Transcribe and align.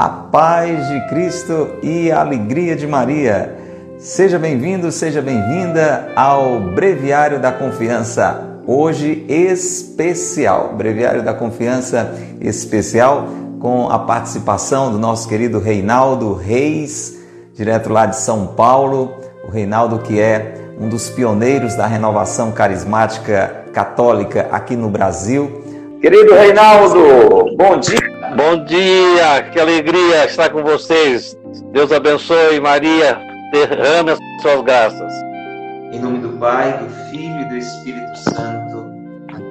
a 0.00 0.08
paz 0.08 0.88
de 0.88 1.08
Cristo 1.08 1.72
e 1.82 2.10
a 2.10 2.20
alegria 2.20 2.74
de 2.74 2.86
Maria. 2.86 3.54
Seja 3.98 4.38
bem-vindo, 4.38 4.90
seja 4.90 5.20
bem-vinda 5.20 6.10
ao 6.16 6.58
Breviário 6.58 7.38
da 7.38 7.52
Confiança. 7.52 8.62
Hoje 8.66 9.26
especial, 9.28 10.72
Breviário 10.74 11.22
da 11.22 11.34
Confiança 11.34 12.14
especial 12.40 13.28
com 13.60 13.90
a 13.90 13.98
participação 13.98 14.90
do 14.90 14.98
nosso 14.98 15.28
querido 15.28 15.60
Reinaldo 15.60 16.32
Reis, 16.32 17.18
direto 17.54 17.92
lá 17.92 18.06
de 18.06 18.16
São 18.16 18.46
Paulo. 18.46 19.12
O 19.46 19.50
Reinaldo 19.50 19.98
que 19.98 20.18
é 20.18 20.54
um 20.80 20.88
dos 20.88 21.10
pioneiros 21.10 21.74
da 21.74 21.86
renovação 21.86 22.52
carismática 22.52 23.66
católica 23.70 24.48
aqui 24.50 24.74
no 24.74 24.88
Brasil. 24.88 25.60
Querido 26.00 26.32
Reinaldo, 26.32 27.54
bom 27.58 27.78
dia. 27.78 28.09
Bom 28.36 28.64
dia, 28.64 29.42
que 29.50 29.58
alegria 29.58 30.24
estar 30.24 30.50
com 30.50 30.62
vocês. 30.62 31.36
Deus 31.72 31.90
abençoe, 31.90 32.60
Maria, 32.60 33.18
derrame 33.52 34.10
as 34.12 34.18
suas 34.40 34.62
graças. 34.62 35.12
Em 35.92 35.98
nome 35.98 36.18
do 36.18 36.28
Pai, 36.38 36.78
do 36.78 36.88
Filho 37.10 37.40
e 37.40 37.44
do 37.46 37.56
Espírito 37.56 38.16
Santo. 38.18 38.86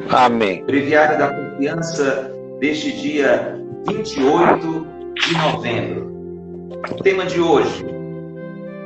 Amém. 0.10 0.64
Breviário 0.66 1.20
da 1.20 1.28
Confiança 1.28 2.32
deste 2.62 2.94
dia 2.94 3.60
28 3.86 4.88
de 5.14 5.38
novembro. 5.38 6.72
O 6.90 7.04
tema 7.04 7.26
de 7.26 7.42
hoje: 7.42 7.86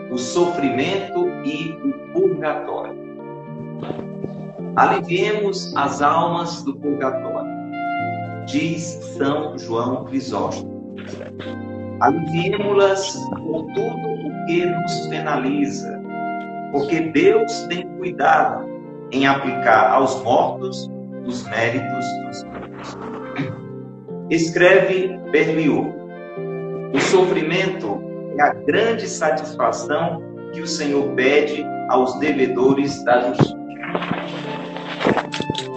o 0.10 0.18
sofrimento 0.18 1.30
e 1.46 1.78
o 1.84 2.14
purgatório. 2.14 2.98
Aliviemos 4.76 5.72
as 5.76 6.02
almas 6.02 6.64
do 6.64 6.76
purgatório 6.76 7.53
diz 8.46 9.00
São 9.18 9.58
João 9.58 10.06
Crisóstomo. 10.06 10.96
Aliviemo-las 12.02 13.16
por 13.30 13.66
tudo 13.74 14.08
o 14.08 14.46
que 14.46 14.66
nos 14.66 15.08
penaliza, 15.08 16.02
porque 16.72 17.00
Deus 17.12 17.52
tem 17.70 17.88
cuidado 17.98 18.66
em 19.12 19.26
aplicar 19.28 19.92
aos 19.92 20.22
mortos 20.24 20.90
os 21.26 21.48
méritos 21.48 22.06
dos 22.26 22.44
vivos. 22.44 22.98
Escreve 24.30 25.18
Berlioz: 25.32 25.94
o 26.94 27.00
sofrimento 27.00 28.02
é 28.38 28.42
a 28.42 28.54
grande 28.54 29.08
satisfação 29.08 30.22
que 30.52 30.62
o 30.62 30.68
Senhor 30.68 31.14
pede 31.16 31.66
aos 31.90 32.18
devedores 32.20 33.04
da 33.04 33.22
justiça. 33.34 33.64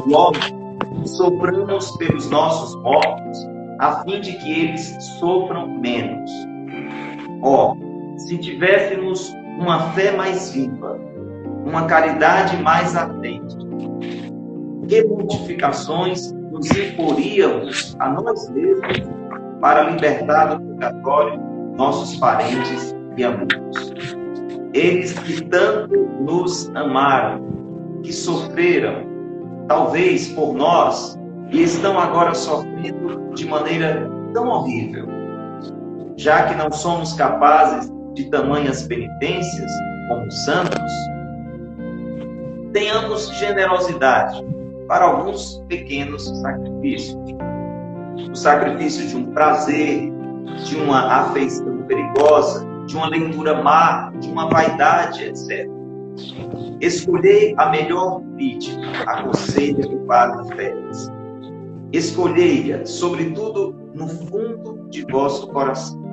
O 0.06 0.14
homem 0.14 0.65
soframos 1.06 1.90
pelos 1.98 2.30
nossos 2.30 2.74
mortos, 2.82 3.48
a 3.78 4.02
fim 4.02 4.20
de 4.20 4.32
que 4.34 4.60
eles 4.60 4.96
sofram 5.18 5.68
menos. 5.78 6.30
Ó, 7.42 7.72
oh, 7.74 8.18
se 8.18 8.38
tivéssemos 8.38 9.32
uma 9.58 9.90
fé 9.92 10.12
mais 10.12 10.52
viva, 10.52 10.98
uma 11.64 11.86
caridade 11.86 12.56
mais 12.62 12.96
atente, 12.96 13.56
que 14.88 15.04
modificações 15.04 16.32
nos 16.50 16.70
imporíamos 16.70 17.96
a 17.98 18.10
nós 18.10 18.48
mesmos 18.50 18.98
para 19.60 19.90
libertar 19.90 20.54
do 20.54 20.64
purgatório 20.64 21.40
nossos 21.76 22.16
parentes 22.18 22.94
e 23.16 23.24
amigos. 23.24 23.92
Eles 24.72 25.12
que 25.18 25.42
tanto 25.44 25.96
nos 26.20 26.70
amaram, 26.74 27.44
que 28.02 28.12
sofreram 28.12 29.15
talvez 29.68 30.28
por 30.28 30.54
nós, 30.54 31.18
e 31.50 31.62
estão 31.62 31.98
agora 31.98 32.34
sofrendo 32.34 33.30
de 33.34 33.46
maneira 33.46 34.10
tão 34.32 34.48
horrível. 34.48 35.06
Já 36.16 36.44
que 36.44 36.54
não 36.54 36.70
somos 36.70 37.12
capazes 37.12 37.90
de 38.14 38.24
tamanhas 38.30 38.82
penitências 38.84 39.70
como 40.08 40.30
santos, 40.30 40.92
tenhamos 42.72 43.28
generosidade 43.38 44.44
para 44.88 45.04
alguns 45.04 45.62
pequenos 45.68 46.26
sacrifícios. 46.40 47.16
O 48.30 48.34
sacrifício 48.34 49.06
de 49.08 49.16
um 49.16 49.32
prazer, 49.32 50.12
de 50.64 50.76
uma 50.76 51.22
afeição 51.22 51.82
perigosa, 51.86 52.66
de 52.86 52.96
uma 52.96 53.08
leitura 53.08 53.62
má, 53.62 54.12
de 54.18 54.28
uma 54.28 54.48
vaidade, 54.48 55.24
etc. 55.24 55.75
Escolhei 56.80 57.54
a 57.58 57.70
melhor 57.70 58.22
vítima, 58.36 58.86
aconselha 59.06 59.86
o 59.86 60.06
Padre 60.06 60.56
Félix. 60.56 61.10
Escolhei-a, 61.92 62.84
sobretudo, 62.84 63.74
no 63.94 64.08
fundo 64.08 64.88
de 64.90 65.02
vosso 65.10 65.48
coração. 65.48 66.04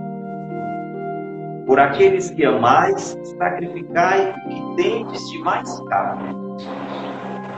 Por 1.66 1.80
aqueles 1.80 2.30
que 2.30 2.46
amais, 2.46 3.18
sacrificai 3.38 4.32
o 4.32 4.50
que 4.50 4.84
tendes 4.84 5.30
de 5.32 5.40
mais 5.40 5.80
caro. 5.90 6.58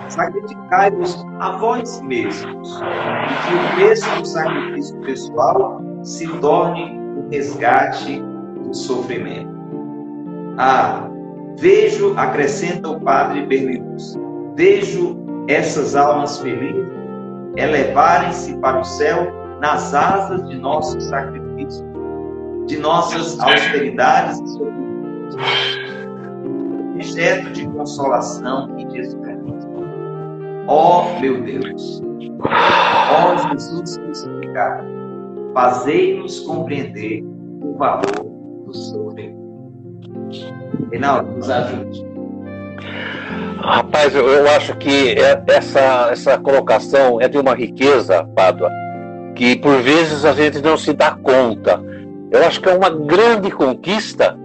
Sacrificai-vos 0.10 1.26
a 1.40 1.58
vós 1.58 2.02
mesmos, 2.02 2.80
e 2.80 3.48
que 3.48 3.56
o 3.56 3.88
mesmo 3.88 4.26
sacrifício 4.26 5.00
pessoal 5.02 5.82
se 6.04 6.28
torne 6.40 7.00
o 7.18 7.28
resgate 7.30 8.22
do 8.64 8.74
sofrimento. 8.74 9.56
Ah, 10.58 11.10
Vejo, 11.58 12.18
acrescenta 12.18 12.90
o 12.90 13.00
padre 13.00 13.46
Berlioz, 13.46 14.16
vejo 14.56 15.18
essas 15.48 15.96
almas 15.96 16.40
felizes 16.40 16.86
elevarem-se 17.56 18.58
para 18.58 18.80
o 18.80 18.84
céu 18.84 19.32
nas 19.62 19.94
asas 19.94 20.48
de 20.50 20.58
nosso 20.58 21.00
sacrifício, 21.00 21.86
de 22.66 22.78
nossas 22.78 23.40
austeridades 23.40 24.40
e 24.40 24.48
sofrimentos, 24.48 25.38
objeto 26.96 27.50
de 27.52 27.68
consolação 27.70 28.78
e 28.78 28.86
de 28.86 29.00
esperança. 29.00 29.68
Ó 30.68 31.06
oh, 31.06 31.20
meu 31.20 31.42
Deus, 31.42 32.02
ó 32.50 33.34
oh, 33.34 33.50
Jesus 33.50 33.98
crucificado, 33.98 34.86
fazei-nos 35.54 36.42
compreender 36.42 37.24
o 37.62 37.78
valor 37.78 38.26
do 38.66 38.74
sofrimento. 38.74 39.35
Reinaldo, 40.92 41.32
nos 41.32 41.50
ajude. 41.50 42.06
Rapaz, 43.60 44.14
eu, 44.14 44.28
eu 44.28 44.48
acho 44.50 44.76
que 44.78 45.12
é, 45.12 45.42
essa, 45.48 46.10
essa 46.12 46.38
colocação 46.38 47.20
é 47.20 47.28
de 47.28 47.38
uma 47.38 47.56
riqueza, 47.56 48.24
Pádua, 48.36 48.70
que 49.36 49.56
por 49.56 49.82
vezes 49.82 50.24
a 50.24 50.34
gente 50.34 50.62
não 50.62 50.78
se 50.78 50.94
dá 50.94 51.12
conta. 51.12 51.82
Eu 52.32 52.46
acho 52.46 52.62
que 52.62 52.70
é 52.70 52.74
uma 52.74 52.90
grande 52.90 53.50
conquista 53.50 54.38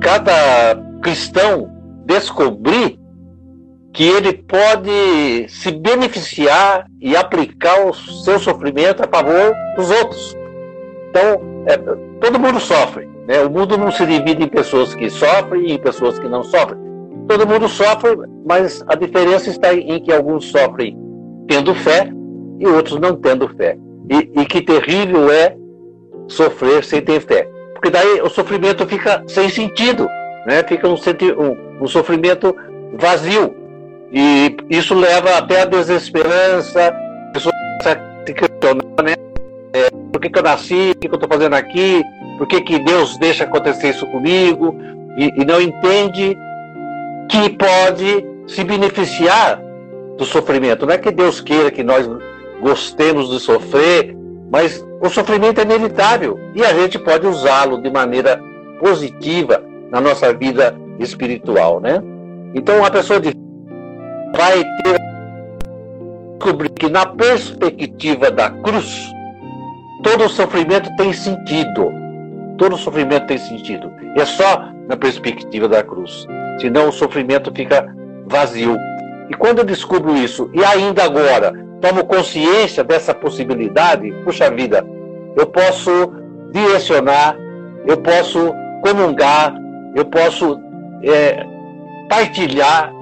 cada 0.00 0.76
cristão 1.02 1.70
descobrir 2.04 2.98
que 3.92 4.04
ele 4.04 4.32
pode 4.32 5.46
se 5.48 5.70
beneficiar 5.70 6.86
e 7.00 7.16
aplicar 7.16 7.86
o 7.86 7.94
seu 7.94 8.38
sofrimento 8.38 9.02
a 9.02 9.08
favor 9.08 9.54
dos 9.76 9.90
outros. 9.90 10.36
Então, 11.10 11.64
é, 11.66 11.76
todo 12.20 12.38
mundo 12.38 12.60
sofre. 12.60 13.08
Né? 13.28 13.42
O 13.42 13.50
mundo 13.50 13.76
não 13.76 13.92
se 13.92 14.06
divide 14.06 14.42
em 14.42 14.48
pessoas 14.48 14.94
que 14.94 15.10
sofrem 15.10 15.66
e 15.66 15.72
em 15.74 15.78
pessoas 15.78 16.18
que 16.18 16.26
não 16.26 16.42
sofrem. 16.42 16.78
Todo 17.28 17.46
mundo 17.46 17.68
sofre, 17.68 18.16
mas 18.46 18.82
a 18.88 18.94
diferença 18.94 19.50
está 19.50 19.74
em 19.74 20.00
que 20.00 20.10
alguns 20.10 20.46
sofrem 20.46 20.98
tendo 21.46 21.74
fé 21.74 22.10
e 22.58 22.66
outros 22.66 22.98
não 22.98 23.14
tendo 23.14 23.46
fé. 23.48 23.76
E, 24.10 24.40
e 24.40 24.46
que 24.46 24.62
terrível 24.62 25.30
é 25.30 25.54
sofrer 26.26 26.82
sem 26.82 27.02
ter 27.02 27.20
fé. 27.20 27.46
Porque 27.74 27.90
daí 27.90 28.22
o 28.22 28.30
sofrimento 28.30 28.86
fica 28.86 29.22
sem 29.26 29.50
sentido, 29.50 30.08
né? 30.46 30.64
fica 30.66 30.88
um, 30.88 30.94
um, 30.94 31.84
um 31.84 31.86
sofrimento 31.86 32.56
vazio. 32.98 33.54
E 34.10 34.56
isso 34.70 34.94
leva 34.94 35.36
até 35.36 35.62
a 35.62 35.64
desesperança, 35.66 36.88
a 36.88 37.32
pessoa 37.32 37.52
se 38.26 38.32
questionar, 38.32 38.82
né? 39.04 39.14
É, 39.74 39.90
por 40.10 40.18
que, 40.18 40.30
que 40.30 40.38
eu 40.38 40.42
nasci, 40.42 40.92
o 40.92 40.98
que, 40.98 41.08
que 41.08 41.14
eu 41.14 41.18
estou 41.18 41.28
fazendo 41.28 41.54
aqui, 41.54 42.02
por 42.38 42.46
que, 42.46 42.60
que 42.60 42.78
Deus 42.78 43.18
deixa 43.18 43.44
acontecer 43.44 43.90
isso 43.90 44.06
comigo? 44.06 44.74
E, 45.16 45.42
e 45.42 45.44
não 45.44 45.60
entende 45.60 46.38
que 47.28 47.50
pode 47.50 48.24
se 48.46 48.64
beneficiar 48.64 49.60
do 50.16 50.24
sofrimento. 50.24 50.86
Não 50.86 50.94
é 50.94 50.98
que 50.98 51.10
Deus 51.10 51.40
queira 51.40 51.70
que 51.70 51.82
nós 51.82 52.08
gostemos 52.62 53.28
de 53.30 53.40
sofrer, 53.40 54.16
mas 54.50 54.84
o 55.02 55.08
sofrimento 55.08 55.60
é 55.60 55.64
inevitável 55.64 56.38
e 56.54 56.64
a 56.64 56.72
gente 56.72 56.98
pode 56.98 57.26
usá-lo 57.26 57.82
de 57.82 57.90
maneira 57.90 58.40
positiva 58.80 59.62
na 59.90 60.00
nossa 60.00 60.32
vida 60.32 60.74
espiritual, 60.98 61.80
né? 61.80 62.02
Então 62.54 62.84
a 62.84 62.90
pessoa 62.90 63.20
de 63.20 63.32
vai 64.34 64.64
ter 64.82 64.98
descobrir 66.38 66.70
que 66.70 66.88
na 66.88 67.04
perspectiva 67.04 68.30
da 68.30 68.50
cruz 68.50 69.12
todo 70.02 70.24
o 70.24 70.28
sofrimento 70.28 70.88
tem 70.96 71.12
sentido. 71.12 71.92
Todo 72.58 72.76
sofrimento 72.76 73.26
tem 73.26 73.38
sentido. 73.38 73.90
E 74.16 74.20
é 74.20 74.24
só 74.26 74.68
na 74.88 74.96
perspectiva 74.96 75.68
da 75.68 75.82
cruz. 75.82 76.26
Senão 76.60 76.88
o 76.88 76.92
sofrimento 76.92 77.52
fica 77.54 77.94
vazio. 78.26 78.76
E 79.30 79.34
quando 79.34 79.60
eu 79.60 79.64
descubro 79.64 80.16
isso, 80.16 80.50
e 80.52 80.64
ainda 80.64 81.04
agora 81.04 81.52
tomo 81.80 82.04
consciência 82.04 82.82
dessa 82.82 83.14
possibilidade, 83.14 84.10
puxa 84.24 84.50
vida, 84.50 84.84
eu 85.36 85.46
posso 85.46 86.12
direcionar, 86.52 87.36
eu 87.86 87.96
posso 87.98 88.52
comungar, 88.82 89.54
eu 89.94 90.04
posso 90.04 90.58
é, 91.04 91.44
partilhar 92.08 92.92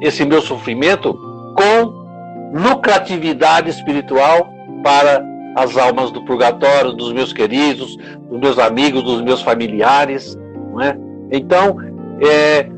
esse 0.00 0.24
meu 0.24 0.42
sofrimento 0.42 1.14
com 1.54 2.06
lucratividade 2.52 3.70
espiritual 3.70 4.52
para 4.82 5.22
as 5.56 5.74
almas 5.78 6.10
do 6.10 6.22
purgatório, 6.22 6.92
dos 6.92 7.14
meus 7.14 7.32
queridos, 7.32 7.96
dos 8.28 8.38
meus 8.38 8.58
amigos, 8.58 9.02
dos 9.02 9.22
meus 9.22 9.40
familiares. 9.40 10.38
Não 10.70 10.82
é? 10.82 10.98
Então, 11.32 11.78
é, 12.20 12.58
é 12.58 12.68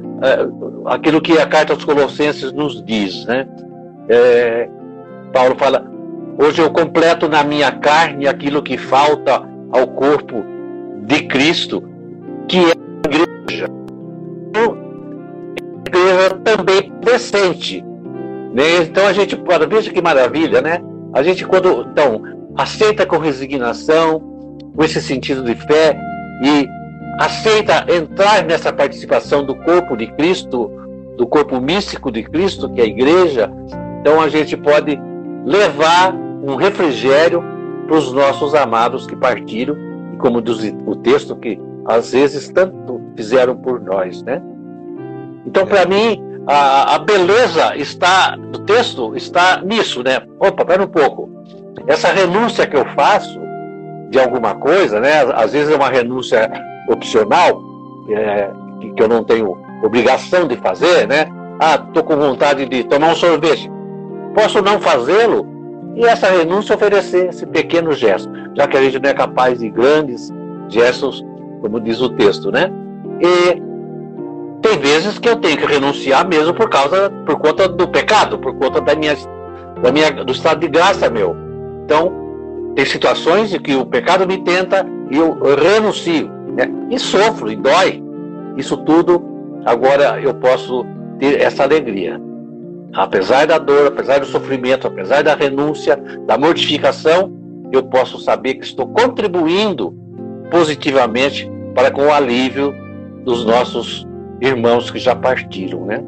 aquilo 0.87 1.21
que 1.21 1.37
a 1.39 1.47
carta 1.47 1.73
aos 1.73 1.85
Colossenses 1.85 2.53
nos 2.53 2.81
diz. 2.85 3.27
Né? 3.27 3.49
É, 4.09 4.69
Paulo 5.33 5.57
fala: 5.57 5.91
hoje 6.41 6.63
eu 6.63 6.71
completo 6.71 7.29
na 7.29 7.43
minha 7.43 7.73
carne 7.73 8.29
aquilo 8.29 8.63
que 8.63 8.79
falta 8.79 9.43
ao 9.73 9.89
corpo 9.89 10.45
de 11.03 11.25
Cristo, 11.25 11.83
que 12.47 12.59
é 12.59 12.73
a 12.73 13.13
igreja. 13.13 13.67
Então, 14.51 14.79
a 15.75 15.89
igreja 15.89 16.31
também 16.45 16.93
decente. 17.01 17.85
Né? 18.55 18.83
Então 18.83 19.05
a 19.05 19.13
gente, 19.13 19.37
veja 19.69 19.93
que 19.93 20.01
maravilha, 20.01 20.61
né? 20.61 20.81
A 21.13 21.23
gente 21.23 21.45
quando 21.45 21.87
então 21.91 22.38
aceita 22.57 23.07
com 23.07 23.19
resignação, 23.19 24.21
com 24.75 24.85
esse 24.85 25.01
sentido 25.01 25.43
de 25.43 25.55
fé 25.55 25.99
e 26.43 26.69
aceita 27.19 27.85
entrar 27.93 28.45
nessa 28.45 28.73
participação 28.73 29.45
do 29.45 29.55
corpo 29.57 29.97
de 29.97 30.07
Cristo, 30.13 30.71
do 31.17 31.27
corpo 31.27 31.61
místico 31.61 32.13
de 32.13 32.23
Cristo, 32.23 32.71
que 32.71 32.81
é 32.81 32.85
a 32.85 32.87
igreja, 32.87 33.51
então 34.01 34.21
a 34.21 34.29
gente 34.29 34.57
pode 34.57 34.99
levar 35.45 36.15
um 36.15 36.55
refrigério 36.55 37.43
para 37.87 37.97
os 37.97 38.13
nossos 38.13 38.55
amados 38.55 39.07
que 39.07 39.17
partiram, 39.17 39.77
e 40.15 40.17
como 40.19 40.41
diz 40.41 40.73
o 40.87 40.95
texto, 40.97 41.35
que 41.37 41.61
às 41.87 42.13
vezes 42.13 42.49
tanto 42.51 43.01
fizeram 43.17 43.57
por 43.57 43.81
nós, 43.81 44.23
né? 44.23 44.41
Então, 45.47 45.67
para 45.67 45.87
mim, 45.87 46.23
a, 46.47 46.95
a, 46.95 46.99
beleza 46.99 47.77
está 47.77 48.37
do 48.37 48.61
texto 48.61 49.17
está 49.17 49.63
nisso, 49.63 50.03
né? 50.03 50.21
Opa, 50.39 50.65
pera 50.65 50.85
um 50.85 50.89
pouco. 50.89 51.38
Essa 51.89 52.09
renúncia 52.09 52.67
que 52.67 52.77
eu 52.77 52.85
faço 52.95 53.41
de 54.11 54.21
alguma 54.21 54.55
coisa, 54.55 55.01
né? 55.01 55.23
Às 55.35 55.53
vezes 55.53 55.73
é 55.73 55.77
uma 55.77 55.89
renúncia 55.89 56.51
opcional, 56.87 57.63
é, 58.11 58.51
que, 58.95 59.03
eu 59.03 59.09
não 59.09 59.25
tenho 59.25 59.57
obrigação 59.83 60.47
de 60.47 60.57
fazer, 60.57 61.09
né? 61.09 61.27
Ah, 61.59 61.79
tô 61.79 62.05
com 62.05 62.15
vontade 62.15 62.67
de 62.67 62.85
tomar 62.85 63.13
um 63.13 63.15
sorvete. 63.15 63.71
Posso 64.35 64.61
não 64.61 64.79
fazê-lo 64.79 65.47
e 65.97 66.05
essa 66.05 66.29
renúncia 66.29 66.75
oferecer 66.75 67.31
esse 67.31 67.47
pequeno 67.47 67.93
gesto, 67.93 68.31
já 68.55 68.69
que 68.69 68.77
a 68.77 68.83
gente 68.83 69.01
não 69.01 69.09
é 69.09 69.15
capaz 69.15 69.59
de 69.59 69.71
grandes 69.71 70.31
gestos, 70.69 71.25
como 71.63 71.81
diz 71.81 72.03
o 72.03 72.11
texto, 72.11 72.53
né? 72.53 72.71
E 73.21 73.63
tem 74.61 74.79
vezes 74.79 75.19
que 75.19 75.29
eu 75.29 75.37
tenho 75.37 75.57
que 75.57 75.65
renunciar 75.65 76.29
mesmo 76.29 76.53
por 76.53 76.69
causa, 76.69 77.11
por 77.25 77.39
conta 77.39 77.67
do 77.67 77.89
pecado, 77.89 78.39
por 78.39 78.55
conta 78.57 78.79
da 78.79 78.95
minha, 78.95 79.17
da 79.83 79.91
minha, 79.91 80.11
do 80.13 80.33
estado 80.33 80.61
de 80.61 80.69
graça 80.69 81.09
meu. 81.09 81.48
Então, 81.89 82.13
tem 82.77 82.85
situações 82.85 83.55
em 83.55 83.59
que 83.59 83.75
o 83.75 83.87
pecado 83.87 84.27
me 84.27 84.37
tenta 84.45 84.87
e 85.11 85.17
eu 85.17 85.39
renuncio, 85.57 86.31
né? 86.55 86.71
E 86.91 86.99
sofro, 86.99 87.51
e 87.51 87.57
dói. 87.57 88.05
Isso 88.59 88.77
tudo, 88.77 89.25
agora 89.65 90.21
eu 90.21 90.35
posso 90.35 90.85
ter 91.19 91.41
essa 91.41 91.63
alegria. 91.63 92.21
Apesar 92.93 93.47
da 93.47 93.57
dor, 93.57 93.87
apesar 93.87 94.21
do 94.21 94.27
sofrimento, 94.27 94.87
apesar 94.87 95.23
da 95.23 95.35
renúncia, 95.35 95.97
da 96.27 96.37
mortificação, 96.37 97.33
eu 97.73 97.83
posso 97.85 98.19
saber 98.19 98.57
que 98.57 98.67
estou 98.67 98.87
contribuindo 98.89 99.95
positivamente 100.51 101.51
para 101.75 101.91
com 101.91 102.03
o 102.03 102.13
alívio 102.13 102.75
dos 103.25 103.47
nossos 103.47 104.07
irmãos 104.43 104.91
que 104.91 104.99
já 104.99 105.17
partiram, 105.17 105.87
né? 105.87 106.05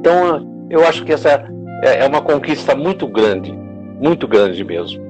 Então, 0.00 0.66
eu 0.70 0.86
acho 0.86 1.04
que 1.04 1.12
essa 1.12 1.46
é, 1.84 1.98
é 2.02 2.06
uma 2.06 2.22
conquista 2.22 2.74
muito 2.74 3.06
grande, 3.06 3.65
muito 4.00 4.26
grande 4.28 4.62
mesmo. 4.64 5.04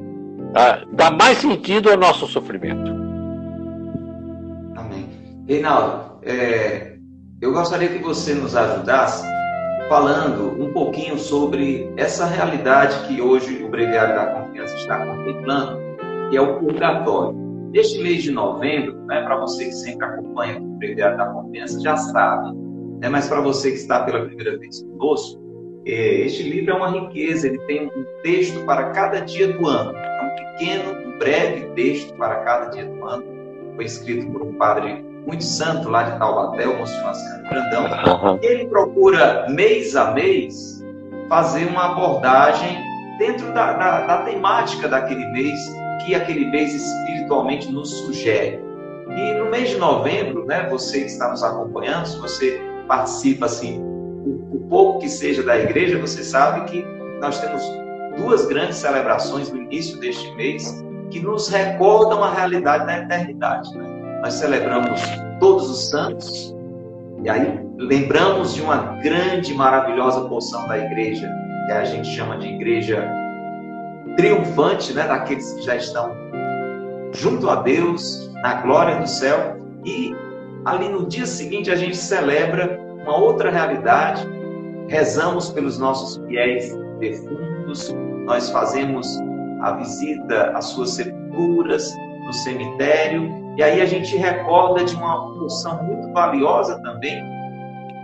Ah, 0.55 0.83
dá 0.93 1.11
mais 1.11 1.39
sentido 1.39 1.91
ao 1.91 1.97
nosso 1.97 2.27
sofrimento. 2.27 2.91
Amém. 4.77 5.07
Reinaldo, 5.47 6.19
é, 6.23 6.97
eu 7.41 7.53
gostaria 7.53 7.89
que 7.89 7.99
você 7.99 8.35
nos 8.35 8.57
ajudasse 8.57 9.27
falando 9.89 10.61
um 10.61 10.73
pouquinho 10.73 11.19
sobre 11.19 11.93
essa 11.97 12.27
realidade 12.27 13.07
que 13.07 13.21
hoje 13.21 13.63
o 13.63 13.69
Breviário 13.69 14.15
da 14.15 14.27
Confiança 14.27 14.75
está 14.77 15.05
contemplando, 15.07 15.79
que 16.31 16.37
é 16.37 16.41
o 16.41 16.59
purgatório. 16.59 17.37
Neste 17.73 18.03
mês 18.03 18.23
de 18.23 18.33
novembro, 18.33 18.97
né, 19.07 19.23
para 19.23 19.37
você 19.37 19.67
que 19.67 19.73
sempre 19.73 20.07
acompanha 20.07 20.59
o 20.59 20.79
Breviário 20.79 21.17
da 21.17 21.27
Confiança, 21.27 21.81
já 21.81 21.97
sabe, 21.97 22.57
né, 23.01 23.09
mas 23.09 23.29
para 23.29 23.41
você 23.41 23.71
que 23.71 23.77
está 23.77 24.03
pela 24.05 24.25
primeira 24.25 24.59
vez 24.59 24.83
conosco, 24.83 25.46
este 25.93 26.43
livro 26.43 26.73
é 26.73 26.75
uma 26.75 26.91
riqueza, 26.91 27.47
ele 27.47 27.59
tem 27.61 27.87
um 27.87 28.05
texto 28.23 28.65
para 28.65 28.91
cada 28.91 29.21
dia 29.21 29.53
do 29.53 29.67
ano. 29.67 29.97
É 29.97 30.23
um 30.23 30.35
pequeno, 30.35 30.93
um 30.93 31.19
breve 31.19 31.67
texto 31.75 32.13
para 32.15 32.37
cada 32.37 32.71
dia 32.71 32.85
do 32.85 33.05
ano. 33.05 33.25
Foi 33.77 33.85
escrito 33.85 34.31
por 34.33 34.43
um 34.43 34.55
padre 34.55 35.05
muito 35.27 35.45
santo 35.45 35.89
lá 35.89 36.05
de 36.05 36.19
Taubaté, 36.19 36.67
o 36.67 36.77
Monsenhor 36.77 37.11
Ascânio 37.11 37.49
Brandão, 37.49 37.85
uhum. 37.85 38.39
ele 38.43 38.67
procura, 38.67 39.47
mês 39.49 39.97
a 39.97 40.13
mês, 40.13 40.85
fazer 41.29 41.67
uma 41.67 41.93
abordagem 41.93 42.79
dentro 43.19 43.53
da, 43.53 43.73
da, 43.73 44.07
da, 44.07 44.19
temática 44.23 44.89
daquele 44.89 45.27
mês, 45.33 45.59
que 46.05 46.15
aquele 46.15 46.47
mês 46.51 46.75
espiritualmente 46.75 47.71
nos 47.71 47.91
sugere. 47.91 48.61
E 49.09 49.35
no 49.35 49.51
mês 49.51 49.71
de 49.71 49.77
novembro, 49.77 50.45
né, 50.47 50.69
você 50.69 51.01
que 51.01 51.07
está 51.07 51.29
nos 51.29 51.43
acompanhando, 51.43 52.07
se 52.07 52.19
você 52.19 52.61
participa 52.87 53.47
assim, 53.47 53.83
o, 54.51 54.59
pouco 54.69 55.01
que 55.01 55.09
seja 55.09 55.43
da 55.43 55.59
igreja, 55.59 55.99
você 55.99 56.23
sabe 56.23 56.71
que 56.71 56.85
nós 57.21 57.41
temos 57.41 57.63
duas 58.17 58.47
grandes 58.47 58.77
celebrações 58.77 59.51
no 59.51 59.59
início 59.63 59.99
deste 60.01 60.35
mês 60.35 60.85
que 61.11 61.21
nos 61.21 61.49
recordam 61.49 62.23
a 62.23 62.33
realidade 62.33 62.87
da 62.87 62.99
eternidade. 62.99 63.77
Né? 63.77 63.97
nós 64.27 64.35
celebramos 64.35 65.01
todos 65.39 65.71
os 65.71 65.89
santos, 65.89 66.55
e 67.23 67.31
aí 67.31 67.61
lembramos 67.77 68.55
de 68.55 68.63
uma 68.63 68.99
grande, 69.03 69.55
maravilhosa 69.55 70.23
porção 70.23 70.67
da 70.67 70.79
igreja, 70.79 71.31
que 71.67 71.73
a 71.73 71.85
gente 71.85 72.09
chama 72.09 72.37
de 72.39 72.49
igreja 72.49 73.09
triunfante, 74.17 74.93
né, 74.95 75.07
daqueles 75.07 75.53
que 75.53 75.63
já 75.63 75.77
estão 75.77 76.11
junto 77.13 77.49
a 77.49 77.63
Deus, 77.63 78.33
na 78.43 78.63
glória 78.63 78.97
do 78.99 79.07
céu, 79.07 79.57
e 79.85 80.13
ali 80.65 80.89
no 80.89 81.07
dia 81.07 81.27
seguinte 81.27 81.71
a 81.71 81.77
gente 81.77 81.97
celebra 81.97 82.81
uma 83.03 83.17
outra 83.17 83.51
realidade, 83.51 84.27
rezamos 84.89 85.51
pelos 85.51 85.79
nossos 85.79 86.17
fiéis 86.27 86.77
defuntos, 86.99 87.95
nós 88.25 88.51
fazemos 88.51 89.07
a 89.63 89.73
visita 89.73 90.53
às 90.57 90.67
suas 90.67 90.91
sepulturas 90.91 91.93
no 92.25 92.33
cemitério 92.33 93.47
e 93.57 93.63
aí 93.63 93.81
a 93.81 93.87
gente 93.87 94.17
recorda 94.17 94.85
de 94.85 94.95
uma 94.95 95.35
função 95.35 95.83
muito 95.83 96.13
valiosa 96.13 96.81
também 96.83 97.23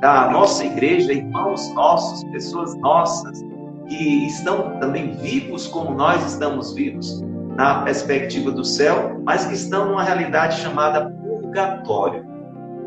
da 0.00 0.30
nossa 0.30 0.64
igreja, 0.64 1.12
irmãos 1.12 1.72
nossos, 1.74 2.24
pessoas 2.30 2.74
nossas, 2.76 3.40
que 3.86 4.26
estão 4.26 4.78
também 4.80 5.12
vivos 5.16 5.66
como 5.66 5.94
nós 5.94 6.24
estamos 6.26 6.74
vivos 6.74 7.22
na 7.56 7.82
perspectiva 7.82 8.50
do 8.50 8.64
céu, 8.64 9.20
mas 9.24 9.44
que 9.44 9.54
estão 9.54 9.90
numa 9.90 10.02
realidade 10.02 10.58
chamada 10.60 11.10
purgatório. 11.10 12.24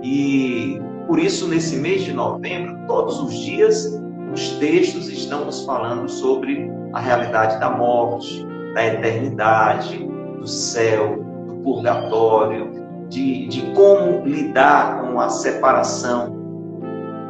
E 0.02 0.82
por 1.08 1.20
isso, 1.20 1.48
nesse 1.48 1.76
mês 1.76 2.04
de 2.04 2.14
novembro, 2.14 2.78
todos 2.88 3.20
os 3.20 3.34
dias, 3.40 4.02
os 4.34 4.50
textos 4.58 5.08
estão 5.08 5.46
nos 5.46 5.64
falando 5.66 6.10
sobre 6.10 6.72
a 6.94 7.00
realidade 7.00 7.60
da 7.60 7.70
morte, 7.70 8.46
da 8.74 8.86
eternidade, 8.86 9.98
do 10.40 10.48
céu, 10.48 11.24
purgatório, 11.64 12.72
de, 13.10 13.48
de 13.48 13.62
como 13.74 14.26
lidar 14.26 15.02
com 15.02 15.20
a 15.20 15.30
separação 15.30 16.36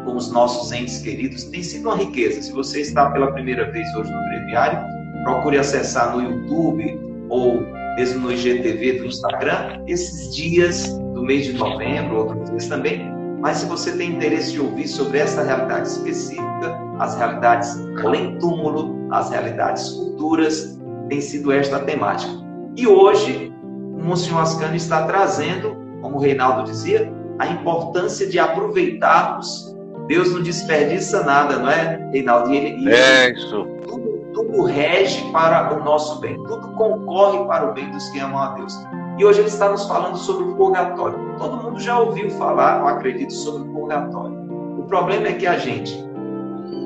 com 0.05 0.15
os 0.15 0.32
nossos 0.32 0.72
entes 0.72 1.01
queridos, 1.01 1.46
tem 1.46 1.63
sido 1.63 1.89
uma 1.89 1.98
riqueza. 1.98 2.41
Se 2.41 2.51
você 2.51 2.82
está 2.82 3.10
pela 3.10 3.32
primeira 3.34 3.72
vez 3.72 3.88
hoje 3.96 4.12
no 4.12 4.24
breviário, 4.29 4.79
procure 5.24 5.58
acessar 5.58 6.15
no 6.15 6.22
YouTube 6.22 7.00
ou 7.29 7.62
mesmo 7.98 8.22
no 8.22 8.32
IGTV 8.32 9.00
do 9.00 9.05
Instagram 9.05 9.84
esses 9.88 10.36
dias 10.36 10.88
do 11.13 11.24
mês 11.24 11.46
de 11.46 11.53
novembro, 11.53 12.17
outros 12.17 12.50
dias 12.51 12.67
também. 12.67 13.14
Mas 13.46 13.58
se 13.58 13.68
você 13.68 13.96
tem 13.96 14.16
interesse 14.16 14.54
de 14.54 14.60
ouvir 14.60 14.88
sobre 14.88 15.20
essa 15.20 15.44
realidade 15.44 15.88
específica, 15.88 16.82
as 16.98 17.16
realidades 17.16 17.78
além 18.04 18.40
túmulo, 18.40 19.08
as 19.12 19.30
realidades 19.30 19.88
futuras, 19.96 20.80
tem 21.10 21.22
sido 21.22 21.52
esta 21.52 21.78
a 21.78 21.80
temática. 21.82 22.34
E 22.75 22.88
hoje 22.88 23.54
Monsenhor 24.02 24.42
Ascani 24.42 24.78
está 24.78 25.06
trazendo, 25.06 25.78
como 26.02 26.18
o 26.18 26.20
Reinaldo 26.20 26.64
dizia, 26.64 27.14
a 27.38 27.46
importância 27.46 28.28
de 28.28 28.40
aproveitarmos. 28.40 29.78
Deus 30.08 30.34
não 30.34 30.42
desperdiça 30.42 31.24
nada, 31.24 31.60
não 31.60 31.70
é, 31.70 32.10
Reinaldo? 32.12 32.52
E 32.52 32.58
ele, 32.58 32.92
é 32.92 33.32
isso. 33.32 33.68
Tudo, 33.88 34.25
tudo 34.34 34.64
rege 34.64 35.24
para 35.32 35.72
o 35.80 35.84
nosso 35.84 36.20
bem, 36.20 36.36
tudo 36.46 36.70
concorre 36.70 37.46
para 37.46 37.70
o 37.70 37.74
bem 37.75 37.92
dos 37.92 38.10
que 38.10 38.18
amam 38.20 38.42
a 38.42 38.56
Deus. 38.56 38.75
E 39.17 39.24
hoje 39.24 39.39
ele 39.39 39.48
está 39.48 39.69
nos 39.69 39.86
falando 39.86 40.17
sobre 40.17 40.43
o 40.43 40.55
purgatório. 40.55 41.17
Todo 41.38 41.63
mundo 41.63 41.79
já 41.79 42.00
ouviu 42.00 42.29
falar, 42.31 42.81
eu 42.81 42.88
acredito, 42.88 43.31
sobre 43.31 43.67
o 43.67 43.74
purgatório. 43.74 44.36
O 44.77 44.84
problema 44.84 45.27
é 45.27 45.34
que 45.34 45.48
a 45.48 45.57
gente 45.57 46.05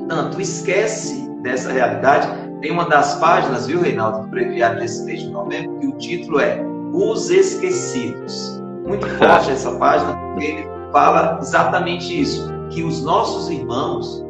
tanto 0.08 0.40
esquece 0.40 1.28
dessa 1.42 1.72
realidade. 1.72 2.28
Tem 2.60 2.70
uma 2.70 2.88
das 2.88 3.16
páginas, 3.16 3.66
viu, 3.66 3.80
Reinaldo, 3.80 4.22
do 4.22 4.28
breviário 4.28 4.78
desse 4.80 5.04
mês 5.04 5.22
de 5.22 5.30
novembro, 5.30 5.78
que 5.80 5.86
o 5.86 5.92
título 5.98 6.40
é 6.40 6.62
Os 6.92 7.30
Esquecidos. 7.30 8.62
Muito 8.86 9.06
forte 9.18 9.50
essa 9.50 9.72
página, 9.76 10.12
porque 10.14 10.44
ele 10.44 10.68
fala 10.92 11.38
exatamente 11.40 12.20
isso, 12.20 12.48
que 12.70 12.82
os 12.82 13.02
nossos 13.02 13.50
irmãos, 13.50 14.24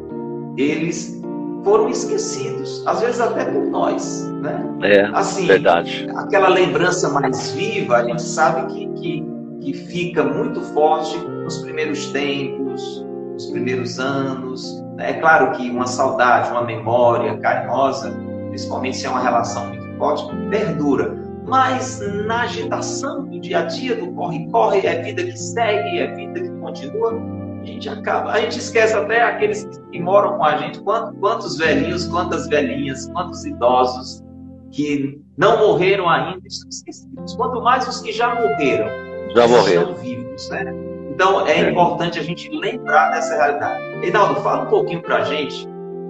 eles 0.57 1.20
foram 1.63 1.89
esquecidos, 1.89 2.83
às 2.87 3.01
vezes 3.01 3.19
até 3.21 3.45
por 3.45 3.65
nós, 3.65 4.29
né? 4.41 4.63
É, 4.83 5.05
assim, 5.13 5.45
verdade. 5.45 6.07
Aquela 6.15 6.49
lembrança 6.49 7.09
mais 7.09 7.51
viva, 7.51 7.97
a 7.97 8.03
gente 8.03 8.21
sabe 8.21 8.73
que, 8.73 8.87
que, 8.93 9.25
que 9.61 9.73
fica 9.73 10.23
muito 10.23 10.61
forte 10.73 11.17
nos 11.19 11.59
primeiros 11.59 12.07
tempos, 12.07 13.05
nos 13.33 13.45
primeiros 13.47 13.99
anos. 13.99 14.83
Né? 14.95 15.11
É 15.11 15.13
claro 15.13 15.51
que 15.51 15.69
uma 15.69 15.87
saudade, 15.87 16.49
uma 16.51 16.63
memória 16.63 17.37
carinhosa, 17.37 18.11
principalmente 18.49 18.97
se 18.97 19.05
é 19.05 19.09
uma 19.09 19.21
relação 19.21 19.67
muito 19.67 19.97
forte, 19.97 20.35
perdura. 20.49 21.19
Mas 21.45 21.99
na 22.25 22.43
agitação 22.43 23.25
do 23.25 23.39
dia 23.39 23.59
a 23.59 23.63
dia, 23.63 23.95
do 23.95 24.11
corre-corre, 24.13 24.85
é 24.85 25.01
vida 25.01 25.23
que 25.23 25.37
segue, 25.37 25.99
é 25.99 26.07
vida 26.13 26.39
que 26.39 26.49
continua, 26.59 27.19
a 27.61 27.65
gente 27.65 27.89
acaba, 27.89 28.31
a 28.31 28.39
gente 28.41 28.57
esquece 28.57 28.95
até 28.95 29.21
aqueles 29.21 29.67
que 29.91 30.01
moram 30.01 30.37
com 30.37 30.43
a 30.43 30.57
gente, 30.57 30.79
quantos, 30.81 31.19
quantos 31.19 31.57
velhinhos, 31.57 32.07
quantas 32.07 32.47
velhinhas, 32.47 33.07
quantos 33.11 33.45
idosos 33.45 34.23
que 34.71 35.21
não 35.37 35.59
morreram 35.59 36.09
ainda 36.09 36.41
estão 36.47 36.69
esquecidos. 36.69 37.35
Quanto 37.35 37.61
mais 37.61 37.87
os 37.87 38.01
que 38.01 38.11
já 38.11 38.33
morreram, 38.33 38.87
já 39.35 39.47
morreram. 39.47 39.81
estão 39.81 39.95
vivos, 39.95 40.49
né? 40.49 40.73
Então 41.13 41.45
é, 41.45 41.59
é, 41.59 41.69
importante 41.69 42.17
a 42.17 42.23
gente 42.23 42.49
lembrar 42.49 43.11
dessa 43.11 43.35
realidade. 43.35 43.83
Reinaldo, 43.99 44.41
fala 44.41 44.63
um 44.63 44.69
pouquinho 44.69 45.01
para 45.03 45.17
a 45.17 45.23
gente 45.23 45.67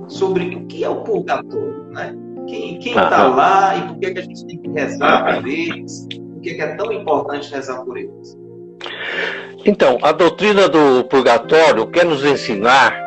sobre 0.07 0.55
o 0.55 0.65
que 0.67 0.83
é 0.83 0.89
o 0.89 1.03
purgatório, 1.03 1.85
né? 1.91 2.15
Quem 2.47 2.77
está 2.79 3.27
lá 3.27 3.77
e 3.77 3.87
por 3.87 3.99
que, 3.99 4.11
que 4.11 4.19
a 4.19 4.23
gente 4.23 4.45
tem 4.45 4.57
que 4.57 4.69
rezar 4.69 5.35
por 5.35 5.47
eles? 5.47 6.07
Por 6.09 6.41
que, 6.41 6.53
que 6.55 6.61
é 6.61 6.75
tão 6.75 6.91
importante 6.91 7.51
rezar 7.51 7.83
por 7.83 7.97
eles? 7.97 8.37
Então, 9.65 9.99
a 10.01 10.11
doutrina 10.11 10.67
do 10.67 11.03
purgatório 11.05 11.87
quer 11.87 12.05
nos 12.05 12.25
ensinar 12.25 12.99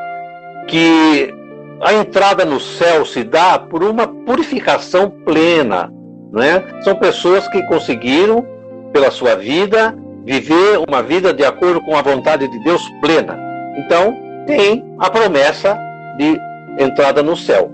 que 0.69 1.35
a 1.81 1.93
entrada 1.93 2.45
no 2.45 2.61
céu 2.61 3.05
se 3.05 3.25
dá 3.25 3.59
por 3.59 3.83
uma 3.83 4.07
purificação 4.07 5.11
plena, 5.11 5.93
né? 6.33 6.63
São 6.83 6.95
pessoas 6.95 7.47
que 7.49 7.63
conseguiram, 7.67 8.47
pela 8.93 9.11
sua 9.11 9.35
vida, 9.35 9.97
viver 10.25 10.79
uma 10.89 11.03
vida 11.03 11.35
de 11.35 11.45
acordo 11.45 11.81
com 11.81 11.97
a 11.97 12.03
vontade 12.03 12.49
de 12.49 12.59
Deus 12.63 12.89
plena. 13.01 13.39
Então, 13.77 14.17
tem 14.47 14.85
a 14.99 15.11
promessa 15.11 15.79
de 16.17 16.41
entrada 16.79 17.23
no 17.23 17.37
céu. 17.37 17.71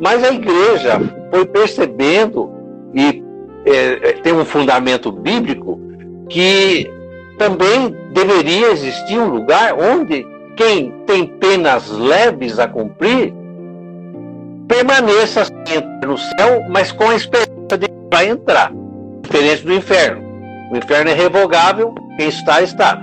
Mas 0.00 0.22
a 0.24 0.32
igreja 0.32 1.00
foi 1.30 1.46
percebendo, 1.46 2.50
e 2.94 3.22
é, 3.64 4.10
é 4.10 4.12
tem 4.14 4.32
um 4.32 4.44
fundamento 4.44 5.10
bíblico, 5.10 5.80
que 6.28 6.90
também 7.38 7.94
deveria 8.12 8.72
existir 8.72 9.18
um 9.18 9.28
lugar 9.28 9.74
onde 9.74 10.26
quem 10.56 10.90
tem 11.06 11.26
penas 11.26 11.88
leves 11.88 12.58
a 12.58 12.66
cumprir 12.66 13.32
permaneça 14.68 15.46
no 16.04 16.18
céu, 16.18 16.62
mas 16.68 16.92
com 16.92 17.08
a 17.08 17.14
esperança 17.16 17.78
de 17.78 17.88
vai 18.12 18.28
entrar, 18.28 18.70
diferente 19.22 19.64
do 19.64 19.72
inferno. 19.72 20.22
O 20.70 20.76
inferno 20.76 21.10
é 21.10 21.14
revogável, 21.14 21.94
quem 22.16 22.28
está, 22.28 22.60
está. 22.60 23.00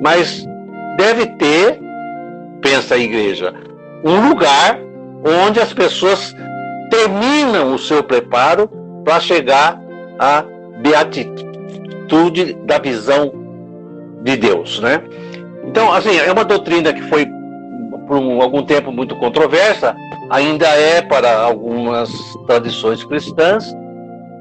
Mas 0.00 0.46
deve 0.96 1.26
ter, 1.26 1.78
pensa 2.60 2.94
a 2.94 2.98
igreja, 2.98 3.54
um 4.04 4.28
lugar 4.28 4.78
onde 5.46 5.60
as 5.60 5.72
pessoas 5.72 6.34
terminam 6.90 7.74
o 7.74 7.78
seu 7.78 8.02
preparo 8.02 8.68
para 9.04 9.20
chegar 9.20 9.80
à 10.18 10.44
beatitude 10.78 12.54
da 12.64 12.78
visão 12.78 13.39
de 14.22 14.36
Deus, 14.36 14.80
né? 14.80 15.02
Então, 15.64 15.92
assim, 15.92 16.16
é 16.16 16.30
uma 16.32 16.44
doutrina 16.44 16.92
que 16.92 17.02
foi 17.02 17.26
por 18.06 18.16
um, 18.16 18.42
algum 18.42 18.64
tempo 18.64 18.90
muito 18.90 19.14
controversa, 19.16 19.94
ainda 20.28 20.66
é 20.66 21.00
para 21.00 21.42
algumas 21.42 22.10
tradições 22.46 23.04
cristãs. 23.04 23.72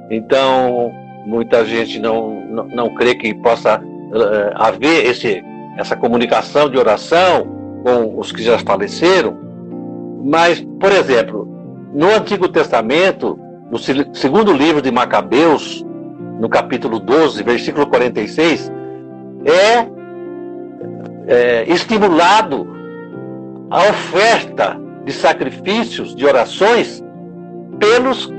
Então, 0.10 0.92
muita 1.26 1.64
gente 1.66 2.00
não, 2.00 2.42
não, 2.50 2.68
não 2.68 2.96
crê 2.96 3.14
que 3.14 3.34
possa 3.36 3.80
uh, 3.80 4.52
haver 4.56 5.06
esse, 5.06 5.44
essa 5.78 5.96
comunicação 5.96 6.68
de 6.68 6.78
oração 6.78 7.48
com 7.84 8.20
os 8.20 8.32
que 8.32 8.42
já 8.42 8.58
faleceram. 8.58 9.38
Mas, 10.24 10.66
por 10.80 10.92
exemplo, 10.92 11.48
no 11.94 12.08
Antigo 12.08 12.48
Testamento, 12.48 13.40
no 13.70 13.78
segundo 13.78 14.52
livro 14.52 14.82
de 14.82 14.92
Macabeus, 14.92 15.86
no 16.40 16.50
capítulo 16.50 17.00
12, 17.00 17.44
versículo 17.44 17.86
46, 17.86 18.72
é, 19.46 19.88
é 21.28 21.64
estimulado 21.68 22.68
a 23.70 23.90
oferta 23.90 24.80
de 25.06 25.14
sacrifícios, 25.14 26.16
de 26.16 26.26
orações 26.26 27.04
pelos 27.80 28.32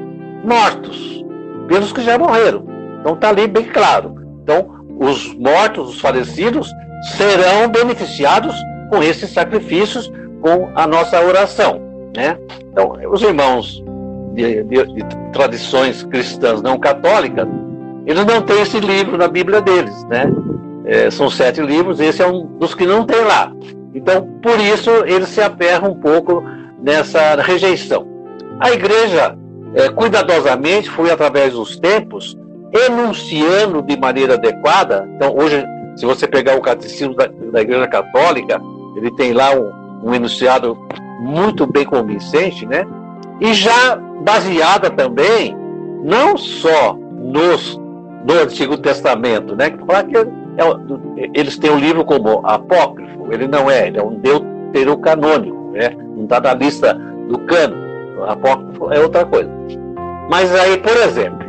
mortos, 0.45 1.25
pelos 1.69 1.92
que 1.92 2.02
já 2.02 2.19
morreram. 2.19 2.64
Então 3.00 3.14
está 3.14 3.28
ali 3.28 3.47
bem 3.47 3.64
claro. 3.64 4.14
Então, 4.42 4.69
os 4.99 5.35
mortos, 5.35 5.90
os 5.90 6.00
falecidos, 6.00 6.71
serão 7.16 7.69
beneficiados 7.69 8.54
com 8.90 9.02
esses 9.02 9.30
sacrifícios, 9.30 10.12
com 10.42 10.71
a 10.75 10.87
nossa 10.87 11.21
oração. 11.23 11.80
Né? 12.16 12.37
Então, 12.71 12.92
os 13.11 13.23
irmãos 13.23 13.83
de, 14.35 14.62
de, 14.64 14.85
de 14.85 15.04
tradições 15.33 16.02
cristãs 16.04 16.61
não 16.61 16.78
católicas, 16.78 17.47
eles 18.07 18.25
não 18.26 18.42
têm 18.42 18.61
esse 18.61 18.80
livro 18.80 19.16
na 19.16 19.28
Bíblia 19.28 19.61
deles. 19.61 20.04
Né? 20.04 20.25
É, 20.85 21.11
são 21.11 21.29
sete 21.29 21.61
livros, 21.61 22.01
esse 22.01 22.23
é 22.23 22.27
um 22.27 22.47
dos 22.59 22.75
que 22.75 22.87
não 22.87 23.05
tem 23.05 23.23
lá. 23.23 23.53
Então, 23.95 24.27
por 24.43 24.59
isso, 24.61 24.91
eles 25.05 25.29
se 25.29 25.43
aperram 25.43 25.91
um 25.91 26.01
pouco 26.01 26.43
nessa 26.83 27.37
rejeição. 27.37 28.07
A 28.59 28.71
igreja, 28.71 29.37
é, 29.75 29.89
cuidadosamente, 29.89 30.89
foi 30.91 31.11
através 31.11 31.53
dos 31.55 31.79
tempos, 31.79 32.37
enunciando 32.73 33.83
de 33.83 33.99
maneira 33.99 34.35
adequada. 34.35 35.09
Então, 35.17 35.35
hoje, 35.37 35.65
se 35.97 36.07
você 36.07 36.27
pegar 36.27 36.57
o 36.57 36.63
catecismo 36.63 37.15
da, 37.15 37.27
da 37.27 37.61
Igreja 37.61 37.87
Católica, 37.89 38.61
ele 38.97 39.11
tem 39.17 39.33
lá 39.33 39.51
um, 39.55 40.09
um, 40.09 40.15
enunciado 40.15 40.79
muito 41.21 41.67
bem 41.67 41.85
convincente, 41.85 42.65
né? 42.67 42.87
E 43.41 43.53
já 43.53 43.97
baseada 43.97 44.91
também, 44.91 45.57
não 46.05 46.37
só 46.37 46.95
nos, 46.95 47.79
no 48.25 48.35
Antigo 48.43 48.77
Testamento, 48.79 49.57
né? 49.57 49.71
Que 49.71 49.85
fala 49.85 50.05
que 50.05 50.17
é, 50.57 51.30
eles 51.35 51.57
têm 51.59 51.71
o 51.71 51.78
livro 51.78 52.04
como 52.04 52.47
apócrifo, 52.47 53.28
ele 53.30 53.47
não 53.47 53.71
é, 53.71 53.88
ele 53.88 53.99
é 53.99 54.02
um 54.02 54.14
deuterocanônico, 54.16 55.73
né? 55.73 55.90
Não 56.16 56.25
está 56.25 56.40
na 56.40 56.54
lista 56.54 56.95
do 57.28 57.38
cano. 57.40 57.76
Apócrifo 58.26 58.92
é 58.92 59.00
outra 59.00 59.25
coisa. 59.25 59.50
Mas 60.30 60.54
aí, 60.54 60.78
por 60.78 60.97
exemplo, 60.97 61.40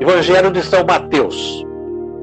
Evangelho 0.00 0.50
de 0.50 0.62
São 0.62 0.84
Mateus, 0.84 1.66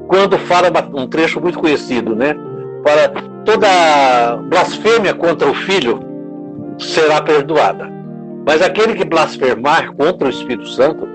quando 0.08 0.38
fala 0.38 0.70
um 0.94 1.06
trecho 1.06 1.40
muito 1.40 1.58
conhecido, 1.58 2.16
né? 2.16 2.34
Para 2.82 3.12
toda 3.44 4.36
blasfêmia 4.48 5.14
contra 5.14 5.48
o 5.48 5.54
Filho 5.54 6.00
será 6.78 7.20
perdoada. 7.20 7.90
Mas 8.46 8.62
aquele 8.62 8.94
que 8.94 9.04
blasfemar 9.04 9.92
contra 9.94 10.26
o 10.26 10.30
Espírito 10.30 10.66
Santo, 10.68 11.06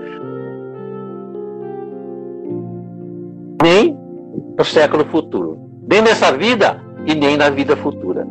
no 4.56 4.64
século 4.64 5.04
futuro, 5.06 5.58
nem 5.88 6.02
nessa 6.02 6.32
vida 6.32 6.82
e 7.06 7.14
nem 7.14 7.36
na 7.36 7.50
vida 7.50 7.76
futura. 7.76 8.26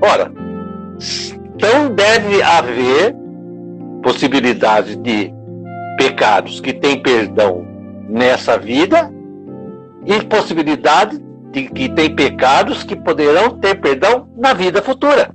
Ora, 0.00 0.32
então 1.54 1.90
deve 1.94 2.42
haver 2.42 3.14
possibilidade 4.02 4.96
de 4.96 5.32
pecados 5.96 6.60
que 6.60 6.72
têm 6.72 7.02
perdão 7.02 7.66
nessa 8.08 8.56
vida 8.56 9.12
e 10.06 10.22
possibilidade 10.24 11.18
de 11.50 11.64
que 11.68 11.88
tem 11.88 12.14
pecados 12.14 12.82
que 12.82 12.96
poderão 12.96 13.58
ter 13.58 13.80
perdão 13.80 14.28
na 14.36 14.54
vida 14.54 14.82
futura, 14.82 15.30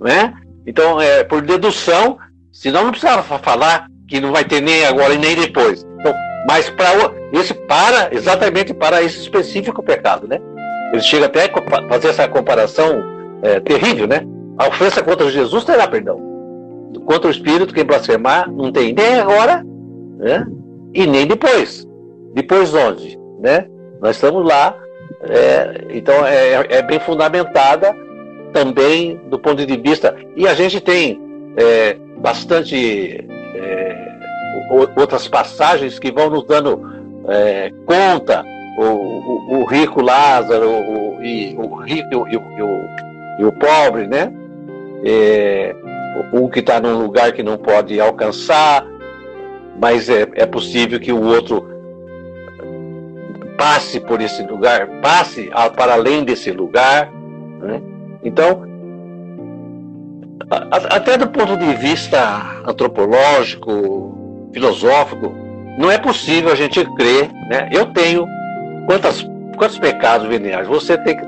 né? 0.00 0.34
Então, 0.66 1.00
é, 1.00 1.22
por 1.22 1.42
dedução, 1.42 2.18
senão 2.52 2.84
não 2.84 2.90
precisava 2.90 3.22
falar 3.38 3.86
que 4.08 4.20
não 4.20 4.32
vai 4.32 4.44
ter 4.44 4.60
nem 4.60 4.84
agora 4.84 5.14
e 5.14 5.18
nem 5.18 5.36
depois. 5.36 5.85
Mas 6.48 6.70
para 6.70 7.12
esse 7.32 7.52
para 7.52 8.14
exatamente 8.14 8.72
para 8.72 9.02
esse 9.02 9.20
específico 9.20 9.82
pecado, 9.82 10.28
né? 10.28 10.40
Ele 10.92 11.02
chega 11.02 11.26
até 11.26 11.44
a 11.44 11.88
fazer 11.88 12.08
essa 12.08 12.28
comparação 12.28 13.02
é, 13.42 13.60
terrível, 13.60 14.06
né? 14.06 14.22
A 14.56 14.68
ofensa 14.68 15.02
contra 15.02 15.28
Jesus 15.30 15.64
terá 15.64 15.86
perdão. 15.86 16.24
Contra 17.04 17.28
o 17.28 17.30
Espírito, 17.30 17.74
quem 17.74 17.84
blasfemar, 17.84 18.50
não 18.50 18.72
tem 18.72 18.92
nem 18.92 19.20
agora, 19.20 19.64
né? 20.18 20.46
E 20.94 21.06
nem 21.06 21.26
depois. 21.26 21.86
Depois 22.32 22.72
onde? 22.74 23.18
né? 23.38 23.66
Nós 24.00 24.16
estamos 24.16 24.44
lá, 24.46 24.76
é, 25.22 25.86
então 25.90 26.26
é, 26.26 26.66
é, 26.68 26.82
bem 26.82 26.98
fundamentada 27.00 27.94
também 28.52 29.20
do 29.28 29.38
ponto 29.38 29.64
de 29.64 29.76
vista. 29.76 30.16
E 30.36 30.46
a 30.46 30.54
gente 30.54 30.80
tem 30.80 31.20
é, 31.56 31.96
bastante 32.18 33.26
é, 33.54 34.05
outras 34.96 35.28
passagens 35.28 35.98
que 35.98 36.10
vão 36.10 36.30
nos 36.30 36.44
dando 36.44 36.82
é, 37.28 37.72
conta. 37.86 38.44
O, 38.78 38.82
o, 38.82 39.60
o, 39.60 39.64
rico 39.64 40.02
Lázaro 40.02 40.68
o, 40.68 41.24
e 41.24 41.56
o 41.56 41.76
rico 41.76 42.08
e 42.28 42.36
o, 42.36 42.42
e 43.38 43.44
o, 43.44 43.52
pobre, 43.52 44.06
né? 44.06 44.30
É, 45.02 45.74
um 46.32 46.48
que 46.48 46.60
está 46.60 46.78
num 46.78 46.98
lugar 46.98 47.32
que 47.32 47.42
não 47.42 47.56
pode 47.56 47.98
alcançar, 47.98 48.84
mas 49.80 50.10
é, 50.10 50.28
é 50.34 50.44
possível 50.44 51.00
que 51.00 51.10
o 51.10 51.22
outro 51.22 51.66
passe 53.56 53.98
por 53.98 54.20
esse 54.20 54.42
lugar, 54.42 54.86
passe 55.00 55.50
para 55.74 55.94
além 55.94 56.24
desse 56.24 56.50
lugar. 56.50 57.10
Né? 57.60 57.80
Então, 58.22 58.62
até 60.90 61.16
do 61.16 61.28
ponto 61.28 61.56
de 61.56 61.74
vista 61.74 62.62
antropológico, 62.66 64.15
filosófico, 64.52 65.32
não 65.78 65.90
é 65.90 65.98
possível 65.98 66.52
a 66.52 66.54
gente 66.54 66.84
crer. 66.94 67.30
Né? 67.50 67.68
Eu 67.72 67.86
tenho 67.86 68.26
quantas, 68.86 69.22
quantos 69.56 69.78
pecados 69.78 70.26
veniais? 70.26 70.66
Você 70.66 70.96
tem 70.98 71.16
que. 71.16 71.24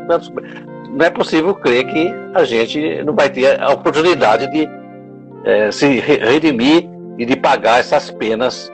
Não 0.91 1.05
é 1.05 1.11
possível 1.11 1.55
crer 1.55 1.85
que 1.87 2.13
a 2.35 2.45
gente 2.45 3.03
não 3.05 3.15
vai 3.15 3.29
ter 3.29 3.61
a 3.61 3.71
oportunidade 3.71 4.51
de 4.51 4.69
é, 5.45 5.71
se 5.71 5.87
redimir 6.01 6.89
e 7.19 7.27
de 7.27 7.37
pagar 7.37 7.81
essas 7.81 8.11
penas 8.11 8.73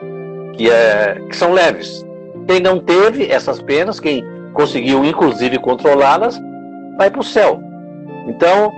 que, 0.53 0.69
é, 0.69 1.21
que 1.29 1.35
são 1.35 1.51
leves. 1.51 2.05
Quem 2.47 2.59
não 2.59 2.79
teve 2.79 3.29
essas 3.29 3.61
penas, 3.61 3.99
quem 3.99 4.23
conseguiu 4.53 5.03
inclusive 5.03 5.59
controlá-las, 5.59 6.39
vai 6.97 7.09
para 7.09 7.19
o 7.19 7.23
céu. 7.23 7.61
Então, 8.27 8.71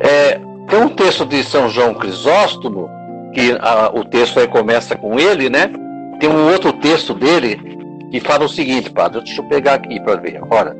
é, 0.00 0.40
tem 0.68 0.80
um 0.80 0.88
texto 0.88 1.24
de 1.24 1.42
São 1.44 1.68
João 1.68 1.94
Crisóstomo, 1.94 2.88
que 3.36 3.54
a, 3.60 3.90
o 3.92 4.02
texto 4.02 4.40
aí 4.40 4.48
começa 4.48 4.96
com 4.96 5.20
ele, 5.20 5.50
né? 5.50 5.70
Tem 6.18 6.26
um 6.26 6.50
outro 6.50 6.72
texto 6.72 7.12
dele 7.12 7.60
que 8.10 8.18
fala 8.18 8.46
o 8.46 8.48
seguinte, 8.48 8.88
padre, 8.88 9.20
deixa 9.20 9.42
eu 9.42 9.44
pegar 9.46 9.74
aqui 9.74 10.00
para 10.00 10.16
ver 10.16 10.38
agora. 10.38 10.74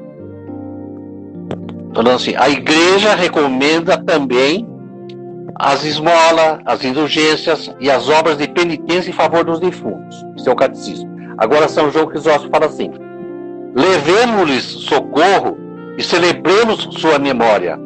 Falando 1.94 2.16
assim, 2.16 2.34
a 2.34 2.48
igreja 2.48 3.14
recomenda 3.14 3.98
também 3.98 4.66
as 5.56 5.84
esmolas, 5.84 6.60
as 6.64 6.82
indulgências 6.82 7.70
e 7.78 7.90
as 7.90 8.08
obras 8.08 8.38
de 8.38 8.48
penitência 8.48 9.10
em 9.10 9.14
favor 9.14 9.44
dos 9.44 9.60
defuntos. 9.60 10.24
Isso 10.34 10.48
é 10.48 10.52
o 10.52 10.56
catecismo. 10.56 11.14
Agora 11.36 11.68
São 11.68 11.90
João 11.90 12.06
Crisóstomo 12.06 12.50
fala 12.50 12.66
assim: 12.66 12.90
levemos-lhes 13.74 14.64
socorro 14.64 15.58
e 15.98 16.02
celebremos 16.02 16.88
sua 16.98 17.18
memória. 17.18 17.78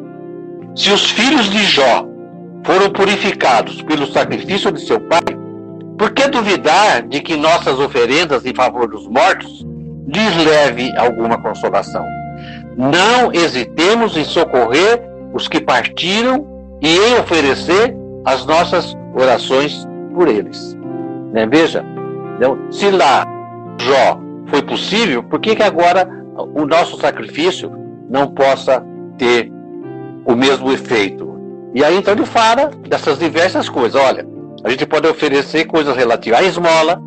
Se 0.73 0.91
os 0.91 1.11
filhos 1.11 1.49
de 1.49 1.61
Jó 1.63 2.07
foram 2.63 2.89
purificados 2.91 3.81
pelo 3.81 4.05
sacrifício 4.07 4.71
de 4.71 4.81
seu 4.81 4.99
pai, 4.99 5.21
por 5.97 6.11
que 6.11 6.27
duvidar 6.27 7.03
de 7.07 7.21
que 7.21 7.35
nossas 7.35 7.79
oferendas 7.79 8.45
em 8.45 8.53
favor 8.53 8.87
dos 8.87 9.07
mortos 9.07 9.65
lhes 10.07 10.45
leve 10.45 10.91
alguma 10.97 11.37
consolação? 11.41 12.05
Não 12.75 13.31
hesitemos 13.31 14.17
em 14.17 14.23
socorrer 14.23 15.01
os 15.33 15.47
que 15.47 15.61
partiram 15.61 16.47
e 16.81 16.97
em 16.97 17.19
oferecer 17.19 17.95
as 18.25 18.45
nossas 18.45 18.97
orações 19.13 19.87
por 20.13 20.27
eles. 20.27 20.75
Né? 21.31 21.45
Veja, 21.45 21.83
então, 22.37 22.57
se 22.71 22.89
lá 22.89 23.25
Jó 23.79 24.19
foi 24.47 24.61
possível, 24.61 25.23
por 25.23 25.39
que, 25.39 25.55
que 25.55 25.63
agora 25.63 26.09
o 26.55 26.65
nosso 26.65 26.99
sacrifício 26.99 27.71
não 28.09 28.27
possa 28.27 28.83
ter 29.17 29.51
o 30.25 30.35
mesmo 30.35 30.71
efeito? 30.71 31.30
E 31.73 31.83
aí 31.83 31.97
então 31.97 32.13
ele 32.13 32.25
fala 32.25 32.71
dessas 32.87 33.17
diversas 33.17 33.69
coisas. 33.69 33.99
Olha, 34.01 34.25
a 34.63 34.69
gente 34.69 34.85
pode 34.85 35.07
oferecer 35.07 35.65
coisas 35.65 35.95
relativas 35.95 36.39
à 36.39 36.43
esmola, 36.43 37.01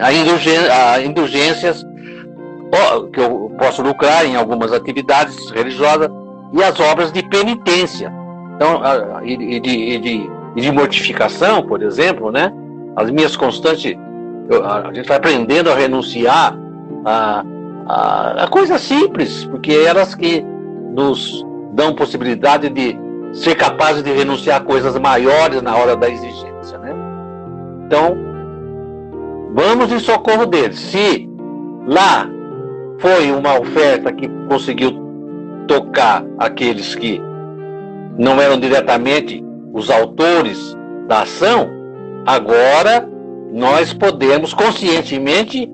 a, 0.00 0.12
indulgência, 0.12 1.04
indulgências, 1.04 1.86
que 3.12 3.20
eu 3.20 3.52
posso 3.58 3.82
lucrar 3.82 4.24
em 4.24 4.36
algumas 4.36 4.72
atividades 4.72 5.50
religiosas, 5.50 6.08
e 6.52 6.62
as 6.62 6.78
obras 6.80 7.12
de 7.12 7.22
penitência. 7.22 8.12
Então, 8.56 8.82
e, 9.22 9.60
de, 9.60 9.70
e, 9.70 9.98
de, 9.98 10.30
e 10.56 10.60
de 10.60 10.72
mortificação, 10.72 11.62
por 11.62 11.82
exemplo, 11.82 12.30
né? 12.32 12.52
As 12.96 13.10
minhas 13.10 13.36
constantes 13.36 13.96
a, 14.58 14.92
gente 14.92 15.06
vai 15.06 15.16
aprendendo 15.16 15.70
a 15.70 15.74
renunciar 15.74 16.58
a, 17.04 17.44
a, 17.86 18.44
a 18.44 18.48
coisas 18.48 18.80
simples, 18.80 19.44
porque 19.44 19.72
elas 19.72 20.14
que 20.14 20.44
nos 20.92 21.44
dão 21.72 21.94
possibilidade 21.94 22.68
de 22.68 22.98
ser 23.32 23.54
capazes 23.54 24.02
de 24.02 24.12
renunciar 24.12 24.60
a 24.60 24.64
coisas 24.64 24.98
maiores 24.98 25.62
na 25.62 25.76
hora 25.76 25.96
da 25.96 26.08
exigência, 26.08 26.78
né? 26.78 26.94
Então, 27.86 28.16
vamos 29.54 29.92
em 29.92 29.98
socorro 29.98 30.46
deles. 30.46 30.78
Se 30.78 31.28
lá 31.86 32.28
foi 32.98 33.30
uma 33.30 33.58
oferta 33.58 34.12
que 34.12 34.28
conseguiu 34.48 34.92
tocar 35.66 36.24
aqueles 36.38 36.94
que 36.94 37.20
não 38.18 38.40
eram 38.40 38.58
diretamente 38.58 39.44
os 39.72 39.90
autores 39.90 40.76
da 41.06 41.22
ação, 41.22 41.68
agora 42.26 43.08
nós 43.52 43.92
podemos 43.92 44.52
conscientemente, 44.54 45.70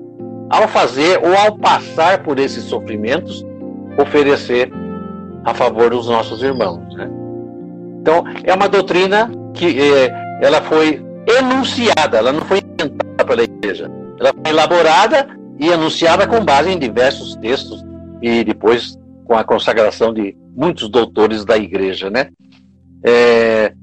ao 0.49 0.67
fazer 0.67 1.19
ou 1.23 1.35
ao 1.35 1.57
passar 1.57 2.23
por 2.23 2.39
esses 2.39 2.63
sofrimentos, 2.63 3.45
oferecer 3.99 4.71
a 5.43 5.53
favor 5.53 5.89
dos 5.89 6.07
nossos 6.07 6.41
irmãos. 6.41 6.95
Né? 6.95 7.09
Então, 8.07 8.23
é 8.45 8.53
uma 8.53 8.69
doutrina 8.69 9.29
que 9.53 9.81
é, 9.81 10.09
ela 10.41 10.61
foi 10.61 11.05
enunciada, 11.27 12.17
ela 12.17 12.31
não 12.31 12.39
foi 12.39 12.59
inventada 12.59 13.25
pela 13.25 13.43
igreja. 13.43 13.91
Ela 14.17 14.31
foi 14.33 14.49
elaborada 14.49 15.27
e 15.59 15.73
anunciada 15.73 16.25
com 16.25 16.39
base 16.39 16.71
em 16.71 16.79
diversos 16.79 17.35
textos 17.35 17.83
e 18.21 18.45
depois 18.45 18.97
com 19.25 19.35
a 19.35 19.43
consagração 19.43 20.13
de 20.13 20.37
muitos 20.55 20.87
doutores 20.87 21.43
da 21.43 21.57
igreja, 21.57 22.09
né? 22.09 22.29
É, 23.03 23.73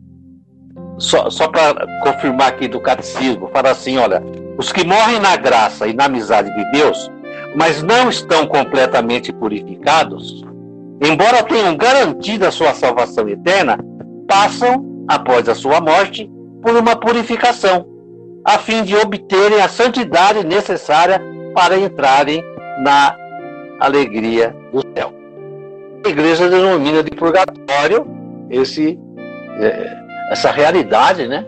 só, 0.97 1.29
só 1.29 1.47
para 1.47 1.87
confirmar 2.03 2.49
aqui 2.49 2.67
do 2.67 2.81
catecismo, 2.81 3.51
fala 3.53 3.73
assim: 3.73 3.99
olha, 3.99 4.23
os 4.57 4.73
que 4.73 4.87
morrem 4.87 5.21
na 5.21 5.37
graça 5.37 5.87
e 5.87 5.93
na 5.93 6.07
amizade 6.07 6.49
de 6.49 6.71
Deus, 6.71 7.11
mas 7.55 7.83
não 7.83 8.09
estão 8.09 8.47
completamente 8.47 9.31
purificados, 9.35 10.43
embora 11.03 11.43
tenham 11.43 11.77
garantido 11.77 12.47
a 12.47 12.51
sua 12.51 12.73
salvação 12.73 13.29
eterna, 13.29 13.79
passam, 14.27 15.05
após 15.09 15.49
a 15.49 15.55
sua 15.55 15.81
morte, 15.81 16.31
por 16.63 16.75
uma 16.77 16.97
purificação, 16.97 17.87
a 18.45 18.59
fim 18.59 18.83
de 18.83 18.97
obterem 18.97 19.61
a 19.61 19.69
santidade 19.69 20.45
necessária 20.45 21.21
para 21.55 21.79
entrarem 21.79 22.43
na 22.83 23.17
alegria 23.81 24.55
do 24.73 24.83
céu. 24.97 25.13
A 26.05 26.09
igreja 26.09 26.49
denomina 26.49 27.03
de 27.03 27.11
purgatório 27.11 28.07
esse. 28.51 28.99
É, 29.59 30.05
essa 30.31 30.51
realidade, 30.51 31.29
né? 31.29 31.45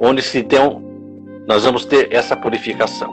Onde 0.00 0.22
se 0.22 0.42
tem 0.42 0.60
um, 0.60 1.44
nós 1.46 1.64
vamos 1.64 1.84
ter 1.84 2.12
essa 2.12 2.36
purificação, 2.36 3.12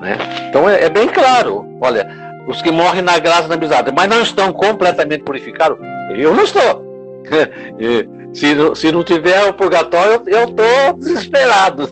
né? 0.00 0.16
Então 0.48 0.68
é, 0.68 0.84
é 0.84 0.90
bem 0.90 1.08
claro, 1.08 1.66
olha, 1.80 2.08
os 2.46 2.60
que 2.62 2.70
morrem 2.70 3.02
na 3.02 3.18
graça 3.18 3.48
da 3.48 3.54
amizade, 3.54 3.92
mas 3.94 4.08
não 4.08 4.22
estão 4.22 4.52
completamente 4.52 5.22
purificados, 5.22 5.78
eu 6.16 6.34
não 6.34 6.44
estou. 6.44 6.92
se, 8.32 8.54
não, 8.54 8.74
se 8.74 8.90
não 8.90 9.04
tiver 9.04 9.44
o 9.48 9.52
purgatório, 9.52 10.22
eu 10.26 10.44
estou 10.44 10.92
desesperado. 10.98 11.88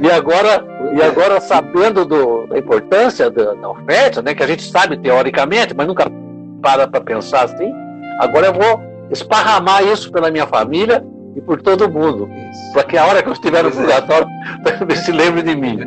e 0.00 0.10
agora, 0.10 0.64
e 0.94 1.02
agora 1.02 1.40
sabendo 1.40 2.04
do, 2.04 2.46
da 2.46 2.58
importância 2.58 3.30
da, 3.30 3.54
da 3.54 3.70
oferta, 3.70 4.20
né, 4.20 4.34
que 4.34 4.42
a 4.42 4.46
gente 4.46 4.62
sabe 4.70 4.96
teoricamente, 4.98 5.74
mas 5.74 5.86
nunca 5.86 6.10
para 6.60 6.86
para 6.86 7.00
pensar 7.00 7.44
assim, 7.44 7.72
agora 8.20 8.48
eu 8.48 8.52
vou 8.52 8.82
esparramar 9.10 9.82
isso 9.84 10.12
pela 10.12 10.30
minha 10.30 10.46
família 10.46 11.04
e 11.34 11.40
por 11.40 11.62
todo 11.62 11.90
mundo. 11.90 12.28
Para 12.72 12.84
que 12.84 12.98
a 12.98 13.06
hora 13.06 13.22
que 13.22 13.28
eu 13.28 13.32
estiver 13.32 13.62
no 13.62 13.70
é. 13.70 13.72
purgatório, 13.72 14.28
é. 14.88 14.94
se 14.96 15.12
lembre 15.12 15.42
de 15.42 15.56
mim. 15.56 15.78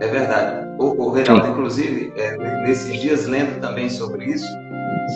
É 0.00 0.06
verdade. 0.06 0.66
O, 0.78 1.06
o 1.06 1.10
Reinaldo, 1.10 1.48
inclusive, 1.48 2.12
é, 2.16 2.36
nesses 2.64 3.00
dias 3.00 3.26
lendo 3.26 3.60
também 3.60 3.88
sobre 3.88 4.26
isso, 4.26 4.46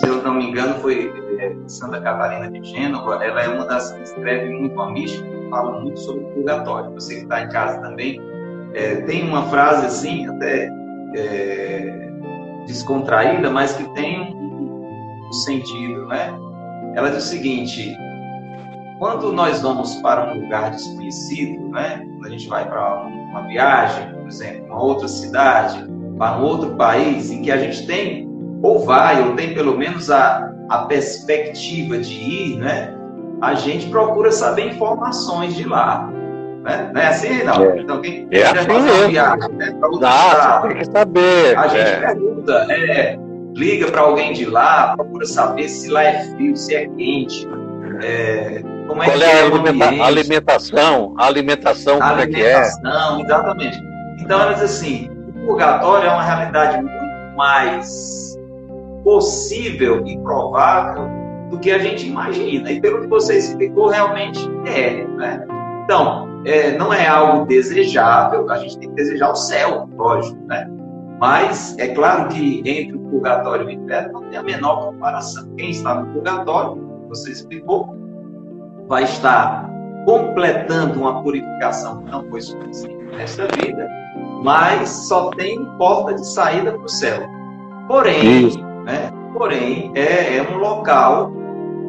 se 0.01 0.07
eu 0.07 0.23
não 0.23 0.35
me 0.35 0.47
engano, 0.47 0.75
foi 0.81 1.13
Santa 1.67 2.01
Catarina 2.01 2.51
de 2.51 2.63
Gênova, 2.65 3.25
ela 3.25 3.43
é 3.43 3.49
uma 3.49 3.65
das 3.67 3.93
que 3.93 4.03
escreve 4.03 4.49
muito 4.51 4.81
a 4.81 4.91
mística, 4.91 5.29
fala 5.51 5.81
muito 5.81 5.99
sobre 6.01 6.25
o 6.25 6.29
purgatório. 6.35 6.93
Você 6.93 7.17
que 7.17 7.23
está 7.23 7.43
em 7.43 7.49
casa 7.49 7.81
também, 7.81 8.21
é, 8.75 8.97
tem 9.03 9.29
uma 9.29 9.43
frase 9.49 9.87
assim, 9.87 10.27
até 10.29 10.71
é, 11.17 12.11
descontraída, 12.67 13.51
mas 13.51 13.73
que 13.75 13.85
tem 13.95 14.21
um, 14.21 15.29
um 15.29 15.33
sentido, 15.33 16.07
né? 16.07 16.33
Ela 16.95 17.11
diz 17.11 17.25
o 17.25 17.29
seguinte: 17.29 17.97
quando 18.99 19.33
nós 19.33 19.63
vamos 19.63 19.97
para 19.97 20.33
um 20.33 20.41
lugar 20.43 20.71
desconhecido, 20.71 21.69
né? 21.71 22.07
Quando 22.07 22.27
a 22.27 22.31
gente 22.31 22.49
vai 22.49 22.69
para 22.69 23.03
uma 23.05 23.43
viagem, 23.47 24.13
por 24.13 24.29
exemplo, 24.29 24.67
uma 24.67 24.83
outra 24.83 25.09
cidade, 25.09 25.85
para 26.19 26.39
um 26.39 26.43
outro 26.43 26.77
país 26.77 27.31
em 27.31 27.43
que 27.43 27.51
a 27.51 27.57
gente 27.57 27.87
tem, 27.87 28.29
ou 28.63 28.85
vai, 28.85 29.27
ou 29.27 29.35
tem 29.35 29.55
pelo 29.55 29.77
menos 29.77 30.11
a, 30.11 30.53
a 30.71 30.79
perspectiva 30.79 31.99
de 31.99 32.15
ir, 32.15 32.59
né? 32.59 32.95
A 33.43 33.55
gente 33.55 33.89
procura 33.89 34.31
saber 34.31 34.69
informações 34.69 35.57
de 35.57 35.69
lá. 35.69 36.09
Né? 36.63 36.91
Não 36.95 37.01
é 37.01 37.07
assim, 37.09 37.43
não? 37.43 37.65
É. 37.65 37.81
Então, 37.81 38.01
quem 38.01 38.29
é 38.31 38.43
assim 38.45 38.67
fazer 38.67 39.09
viagem 39.09 39.53
né, 39.55 39.75
estado, 39.93 40.69
tem 40.69 40.77
que 40.77 40.85
saber. 40.85 41.59
A 41.59 41.69
gente 41.69 41.89
é. 41.89 41.97
pergunta, 41.97 42.67
é, 42.71 43.19
liga 43.57 43.91
para 43.91 44.03
alguém 44.03 44.33
de 44.33 44.45
lá, 44.45 44.95
procura 44.95 45.27
saber 45.27 45.69
se 45.69 45.89
lá 45.89 46.05
é 46.05 46.23
frio, 46.31 46.57
se 46.57 46.77
é 46.77 46.87
quente. 46.87 47.49
É, 48.03 48.63
como 48.87 49.03
é 49.03 49.07
Qual 49.07 49.19
que 49.19 49.25
é, 49.25 49.27
é 49.27 49.41
a 49.41 49.45
alimenta 49.47 50.05
alimentação? 50.05 51.15
A 51.19 51.27
alimentação, 51.27 51.99
como 51.99 52.13
alimentação, 52.13 52.21
é 52.21 52.27
que 52.27 52.43
é? 52.43 53.25
exatamente. 53.25 53.83
Então, 54.21 54.39
mas 54.39 54.63
assim, 54.63 55.11
o 55.29 55.47
purgatório 55.47 56.09
é 56.09 56.13
uma 56.13 56.23
realidade 56.23 56.81
muito 56.81 57.37
mais 57.37 58.39
possível 59.03 60.07
e 60.07 60.19
provável 60.19 61.09
do 61.51 61.59
que 61.59 61.71
a 61.71 61.79
gente 61.79 62.07
imagina. 62.07 62.71
E 62.71 62.81
pelo 62.81 63.03
que 63.03 63.07
você 63.09 63.39
explicou, 63.39 63.89
realmente 63.89 64.41
é. 64.67 65.05
Né? 65.05 65.47
Então, 65.85 66.29
é, 66.45 66.77
não 66.79 66.93
é 66.93 67.07
algo 67.07 67.47
desejável, 67.47 68.51
a 68.51 68.59
gente 68.59 68.79
tem 68.79 68.89
que 68.89 68.95
desejar 68.95 69.31
o 69.31 69.37
céu, 69.37 69.89
lógico, 69.97 70.39
né? 70.47 70.69
Mas 71.21 71.77
é 71.79 71.89
claro 71.89 72.29
que 72.29 72.63
entre 72.65 72.97
o 72.97 73.01
purgatório 73.01 73.69
e 73.69 73.77
o 73.77 73.83
inferno 73.83 74.13
não 74.21 74.31
tem 74.31 74.39
a 74.39 74.43
menor 74.43 74.87
comparação. 74.87 75.47
Quem 75.57 75.71
está 75.71 75.95
no 75.97 76.07
purgatório, 76.15 76.81
você 77.09 77.33
explicou, 77.33 77.95
vai 78.89 79.05
estar 79.05 79.69
completando 80.07 81.01
uma 81.01 81.23
purificação 81.23 82.03
que 82.03 82.11
não 82.11 82.25
foi 82.31 82.41
suficiente 82.41 83.05
nesta 83.15 83.47
vida, 83.49 83.87
mas 84.43 84.89
só 84.89 85.29
tem 85.31 85.63
porta 85.77 86.15
de 86.15 86.27
saída 86.27 86.73
para 86.73 86.85
o 86.85 86.89
céu. 86.89 87.21
Porém, 87.87 88.49
né, 88.85 89.11
porém 89.33 89.93
é, 89.95 90.37
é 90.37 90.43
um 90.43 90.59
local 90.59 91.33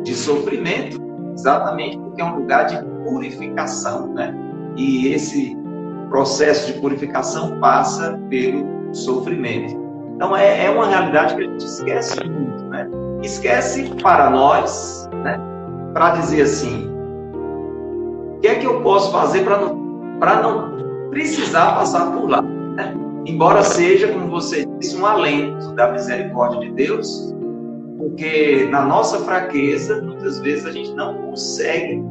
de 0.03 0.13
sofrimento, 0.13 1.01
exatamente 1.33 1.97
porque 1.97 2.21
é 2.21 2.25
um 2.25 2.37
lugar 2.37 2.65
de 2.65 2.83
purificação, 3.03 4.07
né? 4.13 4.33
E 4.75 5.07
esse 5.09 5.57
processo 6.09 6.73
de 6.73 6.79
purificação 6.79 7.59
passa 7.59 8.19
pelo 8.29 8.93
sofrimento. 8.93 9.79
Então 10.15 10.35
é, 10.35 10.65
é 10.65 10.69
uma 10.69 10.87
realidade 10.87 11.35
que 11.35 11.41
a 11.41 11.45
gente 11.45 11.65
esquece 11.65 12.23
muito, 12.23 12.63
né? 12.65 12.87
Esquece 13.21 13.91
para 14.01 14.29
nós, 14.29 15.09
né? 15.23 15.39
Para 15.93 16.11
dizer 16.11 16.43
assim, 16.43 16.91
que 18.41 18.47
é 18.47 18.55
que 18.55 18.65
eu 18.65 18.81
posso 18.81 19.11
fazer 19.11 19.43
para 19.43 19.59
não, 19.59 19.75
não 20.41 21.09
precisar 21.09 21.75
passar 21.75 22.11
por 22.11 22.29
lá? 22.29 22.43
Embora 23.25 23.63
seja, 23.63 24.07
como 24.07 24.27
você 24.29 24.65
disse, 24.79 24.97
um 24.97 25.05
alento 25.05 25.73
da 25.73 25.91
misericórdia 25.91 26.61
de 26.61 26.71
Deus, 26.71 27.35
porque 27.97 28.67
na 28.69 28.83
nossa 28.83 29.19
fraqueza, 29.19 30.01
muitas 30.01 30.39
vezes 30.39 30.65
a 30.65 30.71
gente 30.71 30.93
não 30.93 31.13
consegue 31.15 32.01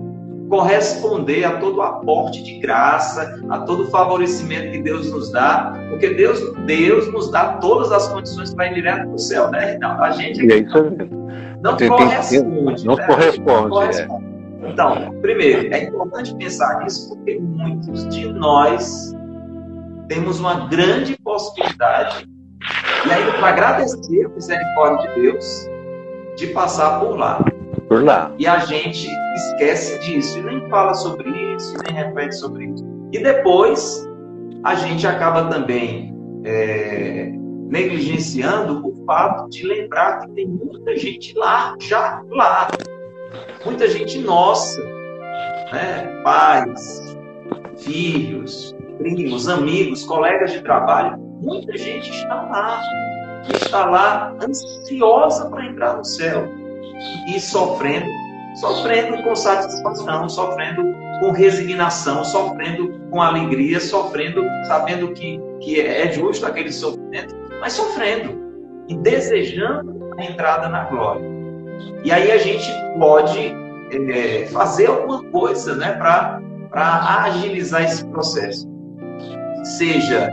corresponder 0.49 1.45
a 1.45 1.59
todo 1.59 1.79
o 1.79 1.83
aporte 1.83 2.43
de 2.43 2.59
graça, 2.59 3.41
a 3.49 3.61
todo 3.61 3.85
o 3.85 3.87
favorecimento 3.87 4.73
que 4.73 4.83
Deus 4.83 5.11
nos 5.11 5.31
dá, 5.31 5.75
porque 5.91 6.11
Deus, 6.15 6.41
Deus 6.67 7.13
nos 7.13 7.31
dá 7.31 7.55
todas 7.55 7.93
as 7.93 8.09
condições 8.09 8.53
para 8.53 8.67
ir 8.67 8.75
direto 8.75 9.07
para 9.07 9.15
o 9.15 9.19
céu, 9.19 9.51
né? 9.51 9.79
Não, 9.79 10.03
a 10.03 10.11
gente 10.11 10.41
é 10.53 10.59
isso 10.59 10.75
não, 11.63 11.77
corresponde, 11.77 12.87
não 12.87 12.97
né? 12.97 13.07
corresponde. 13.07 13.63
Não 13.63 13.71
corresponde. 13.71 14.25
É. 14.63 14.71
Então, 14.71 15.15
primeiro, 15.21 15.73
é 15.73 15.85
importante 15.85 16.35
pensar 16.37 16.81
nisso 16.81 17.09
porque 17.09 17.39
muitos 17.39 18.09
de 18.09 18.33
nós 18.33 19.15
temos 20.11 20.41
uma 20.41 20.67
grande 20.67 21.17
possibilidade, 21.23 22.29
e 23.07 23.13
ainda 23.13 23.33
para 23.35 23.47
agradecer 23.47 24.27
a 24.27 24.29
misericórdia 24.29 25.09
de 25.09 25.21
Deus, 25.21 25.71
de 26.37 26.49
passar 26.49 26.99
por 26.99 27.17
lá. 27.17 27.41
Por 27.89 28.03
lá. 28.03 28.35
E 28.37 28.45
a 28.45 28.59
gente 28.59 29.09
esquece 29.37 30.01
disso 30.01 30.41
e 30.41 30.43
nem 30.43 30.69
fala 30.69 30.95
sobre 30.95 31.31
isso, 31.55 31.77
nem 31.85 31.95
reflete 31.95 32.35
sobre 32.35 32.67
isso. 32.67 32.85
E 33.13 33.23
depois 33.23 34.05
a 34.65 34.75
gente 34.75 35.07
acaba 35.07 35.45
também 35.45 36.13
é, 36.45 37.31
negligenciando 37.69 38.85
o 38.85 39.05
fato 39.07 39.49
de 39.49 39.65
lembrar 39.65 40.23
que 40.23 40.33
tem 40.33 40.49
muita 40.49 40.97
gente 40.97 41.39
lá, 41.39 41.77
já 41.81 42.21
lá, 42.31 42.69
muita 43.65 43.89
gente 43.89 44.19
nossa, 44.19 44.83
né? 45.73 46.21
pais, 46.25 47.17
filhos, 47.79 48.75
primos, 49.01 49.49
amigos, 49.49 50.05
colegas 50.05 50.53
de 50.53 50.61
trabalho, 50.61 51.19
muita 51.41 51.77
gente 51.77 52.11
está 52.11 52.35
lá, 52.35 52.83
está 53.51 53.85
lá 53.87 54.37
ansiosa 54.45 55.49
para 55.49 55.67
entrar 55.67 55.97
no 55.97 56.05
céu 56.05 56.47
e 57.27 57.41
sofrendo, 57.41 58.07
sofrendo 58.61 59.23
com 59.23 59.35
satisfação, 59.35 60.29
sofrendo 60.29 60.83
com 61.21 61.31
resignação, 61.31 62.23
sofrendo 62.25 63.01
com 63.11 63.23
alegria, 63.23 63.81
sofrendo, 63.81 64.45
sabendo 64.67 65.13
que, 65.13 65.41
que 65.61 65.81
é 65.81 66.13
justo 66.13 66.45
aquele 66.47 66.71
sofrimento, 66.71 67.35
mas 67.61 67.73
sofrendo 67.73 68.39
e 68.89 68.97
desejando 68.97 70.15
a 70.19 70.25
entrada 70.25 70.69
na 70.69 70.85
glória. 70.85 71.25
E 72.05 72.13
aí 72.13 72.31
a 72.31 72.37
gente 72.37 72.71
pode 72.99 73.55
é, 74.13 74.47
fazer 74.49 74.87
alguma 74.87 75.25
coisa 75.31 75.75
né, 75.75 75.93
para 75.93 76.41
agilizar 77.25 77.83
esse 77.85 78.05
processo. 78.07 78.70
Seja 79.65 80.29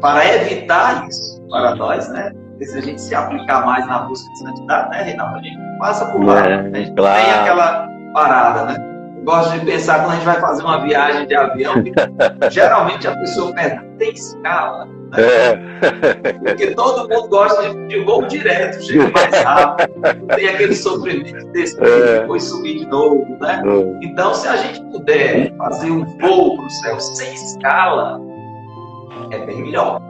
para 0.00 0.26
evitar 0.34 1.06
isso 1.08 1.42
para 1.48 1.74
nós, 1.74 2.08
né? 2.10 2.32
Porque 2.50 2.66
se 2.66 2.78
a 2.78 2.82
gente 2.82 3.00
se 3.00 3.14
aplicar 3.14 3.64
mais 3.64 3.86
na 3.86 4.00
busca 4.00 4.30
de 4.32 4.38
santidade, 4.38 4.90
né, 4.90 5.02
Reinaldo? 5.02 5.38
A 5.38 5.42
gente 5.42 5.78
passa 5.78 6.06
por 6.06 6.24
lá. 6.24 6.46
É, 6.46 6.54
a 6.54 6.62
gente 6.62 6.94
claro. 6.94 7.24
tem 7.24 7.32
aquela 7.32 7.88
parada, 8.12 8.64
né? 8.66 8.90
Eu 9.18 9.24
gosto 9.24 9.58
de 9.58 9.66
pensar 9.66 10.00
quando 10.00 10.12
a 10.12 10.14
gente 10.14 10.24
vai 10.24 10.40
fazer 10.40 10.62
uma 10.62 10.80
viagem 10.82 11.26
de 11.26 11.34
avião, 11.34 11.74
geralmente 12.50 13.06
a 13.06 13.16
pessoa 13.16 13.52
pergunta, 13.52 13.86
tem 13.98 14.12
escala? 14.12 14.88
É. 15.16 15.56
Porque 16.38 16.70
todo 16.74 17.08
mundo 17.08 17.28
gosta 17.28 17.68
de, 17.68 17.88
de 17.88 18.00
voo 18.04 18.26
direto, 18.26 18.82
chega 18.82 19.10
mais 19.10 19.42
rápido, 19.42 20.26
tem 20.36 20.48
aquele 20.48 20.74
sofrimento 20.74 21.46
desse 21.48 21.76
é. 21.82 22.20
depois 22.20 22.44
subir 22.44 22.78
de 22.78 22.86
novo, 22.86 23.36
né? 23.40 23.62
É. 23.64 24.06
Então, 24.06 24.34
se 24.34 24.46
a 24.46 24.56
gente 24.56 24.80
puder 24.84 25.54
fazer 25.56 25.90
um 25.90 26.04
voo 26.18 26.56
para 26.56 26.66
o 26.66 26.70
céu 26.70 27.00
sem 27.00 27.34
escala, 27.34 28.20
é 29.30 29.46
bem 29.46 29.62
melhor. 29.62 30.00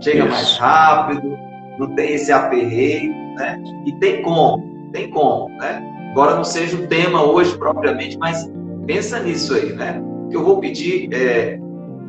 Chega 0.00 0.24
Isso. 0.24 0.28
mais 0.28 0.56
rápido, 0.56 1.38
não 1.78 1.94
tem 1.94 2.14
esse 2.14 2.32
aperreio, 2.32 3.12
né? 3.36 3.62
E 3.86 3.92
tem 3.94 4.22
como, 4.22 4.90
tem 4.92 5.10
como, 5.10 5.48
né? 5.58 5.82
Embora 6.10 6.34
não 6.34 6.44
seja 6.44 6.76
o 6.76 6.86
tema 6.86 7.22
hoje 7.22 7.56
propriamente, 7.56 8.18
mas 8.18 8.50
pensa 8.86 9.20
nisso 9.20 9.54
aí, 9.54 9.72
né? 9.72 10.02
Que 10.30 10.36
eu 10.36 10.44
vou 10.44 10.58
pedir 10.58 11.08
é, 11.12 11.58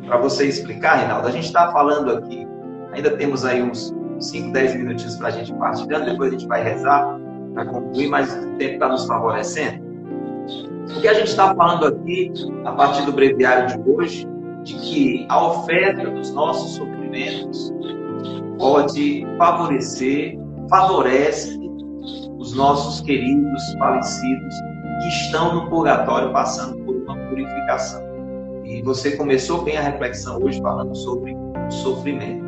para 0.06 0.16
você 0.18 0.46
explicar, 0.46 0.96
Reinaldo, 0.96 1.28
a 1.28 1.30
gente 1.30 1.46
está 1.46 1.70
falando 1.70 2.10
aqui, 2.12 2.46
ainda 2.92 3.10
temos 3.16 3.44
aí 3.44 3.62
uns 3.62 3.94
5, 4.18 4.52
10 4.52 4.76
minutinhos 4.76 5.16
para 5.16 5.28
a 5.28 5.30
gente 5.30 5.52
partilhando, 5.54 6.06
depois 6.06 6.30
a 6.30 6.32
gente 6.32 6.46
vai 6.46 6.62
rezar 6.62 7.18
para 7.54 7.66
concluir, 7.66 8.08
mas 8.08 8.32
o 8.34 8.56
tempo 8.56 8.74
está 8.74 8.88
nos 8.88 9.06
favorecendo. 9.06 9.82
O 10.96 11.00
que 11.00 11.08
a 11.08 11.14
gente 11.14 11.28
está 11.28 11.54
falando 11.54 11.86
aqui, 11.86 12.32
a 12.64 12.72
partir 12.72 13.04
do 13.04 13.12
breviário 13.12 13.68
de 13.68 13.90
hoje, 13.90 14.26
de 14.62 14.74
que 14.74 15.26
a 15.28 15.46
oferta 15.46 16.10
dos 16.10 16.32
nossos 16.32 16.76
sofrimentos 16.76 17.72
pode 18.58 19.26
favorecer, 19.36 20.38
favorece 20.68 21.58
os 22.38 22.54
nossos 22.54 23.00
queridos 23.00 23.72
falecidos 23.78 24.54
que 25.00 25.08
estão 25.08 25.54
no 25.54 25.70
purgatório 25.70 26.32
passando 26.32 26.76
por 26.84 26.94
uma 26.94 27.16
purificação. 27.28 28.02
E 28.64 28.82
você 28.82 29.16
começou 29.16 29.62
bem 29.62 29.76
a 29.76 29.82
reflexão 29.82 30.40
hoje 30.42 30.60
falando 30.60 30.94
sobre 30.96 31.34
o 31.34 31.70
sofrimento. 31.70 32.44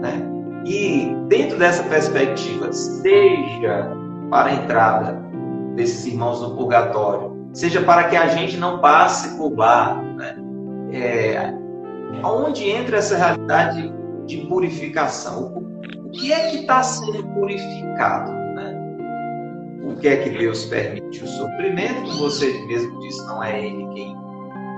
Né? 0.00 0.22
E 0.64 1.14
dentro 1.28 1.58
dessa 1.58 1.82
perspectiva, 1.84 2.72
seja 2.72 3.90
para 4.30 4.50
a 4.50 4.54
entrada 4.54 5.12
desses 5.74 6.06
irmãos 6.06 6.40
no 6.40 6.56
purgatório, 6.56 7.36
seja 7.52 7.82
para 7.82 8.04
que 8.04 8.16
a 8.16 8.28
gente 8.28 8.56
não 8.56 8.80
passe 8.80 9.36
por 9.36 9.56
lá, 9.56 9.94
né? 10.16 10.45
É, 10.92 11.52
entra 12.70 12.98
essa 12.98 13.16
realidade 13.16 13.92
de 14.26 14.38
purificação? 14.46 15.66
O 16.04 16.10
que 16.10 16.32
é 16.32 16.50
que 16.50 16.58
está 16.58 16.82
sendo 16.82 17.26
purificado? 17.34 18.32
Né? 18.32 18.98
O 19.84 19.96
que 19.96 20.08
é 20.08 20.16
que 20.16 20.30
Deus 20.30 20.64
permite 20.66 21.22
o 21.22 21.26
sofrimento? 21.26 22.02
Como 22.02 22.18
você 22.18 22.52
mesmo 22.66 22.98
disse, 23.00 23.26
não 23.26 23.42
é 23.42 23.66
Ele 23.66 23.86
quem 23.94 24.16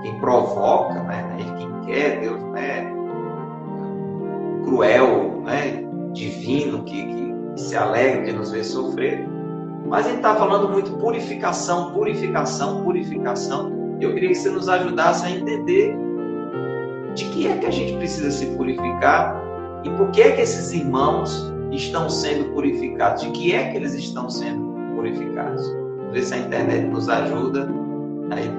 quem 0.01 0.17
provoca, 0.19 1.03
né? 1.03 1.37
Ele 1.39 1.51
quem 1.57 1.81
quer, 1.81 2.21
Deus 2.21 2.41
não 2.41 2.55
é 2.55 2.93
cruel, 4.63 5.41
né? 5.45 5.85
divino, 6.13 6.83
que, 6.83 7.05
que, 7.05 7.33
que 7.55 7.61
se 7.61 7.75
alegra 7.75 8.23
de 8.23 8.33
nos 8.33 8.51
ver 8.51 8.63
sofrer. 8.63 9.27
Mas 9.85 10.07
ele 10.07 10.17
está 10.17 10.35
falando 10.35 10.69
muito 10.69 10.91
purificação, 10.97 11.93
purificação, 11.93 12.83
purificação. 12.83 13.78
Eu 13.99 14.13
queria 14.13 14.29
que 14.29 14.35
você 14.35 14.49
nos 14.49 14.69
ajudasse 14.69 15.25
a 15.25 15.31
entender 15.31 15.95
de 17.15 17.25
que 17.25 17.47
é 17.47 17.57
que 17.57 17.65
a 17.65 17.71
gente 17.71 17.97
precisa 17.97 18.31
se 18.31 18.45
purificar 18.55 19.43
E 19.83 19.89
por 19.91 20.09
que 20.11 20.21
é 20.21 20.31
que 20.31 20.41
esses 20.41 20.71
irmãos 20.71 21.51
estão 21.71 22.09
sendo 22.09 22.45
purificados? 22.53 23.23
De 23.23 23.31
que 23.31 23.53
é 23.53 23.71
que 23.71 23.77
eles 23.77 23.93
estão 23.93 24.29
sendo 24.29 24.73
purificados? 24.95 25.63
Ver 26.11 26.23
se 26.23 26.33
a 26.33 26.37
internet 26.37 26.85
nos 26.87 27.07
ajuda. 27.07 27.69
Aí 28.31 28.49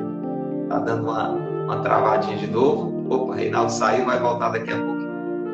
tá 0.68 0.78
dando 0.78 1.04
uma, 1.04 1.30
uma 1.30 1.80
travadinha 1.80 2.36
de 2.36 2.46
novo. 2.46 3.04
Opa, 3.08 3.34
Reinaldo 3.34 3.72
saiu, 3.72 4.06
vai 4.06 4.20
voltar 4.20 4.50
daqui 4.50 4.72
a 4.72 4.76
pouco. 4.76 5.00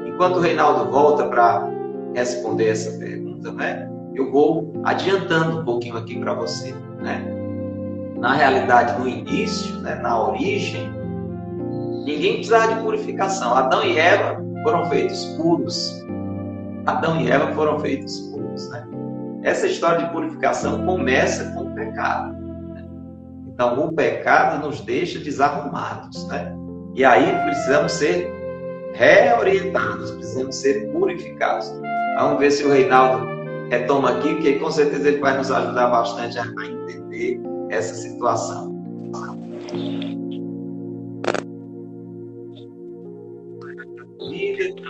Enquanto 0.07 0.37
o 0.37 0.40
Reinaldo 0.40 0.90
volta 0.90 1.27
para 1.27 1.68
responder 2.14 2.68
essa 2.68 2.99
pergunta, 2.99 3.53
né? 3.53 3.90
Eu 4.14 4.31
vou 4.31 4.72
adiantando 4.85 5.61
um 5.61 5.64
pouquinho 5.64 5.96
aqui 5.96 6.18
para 6.18 6.35
você, 6.35 6.75
né? 7.01 7.45
Na 8.18 8.35
realidade, 8.35 8.98
no 8.98 9.07
início, 9.07 9.79
né, 9.81 9.96
na 9.96 10.29
origem, 10.29 10.90
ninguém 12.05 12.35
precisava 12.37 12.74
de 12.74 12.81
purificação. 12.81 13.55
Adão 13.55 13.85
e 13.85 13.98
Eva 13.98 14.42
foram 14.62 14.87
feitos 14.87 15.24
puros. 15.37 16.05
Adão 16.87 17.20
e 17.20 17.31
Eva 17.31 17.52
foram 17.52 17.79
feitos 17.81 18.18
puros, 18.31 18.70
né? 18.70 18.87
Essa 19.42 19.66
história 19.66 20.07
de 20.07 20.12
purificação 20.12 20.85
começa 20.85 21.52
com 21.52 21.64
o 21.64 21.74
pecado. 21.74 22.33
Né? 22.33 22.85
Então, 23.48 23.87
o 23.87 23.92
pecado 23.92 24.66
nos 24.66 24.81
deixa 24.81 25.18
desarrumados, 25.18 26.26
né? 26.29 26.52
E 26.94 27.05
aí 27.05 27.38
precisamos 27.44 27.92
ser 27.92 28.33
reorientados, 28.94 30.11
precisamos 30.12 30.57
ser 30.57 30.90
purificados. 30.90 31.70
Vamos 32.18 32.38
ver 32.38 32.50
se 32.50 32.64
o 32.64 32.72
Reinaldo 32.72 33.26
retoma 33.70 34.12
aqui, 34.12 34.35
porque 34.35 34.55
com 34.55 34.70
certeza 34.70 35.09
ele 35.09 35.18
vai 35.18 35.37
nos 35.37 35.50
ajudar 35.50 35.88
bastante 35.88 36.38
a 36.38 36.42
entender 36.42 37.40
essa 37.70 37.94
situação. 37.94 38.74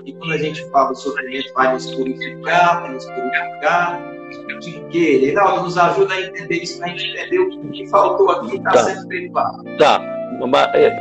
E 0.04 0.12
quando 0.12 0.32
a 0.32 0.38
gente 0.38 0.64
fala 0.70 0.94
sobre 0.94 1.22
sofrimento, 1.22 1.52
vai 1.54 1.72
nos 1.72 1.94
purificar, 1.94 2.82
vai 2.82 2.94
nos 2.94 3.04
purificar. 3.04 4.16
De 4.60 4.72
quê? 4.90 5.18
Reinaldo, 5.18 5.64
nos 5.64 5.76
ajuda 5.76 6.14
a 6.14 6.22
entender 6.22 6.62
isso, 6.62 6.78
para 6.78 6.86
a 6.86 6.90
gente 6.90 7.04
entender 7.10 7.38
o 7.38 7.70
que 7.70 7.86
faltou 7.88 8.30
aqui 8.30 8.56
está 8.56 8.70
tá. 8.72 8.84
sendo. 8.84 9.32
Tá, 9.78 10.00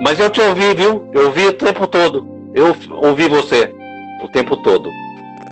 mas 0.01 0.19
eu 0.19 0.29
te 0.29 0.41
ouvi, 0.41 0.73
viu? 0.73 1.09
Eu 1.13 1.27
ouvi 1.27 1.47
o 1.47 1.53
tempo 1.53 1.87
todo. 1.87 2.27
Eu 2.53 2.75
ouvi 3.01 3.27
você 3.27 3.73
o 4.21 4.27
tempo 4.27 4.57
todo. 4.57 4.89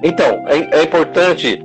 Então, 0.03 0.43
é, 0.47 0.79
é 0.79 0.83
importante 0.83 1.63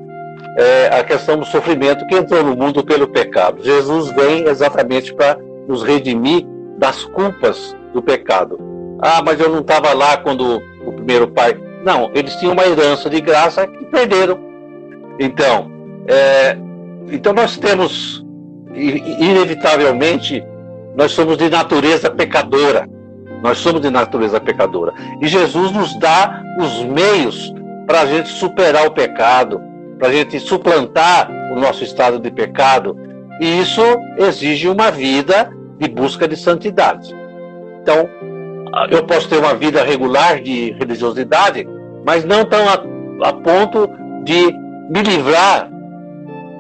é, 0.57 0.87
a 0.99 1.05
questão 1.05 1.39
do 1.39 1.45
sofrimento 1.45 2.07
que 2.07 2.17
entrou 2.17 2.43
no 2.43 2.57
mundo 2.57 2.85
pelo 2.85 3.09
pecado. 3.09 3.63
Jesus 3.63 4.11
vem 4.13 4.45
exatamente 4.49 5.15
para 5.15 5.39
nos 5.67 5.83
redimir 5.83 6.47
das 6.79 7.05
culpas 7.05 7.77
do 7.93 8.03
pecado. 8.03 8.59
Ah, 9.01 9.23
mas 9.25 9.39
eu 9.39 9.49
não 9.49 9.61
estava 9.61 9.93
lá 9.93 10.17
quando 10.17 10.61
o 10.85 10.93
primeiro 10.93 11.29
pai. 11.29 11.57
Não, 11.85 12.11
eles 12.15 12.35
tinham 12.37 12.53
uma 12.53 12.67
herança 12.67 13.09
de 13.09 13.21
graça 13.21 13.67
que 13.67 13.85
perderam. 13.87 14.39
Então, 15.19 15.71
é, 16.07 16.57
então 17.11 17.33
nós 17.33 17.57
temos, 17.57 18.25
inevitavelmente, 18.75 20.45
nós 20.97 21.13
somos 21.13 21.37
de 21.37 21.49
natureza 21.49 22.11
pecadora. 22.11 22.89
Nós 23.43 23.59
somos 23.59 23.81
de 23.81 23.91
natureza 23.91 24.41
pecadora. 24.41 24.93
E 25.21 25.29
Jesus 25.29 25.71
nos 25.71 25.97
dá 25.99 26.43
os 26.59 26.85
meios 26.85 27.53
para 27.87 28.01
a 28.01 28.07
gente 28.07 28.29
superar 28.29 28.87
o 28.87 28.91
pecado, 28.91 29.61
para 29.99 30.09
a 30.09 30.13
gente 30.13 30.39
suplantar 30.39 31.31
o 31.53 31.59
nosso 31.59 31.83
estado 31.83 32.19
de 32.19 32.31
pecado. 32.31 32.97
E 33.41 33.61
isso 33.61 33.83
exige 34.17 34.69
uma 34.69 34.91
vida 34.91 35.51
de 35.79 35.89
busca 35.89 36.27
de 36.27 36.37
santidade. 36.37 37.15
Então, 37.83 38.09
eu 38.91 39.05
posso 39.05 39.29
ter 39.29 39.39
uma 39.39 39.55
vida 39.55 39.83
regular 39.83 40.41
de 40.41 40.73
religiosidade, 40.73 41.67
mas 42.05 42.25
não 42.25 42.45
tão 42.45 42.69
a, 42.69 43.29
a 43.29 43.33
ponto 43.33 43.89
de 44.25 44.53
me 44.91 45.03
livrar, 45.03 45.71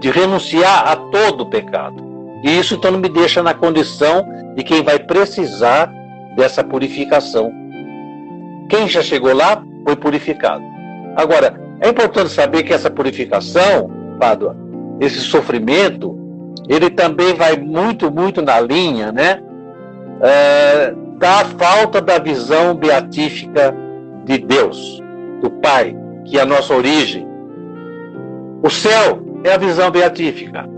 de 0.00 0.10
renunciar 0.10 0.88
a 0.88 0.96
todo 0.96 1.42
o 1.42 1.50
pecado. 1.50 2.06
E 2.44 2.58
isso 2.58 2.74
então 2.74 2.92
me 2.92 3.08
deixa 3.08 3.42
na 3.42 3.52
condição 3.54 4.26
de 4.54 4.62
quem 4.62 4.82
vai 4.82 4.98
precisar 4.98 5.92
dessa 6.36 6.62
purificação. 6.62 7.52
Quem 8.68 8.86
já 8.88 9.02
chegou 9.02 9.34
lá 9.34 9.62
foi 9.84 9.96
purificado. 9.96 10.62
Agora, 11.16 11.67
é 11.80 11.88
importante 11.88 12.30
saber 12.30 12.62
que 12.62 12.72
essa 12.72 12.90
purificação, 12.90 13.90
Pádua, 14.18 14.56
esse 15.00 15.20
sofrimento, 15.20 16.18
ele 16.68 16.90
também 16.90 17.34
vai 17.34 17.56
muito, 17.56 18.10
muito 18.10 18.42
na 18.42 18.60
linha, 18.60 19.12
né? 19.12 19.40
É, 20.20 20.92
da 21.18 21.44
falta 21.44 22.00
da 22.00 22.18
visão 22.18 22.74
beatífica 22.74 23.74
de 24.24 24.38
Deus, 24.38 25.00
do 25.40 25.50
Pai, 25.50 25.96
que 26.24 26.38
é 26.38 26.42
a 26.42 26.46
nossa 26.46 26.74
origem. 26.74 27.26
O 28.62 28.68
céu 28.68 29.20
é 29.44 29.52
a 29.52 29.58
visão 29.58 29.90
beatífica. 29.90 30.68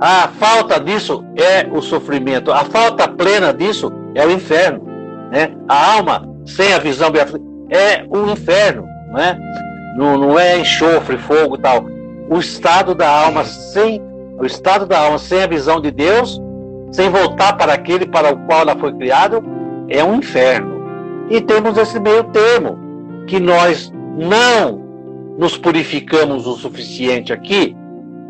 A 0.00 0.28
falta 0.28 0.80
disso 0.80 1.24
é 1.36 1.66
o 1.70 1.80
sofrimento. 1.80 2.52
A 2.52 2.64
falta 2.64 3.08
plena 3.08 3.52
disso 3.52 3.92
é 4.14 4.26
o 4.26 4.30
inferno. 4.30 4.82
Né? 5.30 5.54
A 5.68 5.96
alma 5.96 6.28
sem 6.44 6.72
a 6.72 6.78
visão 6.78 7.10
beatífica 7.10 7.44
é 7.70 8.04
o 8.08 8.30
inferno. 8.30 8.86
Né? 9.12 9.38
Não, 9.96 10.18
não 10.18 10.38
é 10.38 10.58
enxofre, 10.58 11.16
fogo 11.16 11.56
tal. 11.56 11.86
O 12.28 12.38
estado 12.38 12.94
da 12.94 13.08
alma 13.08 13.44
sem 13.44 14.02
o 14.38 14.44
estado 14.44 14.84
da 14.84 14.98
alma 14.98 15.18
sem 15.18 15.42
a 15.42 15.46
visão 15.46 15.80
de 15.80 15.90
Deus, 15.90 16.38
sem 16.92 17.08
voltar 17.08 17.54
para 17.56 17.72
aquele 17.72 18.06
para 18.06 18.32
o 18.34 18.36
qual 18.46 18.60
ela 18.60 18.76
foi 18.76 18.92
criada, 18.92 19.42
é 19.88 20.04
um 20.04 20.16
inferno. 20.16 20.76
E 21.30 21.40
temos 21.40 21.78
esse 21.78 21.98
meio 21.98 22.24
termo, 22.24 22.78
que 23.26 23.40
nós 23.40 23.90
não 24.16 24.84
nos 25.38 25.56
purificamos 25.56 26.46
o 26.46 26.54
suficiente 26.54 27.32
aqui, 27.32 27.74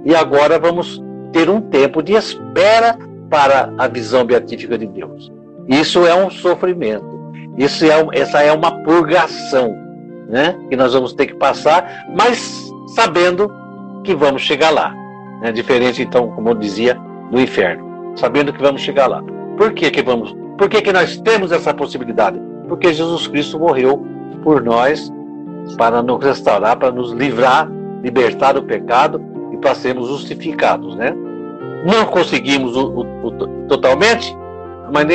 e 0.04 0.14
agora 0.14 0.58
vamos 0.58 1.02
ter 1.32 1.50
um 1.50 1.60
tempo 1.60 2.02
de 2.02 2.12
espera 2.12 2.96
para 3.28 3.72
a 3.76 3.88
visão 3.88 4.24
beatífica 4.24 4.78
de 4.78 4.86
Deus. 4.86 5.32
Isso 5.66 6.06
é 6.06 6.14
um 6.14 6.30
sofrimento. 6.30 7.16
Isso 7.58 7.84
é, 7.84 8.06
essa 8.12 8.42
é 8.42 8.52
uma 8.52 8.70
purgação 8.84 9.85
né? 10.28 10.56
Que 10.68 10.76
nós 10.76 10.92
vamos 10.92 11.12
ter 11.12 11.26
que 11.26 11.34
passar, 11.34 12.06
mas 12.14 12.70
sabendo 12.88 13.52
que 14.04 14.14
vamos 14.14 14.42
chegar 14.42 14.70
lá. 14.70 14.94
Né? 15.42 15.52
Diferente, 15.52 16.02
então, 16.02 16.30
como 16.30 16.50
eu 16.50 16.54
dizia, 16.54 16.98
do 17.30 17.40
inferno. 17.40 17.84
Sabendo 18.16 18.52
que 18.52 18.62
vamos 18.62 18.80
chegar 18.80 19.06
lá. 19.06 19.22
Por 19.56 19.72
que, 19.72 19.90
que 19.90 20.02
vamos? 20.02 20.34
Por 20.56 20.68
que, 20.68 20.80
que 20.80 20.92
nós 20.92 21.16
temos 21.18 21.52
essa 21.52 21.72
possibilidade? 21.74 22.40
Porque 22.68 22.92
Jesus 22.92 23.26
Cristo 23.26 23.58
morreu 23.58 24.04
por 24.42 24.62
nós 24.62 25.12
para 25.76 26.02
nos 26.02 26.22
restaurar, 26.24 26.76
para 26.76 26.90
nos 26.90 27.12
livrar, 27.12 27.70
libertar 28.02 28.52
do 28.52 28.62
pecado 28.62 29.20
e 29.52 29.56
para 29.56 29.74
sermos 29.74 30.08
justificados, 30.08 30.94
né? 30.96 31.12
Não 31.84 32.06
conseguimos 32.06 32.76
o, 32.76 32.88
o, 32.88 33.26
o 33.26 33.30
totalmente, 33.68 34.36
mas 34.92 35.06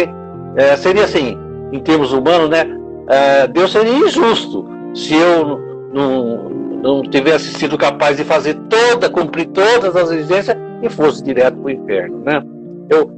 é, 0.55 0.75
seria 0.75 1.05
assim, 1.05 1.37
em 1.71 1.79
termos 1.79 2.13
humanos, 2.13 2.49
né? 2.49 2.65
É, 3.07 3.47
Deus 3.47 3.71
seria 3.71 3.93
injusto 3.93 4.70
se 4.93 5.15
eu 5.15 5.59
não, 5.93 6.49
não 6.81 7.01
tivesse 7.03 7.53
sido 7.53 7.77
capaz 7.77 8.17
de 8.17 8.23
fazer 8.23 8.55
toda, 8.69 9.09
cumprir 9.09 9.47
todas 9.47 9.95
as 9.95 10.11
exigências 10.11 10.57
e 10.81 10.89
fosse 10.89 11.23
direto 11.23 11.57
para 11.57 11.65
o 11.65 11.69
inferno, 11.69 12.19
né? 12.25 12.43
Eu, 12.89 13.11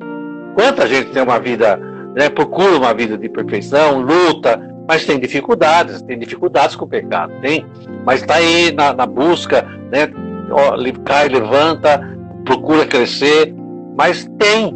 quanta 0.56 0.88
gente 0.88 1.12
tem 1.12 1.24
uma 1.24 1.40
vida, 1.40 1.78
né, 2.16 2.30
procura 2.30 2.78
uma 2.78 2.94
vida 2.94 3.18
de 3.18 3.30
perfeição, 3.30 4.02
luta, 4.02 4.60
mas 4.88 5.06
tem 5.06 5.20
dificuldades, 5.20 6.02
tem 6.02 6.20
dificuldades 6.20 6.76
com 6.76 6.86
o 6.86 6.88
pecado, 6.88 7.34
tem, 7.42 7.66
mas 8.06 8.22
está 8.22 8.36
aí 8.36 8.72
na, 8.72 8.94
na, 8.94 9.06
busca, 9.06 9.66
né, 9.92 10.10
ó, 10.52 10.76
cai, 11.06 11.30
levanta, 11.30 12.02
procura 12.44 12.86
crescer, 12.86 13.54
mas 13.98 14.30
tem, 14.38 14.76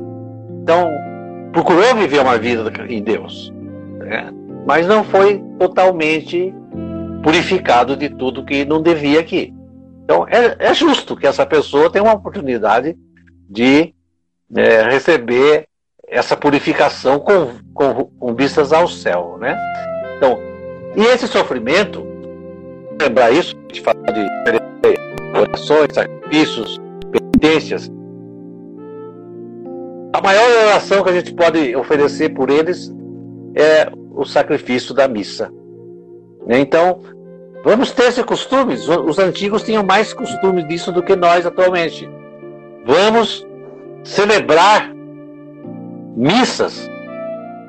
então 0.63 0.89
procurou 1.51 1.95
viver 1.95 2.21
uma 2.21 2.37
vida 2.37 2.71
em 2.87 3.03
Deus, 3.03 3.53
né? 3.99 4.31
mas 4.65 4.87
não 4.87 5.03
foi 5.03 5.43
totalmente 5.59 6.53
purificado 7.23 7.95
de 7.95 8.09
tudo 8.09 8.45
que 8.45 8.65
não 8.65 8.81
devia 8.81 9.19
aqui. 9.19 9.53
Então, 10.03 10.25
é, 10.27 10.55
é 10.59 10.73
justo 10.73 11.15
que 11.15 11.27
essa 11.27 11.45
pessoa 11.45 11.91
tenha 11.91 12.03
uma 12.03 12.13
oportunidade 12.13 12.97
de 13.49 13.93
é, 14.55 14.83
receber 14.83 15.67
essa 16.07 16.37
purificação 16.37 17.19
com, 17.19 17.55
com, 17.73 18.05
com, 18.05 18.35
vistas 18.35 18.71
ao 18.71 18.87
céu, 18.87 19.37
né? 19.39 19.59
Então, 20.15 20.39
e 20.95 21.01
esse 21.01 21.27
sofrimento, 21.27 22.05
lembrar 22.99 23.31
isso, 23.31 23.55
a 23.55 23.61
gente 23.67 23.81
fala 23.81 23.99
de 24.13 24.25
orações, 25.37 25.93
sacrifícios, 25.93 26.79
penitências, 27.11 27.91
a 30.13 30.21
maior 30.21 30.49
oração 30.67 31.03
que 31.03 31.09
a 31.09 31.13
gente 31.13 31.33
pode 31.33 31.75
oferecer 31.75 32.29
por 32.29 32.49
eles 32.49 32.91
é 33.55 33.91
o 34.15 34.25
sacrifício 34.25 34.93
da 34.93 35.07
missa. 35.07 35.51
Né? 36.47 36.59
Então, 36.59 36.99
vamos 37.63 37.91
ter 37.91 38.07
esse 38.07 38.23
costume. 38.23 38.73
Os 38.73 39.19
antigos 39.19 39.63
tinham 39.63 39.83
mais 39.83 40.13
costume 40.13 40.63
disso 40.63 40.91
do 40.91 41.03
que 41.03 41.15
nós 41.15 41.45
atualmente. 41.45 42.09
Vamos 42.85 43.45
celebrar 44.03 44.91
missas 46.15 46.89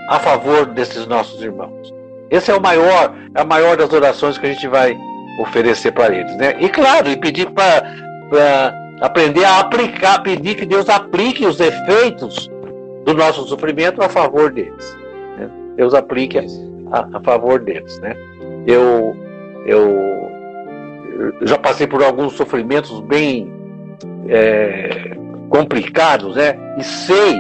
a 0.09 0.19
favor 0.19 0.67
desses 0.67 1.07
nossos 1.07 1.43
irmãos. 1.43 1.93
Esse 2.31 2.51
é 2.51 2.55
o 2.55 2.61
maior, 2.61 3.15
é 3.35 3.41
a 3.41 3.45
maior 3.45 3.77
das 3.77 3.93
orações 3.93 4.39
que 4.39 4.47
a 4.47 4.53
gente 4.53 4.69
vai 4.69 4.97
oferecer 5.41 5.93
para 5.93 6.15
eles, 6.15 6.35
né? 6.37 6.57
E 6.61 6.69
claro, 6.69 7.09
e 7.09 7.17
pedir 7.17 7.49
para 7.51 8.75
aprender 9.01 9.45
a 9.45 9.61
aplicar, 9.61 10.23
pedir 10.23 10.57
que 10.57 10.67
Deus 10.67 10.89
aplique 10.89 11.47
os 11.47 11.61
efeitos 11.61 12.51
do 13.05 13.15
nosso 13.15 13.47
sofrimento 13.47 14.03
a 14.03 14.09
favor 14.09 14.51
deles. 14.51 14.97
Né? 15.39 15.49
Deus 15.77 15.95
aplique 15.95 16.39
a, 16.39 17.17
a, 17.17 17.21
favor 17.21 17.61
deles, 17.61 17.99
né? 18.01 18.17
Eu, 18.69 19.17
eu 19.65 20.29
já 21.41 21.57
passei 21.57 21.87
por 21.87 22.03
alguns 22.05 22.35
sofrimentos 22.35 23.01
bem 23.01 23.51
é, 24.29 25.17
complicados, 25.49 26.37
né? 26.37 26.55
E 26.77 26.85
sei 26.85 27.35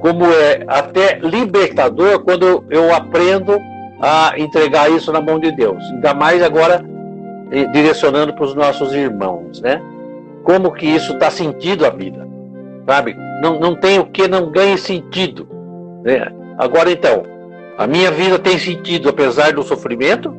como 0.00 0.24
é 0.24 0.64
até 0.66 1.20
libertador 1.22 2.24
quando 2.24 2.64
eu 2.68 2.92
aprendo 2.92 3.60
a 4.00 4.34
entregar 4.36 4.90
isso 4.90 5.12
na 5.12 5.20
mão 5.20 5.38
de 5.38 5.52
Deus. 5.52 5.82
Ainda 5.92 6.12
mais 6.12 6.42
agora 6.42 6.84
direcionando 7.72 8.34
para 8.34 8.44
os 8.44 8.54
nossos 8.54 8.92
irmãos, 8.92 9.60
né? 9.60 9.80
Como 10.42 10.72
que 10.72 10.86
isso 10.86 11.16
dá 11.16 11.30
sentido 11.30 11.86
à 11.86 11.90
vida, 11.90 12.26
sabe? 12.86 13.16
Não, 13.40 13.60
não 13.60 13.76
tem 13.76 14.00
o 14.00 14.06
que 14.06 14.26
não 14.26 14.50
ganhe 14.50 14.76
sentido. 14.76 15.48
Né? 16.02 16.26
Agora 16.58 16.90
então, 16.90 17.22
a 17.78 17.86
minha 17.86 18.10
vida 18.10 18.38
tem 18.38 18.58
sentido 18.58 19.08
apesar 19.08 19.52
do 19.52 19.62
sofrimento, 19.62 20.34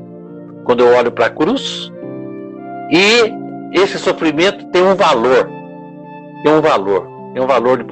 quando 0.67 0.81
eu 0.81 0.93
olho 0.95 1.11
para 1.11 1.27
a 1.27 1.29
cruz, 1.29 1.91
e 2.91 3.33
esse 3.73 3.97
sofrimento 3.97 4.65
tem 4.67 4.83
um 4.83 4.95
valor, 4.95 5.49
tem 6.43 6.53
um 6.53 6.61
valor, 6.61 7.07
tem 7.33 7.41
um 7.41 7.47
valor 7.47 7.81
de 7.81 7.85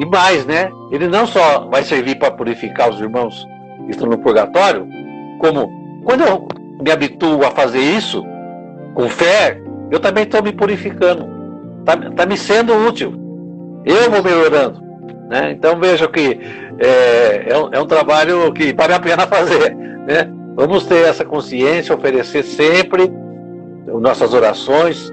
e 0.00 0.06
mais, 0.06 0.46
né? 0.46 0.70
Ele 0.90 1.06
não 1.06 1.26
só 1.26 1.68
vai 1.70 1.82
servir 1.82 2.18
para 2.18 2.30
purificar 2.30 2.88
os 2.88 2.98
irmãos 3.00 3.46
que 3.84 3.90
estão 3.90 4.08
no 4.08 4.18
purgatório, 4.18 4.88
como 5.38 5.70
quando 6.04 6.22
eu 6.22 6.48
me 6.80 6.90
habituo 6.90 7.44
a 7.44 7.50
fazer 7.50 7.80
isso 7.80 8.24
com 8.94 9.08
fé, 9.08 9.60
eu 9.90 10.00
também 10.00 10.24
estou 10.24 10.42
me 10.42 10.52
purificando. 10.52 11.28
Está 11.80 11.96
tá 12.12 12.26
me 12.26 12.36
sendo 12.36 12.74
útil. 12.74 13.12
Eu 13.84 14.10
vou 14.10 14.22
melhorando. 14.22 14.80
Né? 15.28 15.52
Então 15.52 15.78
veja 15.78 16.08
que 16.08 16.40
é, 16.78 17.52
é, 17.52 17.58
um, 17.58 17.68
é 17.72 17.80
um 17.80 17.86
trabalho 17.86 18.52
que 18.52 18.72
vale 18.72 18.94
a 18.94 19.00
pena 19.00 19.26
fazer. 19.28 19.74
Né? 19.74 20.37
Vamos 20.58 20.86
ter 20.86 21.06
essa 21.06 21.24
consciência, 21.24 21.94
oferecer 21.94 22.42
sempre 22.42 23.08
nossas 23.86 24.34
orações, 24.34 25.08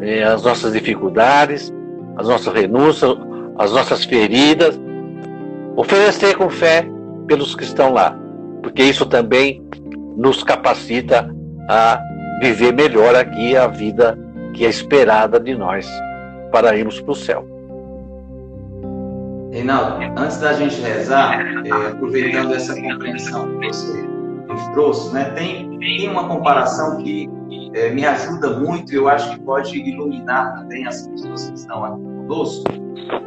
é, 0.00 0.22
as 0.22 0.44
nossas 0.44 0.72
dificuldades, 0.72 1.74
as 2.16 2.28
nossas 2.28 2.54
renúncias, 2.54 3.12
as 3.58 3.72
nossas 3.72 4.04
feridas, 4.04 4.80
oferecer 5.74 6.36
com 6.36 6.48
fé 6.48 6.86
pelos 7.26 7.56
que 7.56 7.64
estão 7.64 7.92
lá, 7.92 8.16
porque 8.62 8.84
isso 8.84 9.04
também 9.04 9.66
nos 10.16 10.44
capacita 10.44 11.28
a 11.68 12.00
viver 12.40 12.72
melhor 12.72 13.16
aqui 13.16 13.56
a 13.56 13.66
vida 13.66 14.16
que 14.52 14.64
é 14.64 14.68
esperada 14.68 15.40
de 15.40 15.56
nós 15.56 15.88
para 16.52 16.76
irmos 16.76 17.00
para 17.00 17.10
o 17.10 17.16
céu. 17.16 17.44
Reinaldo, 19.50 20.04
antes 20.16 20.38
da 20.38 20.52
gente 20.52 20.80
rezar, 20.80 21.44
é, 21.66 21.88
aproveitando 21.88 22.54
essa 22.54 22.80
compreensão 22.80 23.58
que 23.58 23.66
você 23.66 24.13
nos 24.54 24.68
trouxe, 24.68 25.12
né, 25.12 25.24
tem, 25.30 25.78
tem 25.78 26.08
uma 26.08 26.28
comparação 26.28 26.98
que 26.98 27.28
é, 27.74 27.90
me 27.90 28.06
ajuda 28.06 28.58
muito 28.60 28.92
e 28.92 28.96
eu 28.96 29.08
acho 29.08 29.30
que 29.32 29.40
pode 29.40 29.76
iluminar 29.76 30.54
também 30.54 30.86
as 30.86 31.06
pessoas 31.08 31.50
que 31.50 31.58
estão 31.58 31.84
aqui 31.84 32.02
conosco 32.02 32.64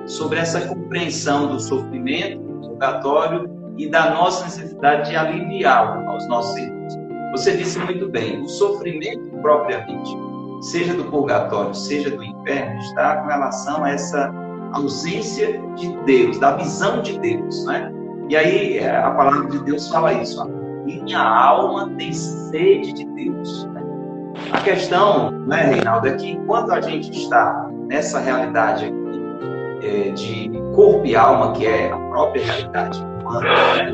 sobre 0.05 0.39
essa 0.39 0.61
compreensão 0.67 1.47
do 1.47 1.59
sofrimento, 1.59 2.39
do 2.39 2.69
purgatório 2.69 3.49
e 3.77 3.89
da 3.89 4.11
nossa 4.11 4.45
necessidade 4.45 5.09
de 5.09 5.15
aliviar 5.15 6.07
aos 6.07 6.27
nossos 6.27 6.57
irmãos. 6.57 6.93
Você 7.31 7.57
disse 7.57 7.77
muito 7.79 8.09
bem, 8.09 8.41
o 8.41 8.47
sofrimento 8.47 9.29
propriamente, 9.41 10.17
seja 10.61 10.93
do 10.93 11.03
purgatório, 11.05 11.75
seja 11.75 12.09
do 12.09 12.23
inferno, 12.23 12.79
está 12.79 13.17
com 13.17 13.27
relação 13.27 13.83
a 13.83 13.91
essa 13.91 14.33
ausência 14.73 15.61
de 15.75 15.95
Deus, 16.05 16.39
da 16.39 16.55
visão 16.55 17.01
de 17.01 17.19
Deus, 17.19 17.65
né? 17.65 17.91
E 18.29 18.35
aí 18.35 18.77
é, 18.79 18.97
a 18.97 19.11
palavra 19.11 19.49
de 19.49 19.59
Deus 19.63 19.87
fala 19.89 20.13
isso, 20.13 20.41
minha 20.87 21.21
alma 21.21 21.89
tem 21.97 22.11
sede 22.13 22.93
de 22.93 23.05
Deus. 23.05 23.65
Né? 23.73 23.83
A 24.51 24.61
questão, 24.61 25.31
né, 25.31 25.63
Reinaldo, 25.63 26.07
é 26.07 26.11
que 26.13 26.31
enquanto 26.31 26.71
a 26.71 26.81
gente 26.81 27.11
está 27.11 27.69
nessa 27.87 28.19
realidade 28.19 28.85
aqui, 28.85 29.85
é, 29.85 30.09
de 30.11 30.51
corpo 30.73 31.05
e 31.05 31.15
alma, 31.15 31.51
que 31.53 31.65
é 31.65 31.91
a 31.91 31.97
própria 31.97 32.43
realidade 32.43 32.99
humana, 33.21 33.49
né? 33.75 33.91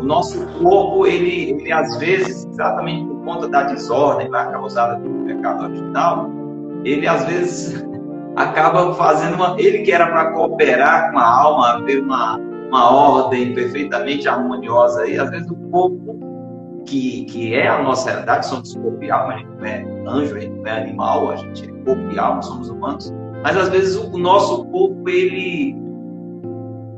o 0.00 0.04
nosso 0.04 0.46
corpo, 0.58 1.06
ele, 1.06 1.52
ele 1.52 1.72
às 1.72 1.96
vezes, 1.98 2.46
exatamente 2.46 3.06
por 3.06 3.24
conta 3.24 3.48
da 3.48 3.64
desordem 3.64 4.28
lá 4.28 4.46
causada 4.46 4.98
pelo 5.00 5.24
pecado 5.24 5.64
original, 5.64 6.30
ele 6.84 7.06
às 7.06 7.24
vezes 7.24 7.84
acaba 8.36 8.94
fazendo 8.94 9.34
uma. 9.34 9.56
Ele 9.58 9.78
que 9.78 9.92
era 9.92 10.06
para 10.06 10.32
cooperar 10.32 11.10
com 11.10 11.18
a 11.18 11.26
alma, 11.26 11.82
ver 11.84 12.02
uma, 12.02 12.38
uma 12.68 12.90
ordem 12.90 13.54
perfeitamente 13.54 14.28
harmoniosa, 14.28 15.06
e 15.06 15.18
às 15.18 15.30
vezes 15.30 15.50
o 15.50 15.56
corpo, 15.70 16.18
que, 16.86 17.24
que 17.26 17.54
é 17.54 17.68
a 17.68 17.82
nossa 17.82 18.10
realidade, 18.10 18.46
somos 18.46 18.74
corpo 18.74 19.02
e 19.02 19.10
alma, 19.10 19.34
a 19.34 19.38
gente 19.38 19.50
não 19.58 19.66
é 19.66 19.84
anjo, 20.06 20.36
a 20.36 20.40
gente 20.40 20.54
não 20.54 20.66
é 20.66 20.82
animal, 20.82 21.30
a 21.30 21.36
gente 21.36 21.64
é 21.64 21.72
corpo 21.84 22.10
e 22.12 22.18
alma, 22.18 22.42
somos 22.42 22.68
humanos 22.68 23.12
mas 23.46 23.56
às 23.56 23.68
vezes 23.68 23.94
o 23.94 24.18
nosso 24.18 24.64
corpo, 24.66 25.08
ele 25.08 25.76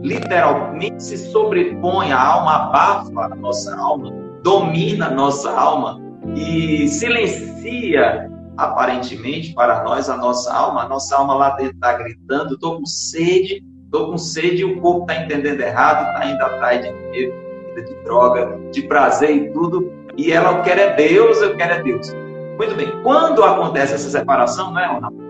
literalmente 0.01 1.03
se 1.03 1.19
sobrepõe 1.31 2.11
à 2.11 2.19
alma, 2.19 2.55
abafa 2.55 3.33
a 3.33 3.37
nossa 3.37 3.77
alma, 3.77 4.11
domina 4.43 5.09
a 5.09 5.11
nossa 5.11 5.51
alma 5.51 6.01
e 6.35 6.89
silencia 6.89 8.31
aparentemente 8.57 9.53
para 9.53 9.85
nós 9.85 10.09
a 10.09 10.17
nossa 10.17 10.51
alma. 10.51 10.85
A 10.85 10.89
nossa 10.89 11.17
alma 11.17 11.35
lá 11.35 11.51
dentro 11.51 11.75
está 11.75 11.93
gritando: 11.99 12.55
estou 12.55 12.79
com 12.79 12.87
sede, 12.87 13.63
estou 13.85 14.11
com 14.11 14.17
sede, 14.17 14.63
e 14.63 14.65
o 14.65 14.81
corpo 14.81 15.03
está 15.03 15.23
entendendo 15.23 15.61
errado, 15.61 16.09
está 16.09 16.31
indo 16.31 16.43
atrás 16.43 16.83
de 16.83 16.93
dinheiro, 16.93 17.35
de 17.85 17.95
droga, 18.05 18.59
de 18.71 18.83
prazer 18.83 19.31
e 19.31 19.53
tudo. 19.53 19.93
E 20.17 20.33
ela, 20.33 20.59
eu 20.59 20.63
quero 20.63 20.81
é 20.81 20.95
Deus, 20.95 21.41
eu 21.41 21.57
quero 21.57 21.75
é 21.75 21.83
Deus. 21.83 22.13
Muito 22.59 22.75
bem, 22.75 23.03
quando 23.03 23.45
acontece 23.45 23.95
essa 23.95 24.11
separação, 24.11 24.73
não 24.73 24.81
é, 24.81 24.87
Ronaldo? 24.87 25.29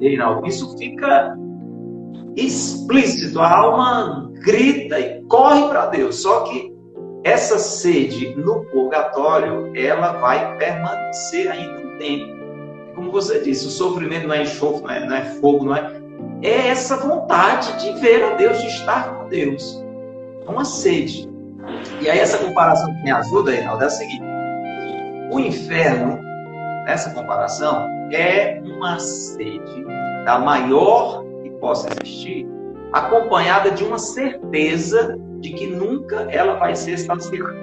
Reinaldo, 0.00 0.46
isso 0.46 0.76
fica 0.76 1.36
explícito. 2.36 3.40
A 3.40 3.58
alma 3.58 4.30
grita 4.44 4.98
e 4.98 5.22
corre 5.24 5.68
para 5.68 5.86
Deus. 5.86 6.16
Só 6.16 6.40
que 6.40 6.72
essa 7.24 7.58
sede 7.58 8.34
no 8.36 8.64
purgatório, 8.66 9.70
ela 9.76 10.12
vai 10.14 10.56
permanecer 10.56 11.50
ainda 11.50 11.78
um 11.78 11.98
tempo. 11.98 12.42
Como 12.94 13.10
você 13.10 13.40
disse, 13.40 13.66
o 13.66 13.70
sofrimento 13.70 14.26
não 14.26 14.34
é 14.34 14.42
enxofre, 14.42 14.82
não 14.82 14.90
é, 14.90 15.06
não 15.06 15.16
é 15.16 15.24
fogo, 15.40 15.64
não 15.64 15.76
é. 15.76 16.02
É 16.42 16.68
essa 16.68 16.96
vontade 16.96 17.80
de 17.80 18.00
ver 18.00 18.24
a 18.24 18.34
Deus, 18.34 18.60
de 18.60 18.66
estar 18.66 19.14
com 19.14 19.28
Deus. 19.28 19.82
É 20.46 20.50
uma 20.50 20.64
sede. 20.64 21.31
E 22.00 22.08
aí, 22.08 22.18
essa 22.18 22.38
comparação 22.38 22.92
que 22.94 23.02
me 23.02 23.10
ajuda, 23.10 23.52
Reinaldo, 23.52 23.84
é 23.84 23.86
a 23.86 23.90
seguinte: 23.90 24.24
o 25.30 25.38
inferno, 25.38 26.18
nessa 26.84 27.10
comparação, 27.10 27.88
é 28.12 28.60
uma 28.64 28.98
sede 28.98 29.84
da 30.24 30.38
maior 30.38 31.24
que 31.42 31.50
possa 31.52 31.88
existir, 32.02 32.46
acompanhada 32.92 33.70
de 33.70 33.84
uma 33.84 33.98
certeza 33.98 35.18
de 35.40 35.50
que 35.50 35.66
nunca 35.66 36.26
ela 36.30 36.54
vai 36.54 36.74
ser 36.74 36.98
saciada. 36.98 37.54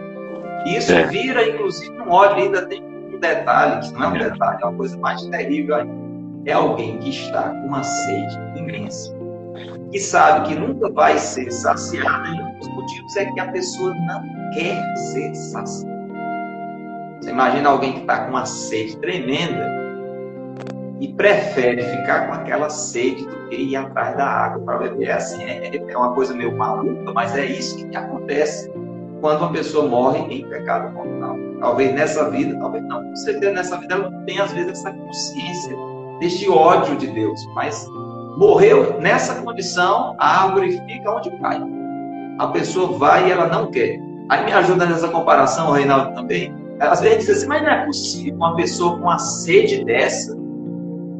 Isso 0.65 0.91
é. 0.91 1.05
vira, 1.05 1.47
inclusive, 1.47 1.97
um 2.01 2.11
ódio. 2.11 2.43
Ainda 2.43 2.65
tem 2.65 2.83
um 2.83 3.19
detalhe, 3.19 3.87
que 3.87 3.93
não 3.93 4.03
é 4.03 4.07
um 4.07 4.13
detalhe, 4.13 4.59
é 4.61 4.65
uma 4.65 4.77
coisa 4.77 4.97
mais 4.97 5.21
terrível 5.25 5.75
ainda. 5.75 6.09
É 6.45 6.53
alguém 6.53 6.97
que 6.99 7.09
está 7.09 7.49
com 7.49 7.67
uma 7.67 7.83
sede 7.83 8.37
imensa, 8.57 9.13
que 9.91 9.99
sabe 9.99 10.47
que 10.47 10.55
nunca 10.55 10.89
vai 10.91 11.17
ser 11.17 11.51
saciada, 11.51 12.27
e 12.27 12.41
um 12.41 12.59
dos 12.59 12.67
motivos 12.69 13.15
é 13.17 13.25
que 13.25 13.39
a 13.39 13.51
pessoa 13.51 13.93
não 13.93 14.23
quer 14.53 14.95
ser 14.95 15.33
saciada. 15.35 15.99
Você 17.21 17.31
imagina 17.31 17.69
alguém 17.69 17.93
que 17.93 17.99
está 18.01 18.23
com 18.23 18.29
uma 18.29 18.45
sede 18.45 18.97
tremenda 18.97 19.79
e 20.99 21.07
prefere 21.13 21.81
ficar 21.81 22.27
com 22.27 22.33
aquela 22.33 22.69
sede 22.69 23.25
do 23.25 23.49
que 23.49 23.55
ir 23.55 23.75
atrás 23.75 24.15
da 24.15 24.25
água 24.25 24.63
para 24.63 24.77
beber. 24.77 25.09
É 25.09 25.13
assim, 25.13 25.43
é, 25.43 25.75
é 25.75 25.97
uma 25.97 26.13
coisa 26.13 26.33
meio 26.33 26.55
maluca, 26.55 27.11
mas 27.13 27.35
é 27.35 27.45
isso 27.45 27.87
que 27.87 27.95
acontece 27.95 28.71
quando 29.21 29.39
uma 29.39 29.51
pessoa 29.51 29.87
morre 29.87 30.19
em 30.33 30.47
pecado 30.47 30.93
mortal. 30.93 31.35
Talvez 31.59 31.93
nessa 31.93 32.29
vida, 32.29 32.57
talvez 32.57 32.83
não. 32.85 33.03
Com 33.03 33.15
certeza 33.15 33.51
nessa 33.51 33.77
vida 33.77 33.95
ela 33.95 34.09
não 34.09 34.25
tem 34.25 34.39
às 34.39 34.51
vezes 34.51 34.71
essa 34.71 34.91
consciência 34.93 35.75
deste 36.19 36.49
ódio 36.49 36.95
de 36.97 37.07
Deus, 37.07 37.39
mas 37.53 37.85
morreu 38.39 38.99
nessa 39.01 39.35
condição, 39.41 40.15
a 40.17 40.43
árvore 40.43 40.81
fica 40.87 41.11
onde 41.11 41.29
cai. 41.39 41.61
A 42.39 42.47
pessoa 42.47 42.97
vai 42.97 43.27
e 43.27 43.31
ela 43.31 43.47
não 43.47 43.69
quer. 43.69 43.99
Aí 44.29 44.45
me 44.45 44.53
ajuda 44.53 44.85
nessa 44.85 45.09
comparação, 45.09 45.71
Reinaldo 45.71 46.15
também. 46.15 46.55
Às 46.79 47.01
vezes 47.01 47.25
diz 47.25 47.37
assim, 47.37 47.47
mas 47.47 47.61
não 47.61 47.69
é 47.69 47.85
possível 47.85 48.35
uma 48.35 48.55
pessoa 48.55 48.93
com 48.97 49.03
uma 49.03 49.19
sede 49.19 49.83
dessa 49.83 50.37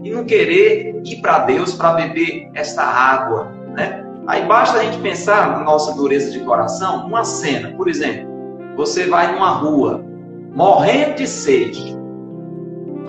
e 0.02 0.10
não 0.12 0.24
querer 0.24 1.02
ir 1.04 1.18
para 1.18 1.40
Deus 1.40 1.74
para 1.74 1.94
beber 1.94 2.50
esta 2.56 2.84
água, 2.84 3.52
né? 3.76 4.06
Aí 4.26 4.46
basta 4.46 4.78
a 4.78 4.84
gente 4.86 5.00
pensar 5.00 5.52
na 5.52 5.64
nossa 5.64 5.94
dureza 5.96 6.32
de 6.32 6.40
coração, 6.40 7.06
uma 7.06 7.26
cena, 7.26 7.76
por 7.76 7.90
exemplo, 7.90 8.30
você 8.78 9.08
vai 9.08 9.34
numa 9.34 9.50
rua, 9.50 10.06
morrendo 10.54 11.16
de 11.16 11.28
sede, 11.28 12.00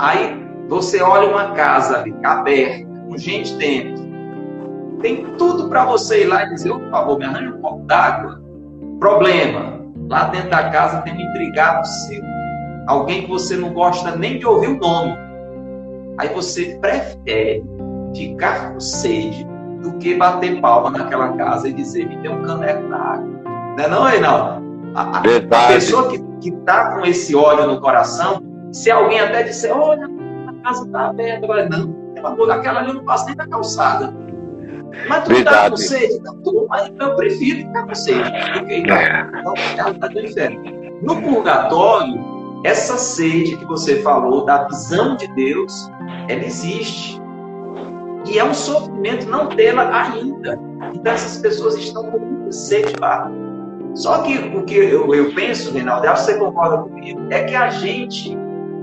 Aí 0.00 0.34
você 0.66 1.02
olha 1.02 1.28
uma 1.28 1.52
casa 1.52 1.98
ali, 1.98 2.14
aberta, 2.24 2.88
com 3.06 3.18
gente 3.18 3.54
dentro. 3.56 3.99
Tem 5.00 5.24
tudo 5.38 5.68
para 5.68 5.84
você 5.84 6.24
ir 6.24 6.26
lá 6.26 6.44
e 6.44 6.54
dizer, 6.54 6.70
por 6.70 6.90
favor, 6.90 7.18
me 7.18 7.24
arranje 7.24 7.48
um 7.48 7.60
copo 7.60 7.84
d'água. 7.86 8.40
Problema, 8.98 9.80
lá 10.08 10.24
dentro 10.24 10.50
da 10.50 10.70
casa 10.70 11.00
tem 11.02 11.14
um 11.14 11.20
intrigado 11.20 11.86
seu. 11.86 12.22
Alguém 12.86 13.22
que 13.22 13.28
você 13.28 13.56
não 13.56 13.72
gosta 13.72 14.14
nem 14.16 14.38
de 14.38 14.46
ouvir 14.46 14.68
o 14.68 14.78
nome. 14.78 15.16
Aí 16.18 16.28
você 16.28 16.78
prefere 16.80 17.64
ficar 18.14 18.72
com 18.72 18.80
sede 18.80 19.46
do 19.82 19.92
que 19.94 20.16
bater 20.16 20.60
palma 20.60 20.90
naquela 20.90 21.32
casa 21.32 21.68
e 21.68 21.72
dizer, 21.72 22.06
me 22.06 22.16
dê 22.16 22.28
um 22.28 22.42
caneco 22.42 22.88
d'água. 22.88 23.40
Não 23.76 23.84
é 23.84 23.88
não, 23.88 24.02
Reinaldo? 24.02 24.70
A, 24.94 25.18
a, 25.18 25.20
pessoa 25.68 26.08
que 26.08 26.48
está 26.48 26.96
com 26.96 27.06
esse 27.06 27.34
ódio 27.34 27.66
no 27.66 27.80
coração, 27.80 28.42
se 28.72 28.90
alguém 28.90 29.20
até 29.20 29.44
disser, 29.44 29.74
olha, 29.74 30.06
a 30.48 30.52
casa 30.64 30.84
está 30.84 31.08
aberta, 31.08 31.44
agora 31.44 31.68
não, 31.68 31.94
aquela 32.50 32.80
ali 32.80 32.92
não 32.92 33.04
passa 33.04 33.26
nem 33.26 33.36
da 33.36 33.46
calçada. 33.46 34.12
Mas 35.08 35.24
tu 35.24 35.32
está 35.32 35.70
com 35.70 35.76
sede? 35.76 36.14
Então, 36.14 36.36
tu, 36.42 36.66
mas 36.68 36.90
eu 36.98 37.16
prefiro 37.16 37.58
ficar 37.66 37.86
com 37.86 37.94
sede 37.94 38.30
do 38.54 38.66
que 38.66 38.90
é. 38.90 39.26
então, 39.38 39.92
está 39.92 40.08
do 40.08 40.20
inferno. 40.20 40.62
No 41.02 41.22
purgatório, 41.22 42.62
essa 42.64 42.96
sede 42.96 43.56
que 43.56 43.64
você 43.64 44.02
falou, 44.02 44.44
da 44.44 44.64
visão 44.64 45.16
de 45.16 45.26
Deus, 45.34 45.90
ela 46.28 46.44
existe. 46.44 47.20
E 48.26 48.38
é 48.38 48.44
um 48.44 48.52
sofrimento 48.52 49.28
não 49.28 49.46
tê-la 49.48 50.02
ainda. 50.02 50.58
Então 50.94 51.12
essas 51.12 51.38
pessoas 51.40 51.76
estão 51.76 52.10
com 52.10 52.18
muita 52.18 52.52
sede 52.52 52.94
lá. 53.00 53.30
Só 53.94 54.22
que 54.22 54.38
o 54.38 54.64
que 54.64 54.76
eu, 54.76 55.12
eu 55.14 55.34
penso, 55.34 55.72
Reinaldo, 55.72 56.06
acho 56.06 56.26
que 56.26 56.32
você 56.32 56.38
concorda 56.38 56.78
comigo, 56.78 57.20
é 57.30 57.44
que 57.44 57.54
a 57.56 57.70
gente 57.70 58.36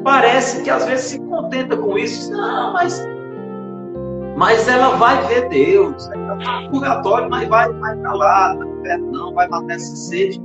parece 0.04 0.64
que 0.64 0.70
às 0.70 0.86
vezes 0.86 1.06
se 1.06 1.20
contenta 1.20 1.78
com 1.78 1.98
isso. 1.98 2.32
Não, 2.32 2.74
mas, 2.74 3.06
mas 4.38 4.68
ela 4.68 4.96
vai 4.98 5.26
ver 5.26 5.50
Deus. 5.50 6.08
Ela 6.12 6.38
está 6.38 6.62
no 6.62 6.70
purgatório, 6.70 7.28
mas 7.28 7.50
vai, 7.50 7.74
vai 7.74 7.98
para 7.98 8.14
lá, 8.14 8.56
não 9.12 9.34
vai 9.34 9.48
matar 9.48 9.74
essa 9.74 9.96
sede. 9.96 10.40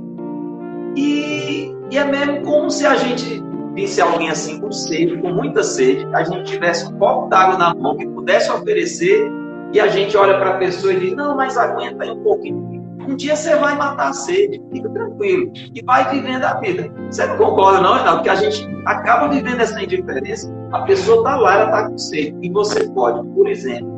E, 0.95 1.71
e 1.91 1.97
é 1.97 2.03
mesmo 2.03 2.41
como 2.41 2.71
se 2.71 2.87
a 2.87 2.95
gente 2.95 3.41
visse 3.75 4.01
alguém 4.01 4.29
assim 4.31 4.59
com 4.59 4.71
sede, 4.71 5.17
com 5.17 5.29
muita 5.29 5.63
sede, 5.63 6.07
a 6.13 6.23
gente 6.23 6.51
tivesse 6.51 6.87
um 6.87 6.97
copo 6.97 7.29
d'água 7.29 7.57
na 7.57 7.73
mão 7.75 7.95
que 7.95 8.07
pudesse 8.07 8.51
oferecer 8.51 9.31
e 9.71 9.79
a 9.79 9.87
gente 9.87 10.17
olha 10.17 10.39
para 10.39 10.51
a 10.51 10.57
pessoa 10.57 10.91
e 10.93 10.99
diz: 10.99 11.15
Não, 11.15 11.37
mas 11.37 11.55
aguenta 11.55 12.03
aí 12.03 12.09
um 12.09 12.23
pouquinho. 12.23 12.72
Um 13.07 13.15
dia 13.15 13.35
você 13.35 13.55
vai 13.55 13.75
matar 13.75 14.09
a 14.09 14.13
sede, 14.13 14.61
fica 14.71 14.89
tranquilo. 14.89 15.51
E 15.73 15.83
vai 15.83 16.09
vivendo 16.09 16.43
a 16.43 16.53
vida. 16.55 16.89
Você 17.09 17.25
não 17.25 17.37
concorda, 17.37 17.81
não, 17.81 17.95
Renato? 17.95 18.15
Porque 18.17 18.29
a 18.29 18.35
gente 18.35 18.67
acaba 18.85 19.27
vivendo 19.27 19.59
essa 19.59 19.81
indiferença. 19.81 20.53
A 20.71 20.81
pessoa 20.81 21.17
está 21.17 21.35
lá, 21.35 21.53
ela 21.53 21.65
está 21.65 21.89
com 21.89 21.97
sede. 21.97 22.35
E 22.41 22.49
você 22.49 22.87
pode, 22.89 23.27
por 23.29 23.47
exemplo, 23.47 23.91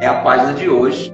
é 0.00 0.06
a 0.06 0.22
página 0.22 0.54
de 0.54 0.68
hoje, 0.68 1.12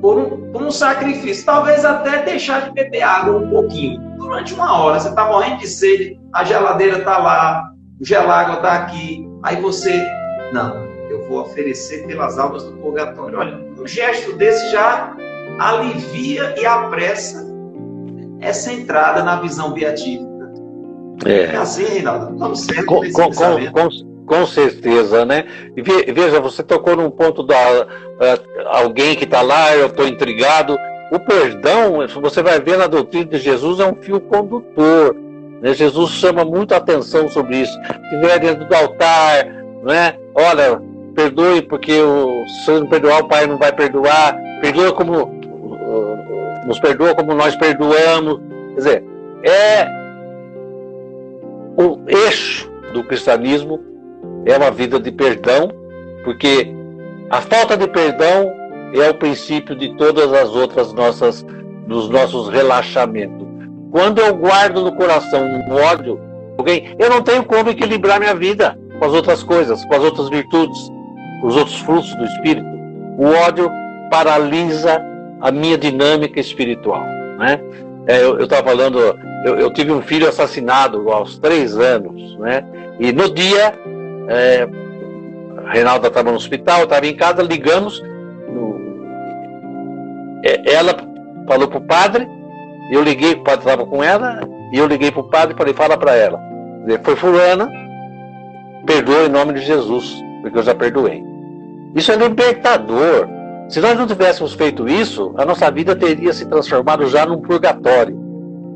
por 0.00 0.18
um, 0.18 0.52
por 0.52 0.62
um 0.62 0.70
sacrifício. 0.70 1.44
Talvez 1.44 1.84
até 1.84 2.22
deixar 2.22 2.68
de 2.68 2.72
beber 2.72 3.02
água 3.02 3.36
um 3.36 3.50
pouquinho. 3.50 4.00
Durante 4.16 4.54
uma 4.54 4.78
hora, 4.78 5.00
você 5.00 5.08
está 5.08 5.26
morrendo 5.26 5.58
de 5.58 5.66
sede, 5.66 6.20
a 6.32 6.44
geladeira 6.44 6.98
está 6.98 7.18
lá, 7.18 7.70
o 8.00 8.04
gelágua 8.04 8.56
está 8.56 8.74
aqui. 8.74 9.28
Aí 9.42 9.60
você, 9.60 10.04
não, 10.52 10.86
eu 11.10 11.28
vou 11.28 11.40
oferecer 11.40 12.06
pelas 12.06 12.38
almas 12.38 12.62
do 12.64 12.72
purgatório. 12.78 13.38
Olha, 13.38 13.58
um 13.78 13.86
gesto 13.86 14.32
desse 14.34 14.70
já 14.70 15.16
alivia 15.58 16.54
e 16.58 16.66
apressa 16.66 17.46
essa 18.40 18.72
entrada 18.72 19.22
na 19.22 19.36
visão 19.40 19.72
beatífica. 19.72 20.26
É, 21.24 21.54
é 21.54 21.56
assim, 21.56 21.84
Reinaldo? 21.84 22.34
Estamos 22.34 22.60
certos 22.60 22.84
com, 22.86 23.30
com, 23.30 23.72
com, 23.72 24.26
com, 24.26 24.46
certeza, 24.46 25.24
né? 25.24 25.44
Veja, 25.74 26.40
você 26.40 26.62
tocou 26.62 26.94
num 26.94 27.10
ponto 27.10 27.42
da 27.42 27.56
uh, 27.56 28.68
alguém 28.68 29.16
que 29.16 29.24
está 29.24 29.40
lá, 29.40 29.74
eu 29.74 29.86
estou 29.86 30.06
intrigado. 30.06 30.76
O 31.10 31.20
perdão, 31.20 32.06
você 32.20 32.42
vai 32.42 32.60
ver 32.60 32.76
na 32.76 32.86
doutrina 32.86 33.26
de 33.26 33.38
Jesus, 33.38 33.80
é 33.80 33.86
um 33.86 33.94
fio 33.94 34.20
condutor. 34.20 35.16
Né? 35.62 35.72
Jesus 35.72 36.10
chama 36.10 36.44
muito 36.44 36.74
atenção 36.74 37.28
sobre 37.28 37.58
isso. 37.58 37.72
Se 37.72 38.14
estiver 38.14 38.38
dentro 38.40 38.66
do 38.66 38.74
altar, 38.74 39.46
né? 39.84 40.16
olha, 40.34 40.82
perdoe 41.14 41.62
porque 41.62 42.00
o, 42.00 42.44
se 42.64 42.70
não 42.72 42.86
perdoar, 42.86 43.20
o 43.20 43.28
Pai 43.28 43.46
não 43.46 43.56
vai 43.56 43.72
perdoar. 43.72 44.36
Perdoa 44.60 44.92
como 44.92 45.35
nos 46.66 46.78
perdoa 46.78 47.14
como 47.14 47.34
nós 47.34 47.54
perdoamos. 47.56 48.40
Quer 48.74 48.76
dizer, 48.76 49.04
é 49.44 49.88
o 51.76 51.98
eixo 52.08 52.70
do 52.92 53.04
cristianismo 53.04 53.80
é 54.46 54.56
uma 54.56 54.70
vida 54.70 54.98
de 54.98 55.10
perdão, 55.10 55.70
porque 56.24 56.74
a 57.30 57.40
falta 57.40 57.76
de 57.76 57.86
perdão 57.88 58.52
é 58.94 59.10
o 59.10 59.14
princípio 59.14 59.74
de 59.74 59.94
todas 59.96 60.32
as 60.32 60.50
outras 60.50 60.92
nossas 60.92 61.44
dos 61.86 62.08
nossos 62.08 62.48
relaxamentos. 62.48 63.46
Quando 63.90 64.20
eu 64.20 64.34
guardo 64.34 64.82
no 64.82 64.92
coração 64.92 65.44
um 65.44 65.74
ódio, 65.74 66.20
alguém, 66.58 66.94
eu 66.98 67.08
não 67.08 67.22
tenho 67.22 67.44
como 67.44 67.70
equilibrar 67.70 68.18
minha 68.18 68.34
vida 68.34 68.78
com 68.98 69.04
as 69.04 69.12
outras 69.12 69.42
coisas, 69.42 69.84
com 69.84 69.94
as 69.94 70.02
outras 70.02 70.28
virtudes, 70.28 70.78
com 71.40 71.46
os 71.48 71.56
outros 71.56 71.78
frutos 71.80 72.14
do 72.16 72.24
espírito. 72.24 72.66
O 73.18 73.26
ódio 73.46 73.70
paralisa 74.10 75.02
a 75.46 75.52
minha 75.52 75.78
dinâmica 75.78 76.40
espiritual. 76.40 77.04
Né? 77.38 77.60
É, 78.08 78.20
eu 78.24 78.42
estava 78.42 78.68
falando, 78.68 78.98
eu, 79.44 79.56
eu, 79.58 79.72
tive 79.72 79.92
um 79.92 80.02
filho 80.02 80.28
assassinado 80.28 81.08
aos 81.08 81.38
três 81.38 81.76
anos, 81.78 82.36
né? 82.38 82.64
E 82.98 83.12
no 83.12 83.32
dia, 83.32 83.72
é, 84.28 84.66
Reinaldo 85.72 86.08
estava 86.08 86.30
no 86.30 86.36
hospital, 86.36 86.82
estava 86.82 87.06
em 87.06 87.14
casa, 87.14 87.42
ligamos. 87.42 88.02
No, 88.48 88.76
é, 90.44 90.72
ela 90.72 90.96
falou 91.46 91.68
para 91.68 91.78
o 91.78 91.86
padre, 91.86 92.28
eu 92.90 93.02
liguei, 93.02 93.34
o 93.34 93.44
padre 93.44 93.60
estava 93.60 93.86
com 93.86 94.02
ela, 94.02 94.40
e 94.72 94.78
eu 94.78 94.86
liguei 94.86 95.12
para 95.12 95.20
o 95.20 95.30
padre 95.30 95.54
e 95.54 95.58
falei, 95.58 95.74
fala 95.74 95.96
para 95.96 96.16
ela. 96.16 96.40
Foi 97.04 97.14
fulana, 97.14 97.70
perdoa 98.84 99.26
em 99.26 99.28
nome 99.28 99.52
de 99.52 99.60
Jesus, 99.60 100.12
porque 100.42 100.58
eu 100.58 100.62
já 100.64 100.74
perdoei. 100.74 101.22
Isso 101.94 102.10
é 102.10 102.16
libertador. 102.16 103.35
Se 103.68 103.80
nós 103.80 103.98
não 103.98 104.06
tivéssemos 104.06 104.54
feito 104.54 104.88
isso, 104.88 105.34
a 105.36 105.44
nossa 105.44 105.70
vida 105.70 105.96
teria 105.96 106.32
se 106.32 106.46
transformado 106.46 107.06
já 107.08 107.26
num 107.26 107.40
purgatório, 107.40 108.16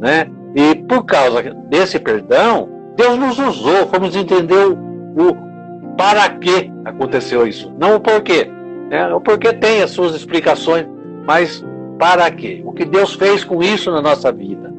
né? 0.00 0.26
E 0.54 0.74
por 0.74 1.04
causa 1.04 1.42
desse 1.68 1.98
perdão, 1.98 2.68
Deus 2.96 3.16
nos 3.16 3.38
usou, 3.38 3.86
fomos 3.86 4.16
entender 4.16 4.66
o 4.66 5.50
para 5.96 6.28
que 6.30 6.72
aconteceu 6.84 7.46
isso, 7.46 7.72
não 7.78 7.96
o 7.96 8.00
porquê. 8.00 8.50
Né? 8.88 9.06
O 9.14 9.20
porquê 9.20 9.52
tem 9.52 9.82
as 9.82 9.90
suas 9.90 10.14
explicações, 10.14 10.86
mas 11.26 11.64
para 11.98 12.30
quê? 12.30 12.62
O 12.64 12.72
que 12.72 12.84
Deus 12.84 13.14
fez 13.14 13.44
com 13.44 13.62
isso 13.62 13.90
na 13.90 14.00
nossa 14.00 14.32
vida. 14.32 14.72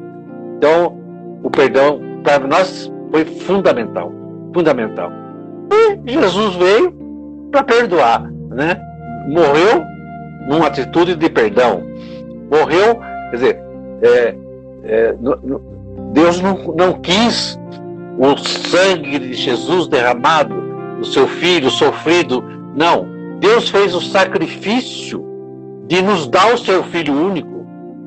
Então, 0.56 0.98
o 1.42 1.48
perdão 1.48 2.00
para 2.22 2.46
nós 2.46 2.92
foi 3.10 3.24
fundamental, 3.24 4.12
fundamental. 4.52 5.10
E 6.04 6.12
Jesus 6.12 6.56
veio 6.56 6.92
para 7.50 7.62
perdoar, 7.62 8.28
né? 8.50 8.76
Morreu 9.28 9.91
numa 10.48 10.66
atitude 10.66 11.14
de 11.14 11.28
perdão. 11.28 11.82
Morreu, 12.50 13.00
quer 13.30 13.36
dizer, 13.36 13.62
é, 14.02 14.34
é, 14.84 15.14
Deus 16.12 16.40
não, 16.40 16.56
não 16.76 16.92
quis 17.00 17.58
o 18.18 18.36
sangue 18.36 19.18
de 19.18 19.34
Jesus 19.34 19.88
derramado, 19.88 20.54
o 21.00 21.04
seu 21.04 21.26
filho 21.26 21.70
sofrido. 21.70 22.42
Não. 22.74 23.06
Deus 23.40 23.68
fez 23.68 23.94
o 23.94 24.00
sacrifício 24.00 25.24
de 25.86 26.00
nos 26.00 26.28
dar 26.28 26.54
o 26.54 26.58
seu 26.58 26.84
filho 26.84 27.12
único, 27.12 27.66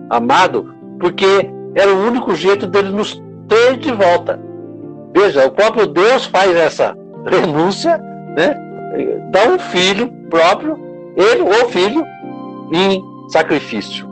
amado, 0.10 0.74
porque 1.00 1.50
era 1.76 1.94
o 1.94 2.08
único 2.08 2.34
jeito 2.34 2.66
dele 2.68 2.90
nos 2.90 3.22
ter 3.48 3.78
de 3.78 3.92
volta. 3.92 4.40
Veja, 5.14 5.46
o 5.46 5.52
próprio 5.52 5.88
Deus 5.88 6.26
faz 6.26 6.56
essa 6.56 6.96
renúncia, 7.26 7.98
né? 8.36 8.56
Dá 9.32 9.50
um 9.50 9.60
filho 9.60 10.08
próprio, 10.30 10.80
ele, 11.16 11.42
o 11.42 11.70
filho, 11.70 12.06
em 12.72 13.04
sacrifício. 13.30 14.08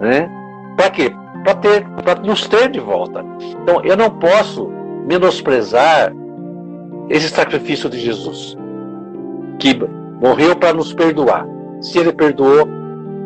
Né? 0.00 0.30
Para 0.76 0.90
quê? 0.90 1.12
Para 1.44 1.54
ter, 1.54 1.84
para 2.04 2.20
nos 2.20 2.46
ter 2.46 2.70
de 2.70 2.80
volta. 2.80 3.24
Então, 3.62 3.82
eu 3.84 3.96
não 3.96 4.10
posso 4.10 4.70
menosprezar 5.06 6.12
esse 7.08 7.28
sacrifício 7.28 7.88
de 7.88 7.98
Jesus, 7.98 8.56
que 9.58 9.78
morreu 10.20 10.54
para 10.54 10.74
nos 10.74 10.92
perdoar. 10.92 11.46
Se 11.80 11.98
ele 11.98 12.12
perdoou, 12.12 12.68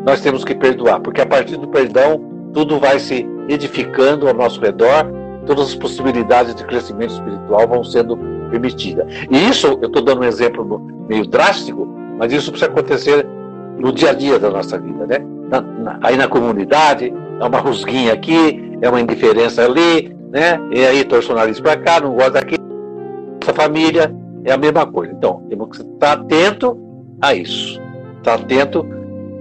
nós 0.05 0.21
temos 0.21 0.43
que 0.43 0.55
perdoar, 0.55 0.99
porque 0.99 1.21
a 1.21 1.25
partir 1.25 1.57
do 1.57 1.67
perdão, 1.67 2.21
tudo 2.53 2.79
vai 2.79 2.99
se 2.99 3.27
edificando 3.49 4.27
ao 4.27 4.33
nosso 4.33 4.61
redor, 4.61 5.05
todas 5.45 5.69
as 5.69 5.75
possibilidades 5.75 6.55
de 6.55 6.63
crescimento 6.65 7.13
espiritual 7.13 7.67
vão 7.67 7.83
sendo 7.83 8.17
permitidas. 8.49 9.05
E 9.29 9.49
isso, 9.49 9.67
eu 9.81 9.87
estou 9.87 10.01
dando 10.01 10.21
um 10.21 10.25
exemplo 10.25 10.79
meio 11.09 11.25
drástico, 11.25 11.87
mas 12.17 12.31
isso 12.31 12.51
precisa 12.51 12.71
acontecer 12.71 13.27
no 13.77 13.91
dia 13.91 14.11
a 14.11 14.13
dia 14.13 14.39
da 14.39 14.49
nossa 14.49 14.77
vida, 14.79 15.05
né? 15.05 15.17
Na, 15.49 15.61
na, 15.61 15.99
aí 16.01 16.15
na 16.17 16.27
comunidade, 16.27 17.13
é 17.39 17.45
uma 17.45 17.59
rusguinha 17.59 18.13
aqui, 18.13 18.77
é 18.81 18.89
uma 18.89 19.01
indiferença 19.01 19.63
ali, 19.63 20.15
né? 20.31 20.59
E 20.71 20.85
aí 20.85 21.03
torce 21.03 21.31
o 21.31 21.35
nariz 21.35 21.59
para 21.59 21.77
cá, 21.77 21.99
não 21.99 22.13
gosta 22.13 22.31
daqui. 22.31 22.57
nossa 23.39 23.53
família 23.53 24.13
é 24.45 24.51
a 24.51 24.57
mesma 24.57 24.85
coisa. 24.85 25.13
Então, 25.13 25.43
temos 25.49 25.77
que 25.77 25.83
estar 25.83 26.13
atento 26.13 26.77
a 27.21 27.33
isso. 27.33 27.81
Estar 28.17 28.35
atento 28.35 28.85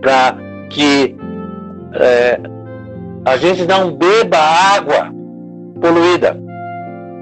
para 0.00 0.36
que 0.68 1.16
é, 1.94 2.40
a 3.24 3.36
gente 3.36 3.66
não 3.66 3.94
beba 3.94 4.38
água 4.38 5.12
poluída. 5.80 6.40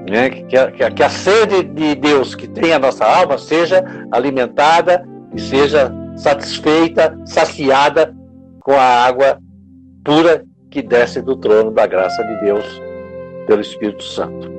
Né? 0.09 0.29
Que, 0.29 0.91
que 0.91 1.03
a 1.03 1.09
sede 1.09 1.63
de 1.63 1.95
Deus 1.95 2.35
que 2.35 2.47
tem 2.47 2.73
a 2.73 2.79
nossa 2.79 3.05
alma 3.05 3.37
seja 3.37 3.83
alimentada 4.11 5.07
e 5.33 5.39
seja 5.39 5.93
satisfeita, 6.21 7.19
saciada 7.25 8.15
com 8.59 8.73
a 8.73 9.05
água 9.05 9.39
pura 10.03 10.45
que 10.69 10.81
desce 10.81 11.21
do 11.21 11.35
trono 11.35 11.71
da 11.71 11.87
graça 11.87 12.23
de 12.23 12.39
Deus 12.41 12.63
pelo 13.47 13.61
Espírito 13.61 14.03
Santo. 14.03 14.51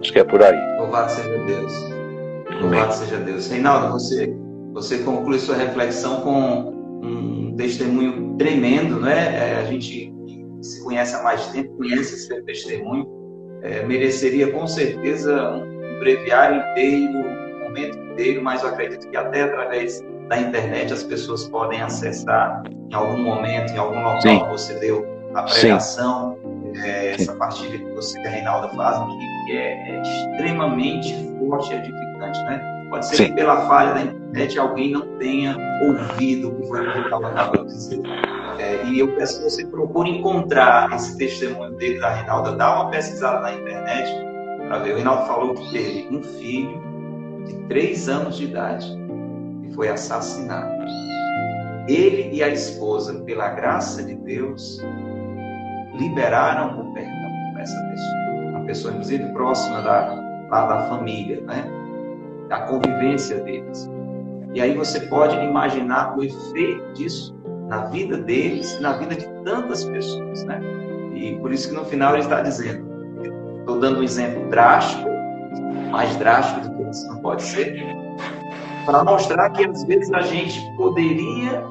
Acho 0.00 0.12
que 0.12 0.18
é 0.18 0.24
por 0.24 0.42
aí. 0.42 0.78
Louvado 0.78 1.10
seja 1.10 1.38
Deus. 1.46 1.72
Louvado 2.60 2.92
seja 2.92 3.16
Deus. 3.18 3.48
Reinaldo, 3.48 3.92
você, 3.92 4.36
você 4.72 4.98
conclui 4.98 5.38
sua 5.38 5.56
reflexão 5.56 6.20
com 6.22 6.74
um 7.02 7.54
testemunho 7.56 8.36
tremendo, 8.36 9.00
né? 9.00 9.52
É, 9.52 9.56
a 9.60 9.64
gente 9.64 10.12
se 10.60 10.82
conhece 10.82 11.14
há 11.14 11.22
mais 11.22 11.46
tempo, 11.48 11.76
conhece 11.76 12.14
esse 12.14 12.42
testemunho, 12.42 13.06
é, 13.62 13.86
mereceria 13.86 14.50
com 14.50 14.66
certeza 14.66 15.52
um 15.52 15.98
breviário 16.00 16.62
inteiro, 16.70 17.33
momento 17.74 17.98
inteiro, 17.98 18.42
mas 18.42 18.62
eu 18.62 18.68
acredito 18.68 19.08
que 19.08 19.16
até 19.16 19.42
através 19.42 20.00
da 20.28 20.38
internet 20.38 20.92
as 20.92 21.02
pessoas 21.02 21.48
podem 21.48 21.82
acessar 21.82 22.62
em 22.68 22.94
algum 22.94 23.22
momento, 23.22 23.72
em 23.72 23.76
algum 23.76 24.02
local 24.02 24.20
Sim. 24.20 24.40
que 24.40 24.48
você 24.48 24.74
deu 24.74 25.04
a 25.34 25.42
pregação, 25.42 26.38
é, 26.76 27.12
essa 27.12 27.34
partilha 27.34 27.78
que 27.78 27.92
você 27.92 28.18
e 28.20 28.26
a 28.26 28.30
Reinalda 28.30 28.68
fazem, 28.68 29.06
que 29.46 29.56
é, 29.56 29.90
é 29.90 30.02
extremamente 30.02 31.12
forte 31.38 31.72
e 31.72 31.76
edificante, 31.76 32.38
né? 32.44 32.86
Pode 32.88 33.06
ser 33.06 33.16
Sim. 33.16 33.24
que 33.26 33.32
pela 33.32 33.66
falha 33.66 33.94
da 33.94 34.02
internet 34.02 34.58
alguém 34.58 34.92
não 34.92 35.18
tenha 35.18 35.56
ouvido 35.82 36.50
o 36.50 36.54
que 36.54 36.68
foi 36.68 36.92
que 36.92 36.98
estava 37.00 37.64
dizer. 37.64 38.00
É, 38.58 38.84
e 38.86 39.00
eu 39.00 39.14
peço 39.16 39.38
que 39.38 39.50
você 39.50 39.66
procure 39.66 40.10
encontrar 40.10 40.92
esse 40.94 41.18
testemunho 41.18 41.72
dele, 41.72 41.98
da 41.98 42.10
Reinalda, 42.10 42.52
dá 42.52 42.82
uma 42.82 42.90
pesquisada 42.90 43.40
na 43.40 43.52
internet 43.52 44.08
para 44.68 44.78
ver. 44.78 44.92
O 44.92 44.96
Reinaldo 44.96 45.26
falou 45.26 45.54
que 45.54 45.72
teve 45.72 46.08
um 46.16 46.22
filho 46.22 46.93
de 47.44 47.54
três 47.68 48.08
anos 48.08 48.36
de 48.36 48.44
idade 48.44 48.86
que 49.62 49.74
foi 49.74 49.88
assassinado. 49.88 50.72
Ele 51.88 52.34
e 52.34 52.42
a 52.42 52.48
esposa, 52.48 53.14
pela 53.20 53.50
graça 53.50 54.02
de 54.02 54.14
Deus, 54.14 54.80
liberaram 55.98 56.80
o 56.80 56.94
perdão 56.94 57.30
para 57.52 57.62
essa 57.62 57.82
pessoa. 57.90 58.50
Uma 58.50 58.64
pessoa, 58.64 58.92
inclusive, 58.92 59.32
próxima 59.32 59.82
da, 59.82 60.14
lá 60.50 60.66
da 60.66 60.88
família, 60.88 61.40
né? 61.42 61.64
da 62.48 62.60
convivência 62.60 63.40
deles. 63.40 63.90
E 64.54 64.60
aí 64.60 64.74
você 64.74 65.00
pode 65.00 65.36
imaginar 65.36 66.16
o 66.16 66.22
efeito 66.22 66.92
disso 66.92 67.34
na 67.68 67.86
vida 67.86 68.16
deles, 68.18 68.78
na 68.80 68.92
vida 68.94 69.16
de 69.16 69.26
tantas 69.44 69.84
pessoas, 69.84 70.44
né? 70.44 70.60
E 71.14 71.36
por 71.38 71.52
isso 71.52 71.68
que 71.68 71.74
no 71.74 71.84
final 71.84 72.12
ele 72.14 72.22
está 72.22 72.40
dizendo, 72.40 72.86
estou 73.60 73.80
dando 73.80 74.00
um 74.00 74.02
exemplo 74.02 74.48
drástico, 74.50 75.08
mais 75.90 76.14
drástico 76.16 76.73
isso 76.94 77.06
não 77.08 77.18
pode 77.18 77.42
ser, 77.42 77.76
para 78.84 79.04
mostrar 79.04 79.50
que 79.50 79.64
às 79.64 79.84
vezes 79.84 80.12
a 80.12 80.22
gente 80.22 80.60
poderia 80.76 81.64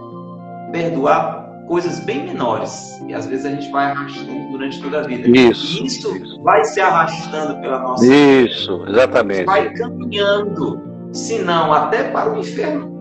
perdoar 0.72 1.44
coisas 1.68 2.00
bem 2.00 2.26
menores 2.26 3.00
e 3.08 3.14
às 3.14 3.26
vezes 3.26 3.46
a 3.46 3.50
gente 3.50 3.72
vai 3.72 3.92
arrastando 3.92 4.52
durante 4.52 4.82
toda 4.82 5.00
a 5.00 5.04
vida. 5.04 5.28
Isso. 5.30 5.82
E 5.82 5.86
isso, 5.86 6.18
isso. 6.18 6.42
vai 6.44 6.64
se 6.66 6.82
arrastando 6.82 7.60
pela 7.62 7.80
nossa 7.80 8.06
Isso, 8.06 8.80
vida. 8.80 8.92
exatamente. 8.92 9.46
Vai 9.46 9.74
caminhando, 9.74 10.82
se 11.14 11.40
não 11.40 11.72
até 11.72 12.10
para 12.12 12.32
o 12.34 12.40
inferno. 12.40 12.92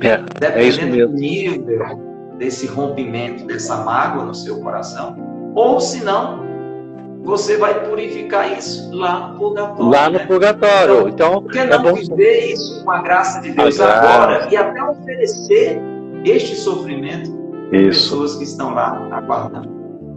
É, 0.00 0.18
Dependendo 0.18 0.58
é 0.58 0.64
isso 0.64 0.86
mesmo. 0.86 1.12
do 1.12 1.18
nível 1.18 2.34
desse 2.36 2.66
rompimento, 2.66 3.46
dessa 3.46 3.76
mágoa 3.84 4.24
no 4.24 4.34
seu 4.34 4.60
coração, 4.60 5.16
ou 5.54 5.80
se 5.80 6.04
não, 6.04 6.43
você 7.24 7.56
vai 7.56 7.86
purificar 7.88 8.56
isso 8.56 8.94
lá 8.94 9.28
no 9.28 9.38
purgatório. 9.38 9.90
Lá 9.90 10.10
no 10.10 10.18
né? 10.18 10.26
purgatório. 10.26 11.08
Então, 11.08 11.42
por 11.42 11.50
que 11.50 11.58
é 11.58 11.66
não 11.66 11.76
é 11.76 11.78
bom... 11.78 11.94
viver 11.94 12.52
isso 12.52 12.84
com 12.84 12.90
a 12.90 13.00
graça 13.00 13.40
de 13.40 13.50
Deus 13.50 13.80
agora 13.80 14.48
e 14.50 14.56
até 14.56 14.82
oferecer 14.82 15.80
este 16.24 16.54
sofrimento 16.54 17.30
isso. 17.72 18.10
pessoas 18.10 18.36
que 18.36 18.44
estão 18.44 18.74
lá 18.74 19.08
aguardando. 19.10 19.72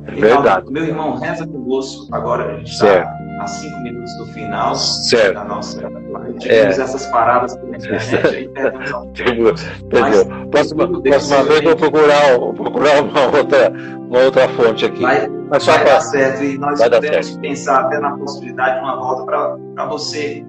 É 0.05 0.12
verdade. 0.12 0.62
Então, 0.62 0.74
meu 0.74 0.86
irmão, 0.86 1.16
reza 1.16 1.47
conosco. 1.47 2.08
Agora 2.14 2.53
a 2.53 2.58
gente 2.58 2.72
está 2.72 3.10
a 3.39 3.47
cinco 3.47 3.79
minutos 3.81 4.15
do 4.17 4.25
final 4.27 4.75
certo. 4.75 5.35
da 5.35 5.43
nossa. 5.43 5.79
Tivemos 6.39 6.79
é. 6.79 6.81
essas 6.81 7.05
paradas 7.07 7.55
pela 7.57 7.77
internet 7.77 8.35
aí, 8.35 8.49
Entendeu? 9.05 9.53
Próxima, 10.49 11.01
próxima 11.01 11.43
vez 11.43 11.63
vou 11.63 11.75
procurar, 11.75 12.38
vou 12.38 12.53
procurar 12.53 13.03
uma, 13.03 13.38
outra, 13.38 13.71
uma 13.71 14.19
outra 14.19 14.49
fonte 14.49 14.85
aqui. 14.85 15.01
Vai, 15.01 15.27
Mas 15.27 15.63
só 15.63 15.71
vai 15.73 15.83
pra... 15.83 15.93
dar 15.93 16.01
certo. 16.01 16.43
E 16.43 16.57
nós 16.57 16.81
podemos 16.81 17.38
pensar 17.38 17.81
até 17.81 17.99
na 17.99 18.17
possibilidade 18.17 18.75
de 18.75 18.81
uma 18.81 18.95
volta 18.95 19.23
para 19.25 19.85
você 19.85 20.45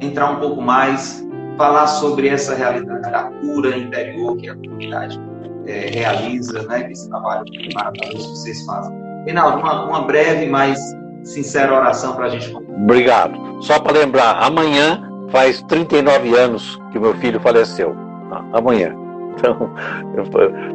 entrar 0.00 0.30
um 0.30 0.36
pouco 0.36 0.60
mais, 0.60 1.26
falar 1.56 1.86
sobre 1.86 2.28
essa 2.28 2.54
realidade, 2.54 3.14
a 3.14 3.24
cura 3.40 3.76
interior 3.76 4.36
que 4.36 4.48
é 4.48 4.52
a 4.52 4.54
comunidade 4.54 5.18
é, 5.66 5.90
realiza, 5.90 6.62
né, 6.64 6.90
esse 6.90 7.08
trabalho 7.08 7.44
maravilhoso 7.74 8.28
que 8.30 8.38
vocês 8.38 8.64
fazem. 8.64 8.94
Reinaldo, 9.24 9.58
uma, 9.58 9.84
uma 9.86 10.02
breve, 10.02 10.46
mas 10.46 10.78
sincera 11.22 11.74
oração 11.74 12.14
para 12.14 12.26
a 12.26 12.28
gente 12.28 12.54
Obrigado. 12.54 13.62
Só 13.62 13.78
para 13.78 13.98
lembrar, 13.98 14.42
amanhã 14.42 15.02
faz 15.30 15.62
39 15.62 16.36
anos 16.36 16.80
que 16.92 16.98
meu 16.98 17.14
filho 17.14 17.40
faleceu. 17.40 17.94
Ah, 18.30 18.44
amanhã. 18.52 18.94
Então, 19.38 19.70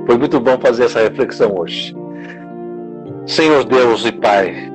foi 0.05 0.17
muito 0.17 0.39
bom 0.39 0.57
fazer 0.59 0.85
essa 0.85 0.99
reflexão 0.99 1.51
hoje. 1.57 1.95
Senhor 3.25 3.63
Deus 3.63 4.05
e 4.05 4.11
Pai, 4.11 4.71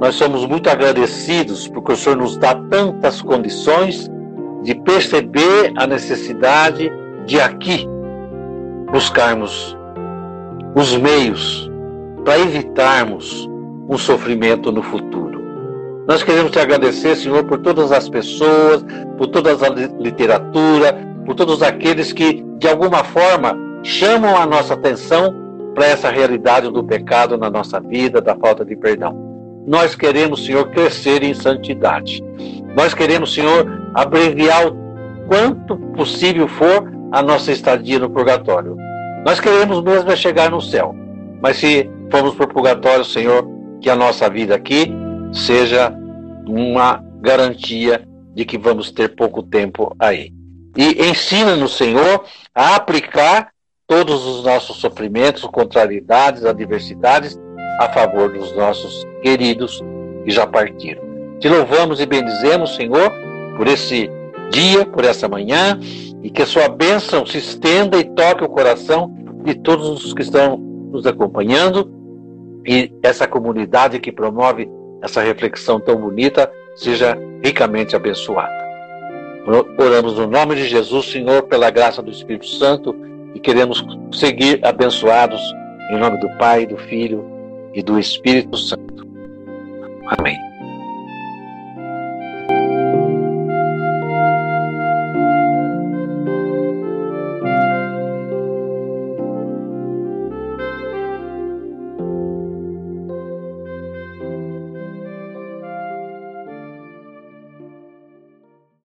nós 0.00 0.16
somos 0.16 0.44
muito 0.44 0.68
agradecidos 0.68 1.68
porque 1.68 1.92
o 1.92 1.96
Senhor 1.96 2.16
nos 2.16 2.36
dá 2.36 2.54
tantas 2.68 3.22
condições 3.22 4.10
de 4.62 4.74
perceber 4.74 5.72
a 5.76 5.86
necessidade 5.86 6.90
de 7.26 7.40
aqui 7.40 7.86
buscarmos 8.90 9.76
os 10.74 10.96
meios 10.96 11.70
para 12.24 12.38
evitarmos 12.38 13.48
um 13.88 13.98
sofrimento 13.98 14.70
no 14.70 14.82
futuro. 14.82 15.40
Nós 16.06 16.22
queremos 16.22 16.50
te 16.50 16.58
agradecer, 16.58 17.14
Senhor, 17.16 17.44
por 17.44 17.58
todas 17.58 17.92
as 17.92 18.08
pessoas, 18.08 18.84
por 19.16 19.28
toda 19.28 19.52
a 19.52 19.68
literatura, 20.00 20.94
por 21.24 21.34
todos 21.34 21.62
aqueles 21.62 22.12
que, 22.12 22.44
de 22.58 22.68
alguma 22.68 23.04
forma, 23.04 23.56
chamam 23.82 24.36
a 24.36 24.44
nossa 24.44 24.74
atenção 24.74 25.34
para 25.74 25.86
essa 25.86 26.10
realidade 26.10 26.70
do 26.70 26.82
pecado 26.82 27.38
na 27.38 27.48
nossa 27.48 27.80
vida, 27.80 28.20
da 28.20 28.34
falta 28.34 28.64
de 28.64 28.76
perdão. 28.76 29.16
Nós 29.66 29.94
queremos, 29.94 30.44
Senhor, 30.44 30.68
crescer 30.70 31.22
em 31.22 31.34
santidade. 31.34 32.22
Nós 32.76 32.94
queremos, 32.94 33.32
Senhor, 33.32 33.66
abreviar 33.94 34.66
o 34.66 34.76
quanto 35.28 35.76
possível 35.94 36.48
for 36.48 36.90
a 37.12 37.22
nossa 37.22 37.52
estadia 37.52 37.98
no 37.98 38.10
purgatório. 38.10 38.76
Nós 39.24 39.38
queremos 39.38 39.82
mesmo 39.82 40.10
é 40.10 40.16
chegar 40.16 40.50
no 40.50 40.60
céu, 40.60 40.94
mas 41.40 41.58
se 41.58 41.88
formos 42.10 42.34
para 42.34 42.44
o 42.44 42.48
purgatório, 42.48 43.04
Senhor, 43.04 43.46
que 43.82 43.90
a 43.90 43.96
nossa 43.96 44.30
vida 44.30 44.54
aqui 44.54 44.90
seja 45.32 45.92
uma 46.46 47.02
garantia 47.20 48.06
de 48.34 48.44
que 48.44 48.56
vamos 48.56 48.90
ter 48.92 49.14
pouco 49.14 49.42
tempo 49.42 49.94
aí. 49.98 50.32
E 50.76 51.10
ensina-nos, 51.10 51.76
Senhor, 51.76 52.24
a 52.54 52.76
aplicar 52.76 53.48
todos 53.86 54.24
os 54.24 54.44
nossos 54.44 54.76
sofrimentos, 54.76 55.42
contrariedades, 55.42 56.44
adversidades 56.44 57.38
a 57.78 57.88
favor 57.88 58.32
dos 58.32 58.54
nossos 58.56 59.04
queridos 59.22 59.82
que 60.24 60.30
já 60.30 60.46
partiram. 60.46 61.02
Te 61.40 61.48
louvamos 61.48 62.00
e 62.00 62.06
bendizemos, 62.06 62.76
Senhor, 62.76 63.12
por 63.56 63.66
esse 63.66 64.08
dia, 64.50 64.86
por 64.86 65.04
essa 65.04 65.28
manhã, 65.28 65.78
e 66.22 66.30
que 66.30 66.42
a 66.42 66.46
sua 66.46 66.68
bênção 66.68 67.26
se 67.26 67.38
estenda 67.38 67.98
e 67.98 68.04
toque 68.04 68.44
o 68.44 68.48
coração 68.48 69.12
de 69.44 69.54
todos 69.56 70.04
os 70.04 70.14
que 70.14 70.22
estão 70.22 70.56
nos 70.56 71.04
acompanhando 71.06 72.01
e 72.66 72.92
essa 73.02 73.26
comunidade 73.26 73.98
que 73.98 74.12
promove 74.12 74.70
essa 75.02 75.20
reflexão 75.20 75.80
tão 75.80 75.96
bonita 75.96 76.50
seja 76.76 77.18
ricamente 77.42 77.96
abençoada. 77.96 78.62
Oramos 79.76 80.16
no 80.16 80.26
nome 80.28 80.54
de 80.54 80.64
Jesus, 80.64 81.06
Senhor, 81.06 81.42
pela 81.42 81.70
graça 81.70 82.00
do 82.00 82.10
Espírito 82.10 82.46
Santo 82.46 82.94
e 83.34 83.40
queremos 83.40 83.84
seguir 84.12 84.60
abençoados 84.64 85.40
em 85.90 85.98
nome 85.98 86.18
do 86.18 86.28
Pai, 86.38 86.64
do 86.66 86.76
Filho 86.76 87.24
e 87.74 87.82
do 87.82 87.98
Espírito 87.98 88.56
Santo. 88.56 89.06
Amém. 90.06 90.51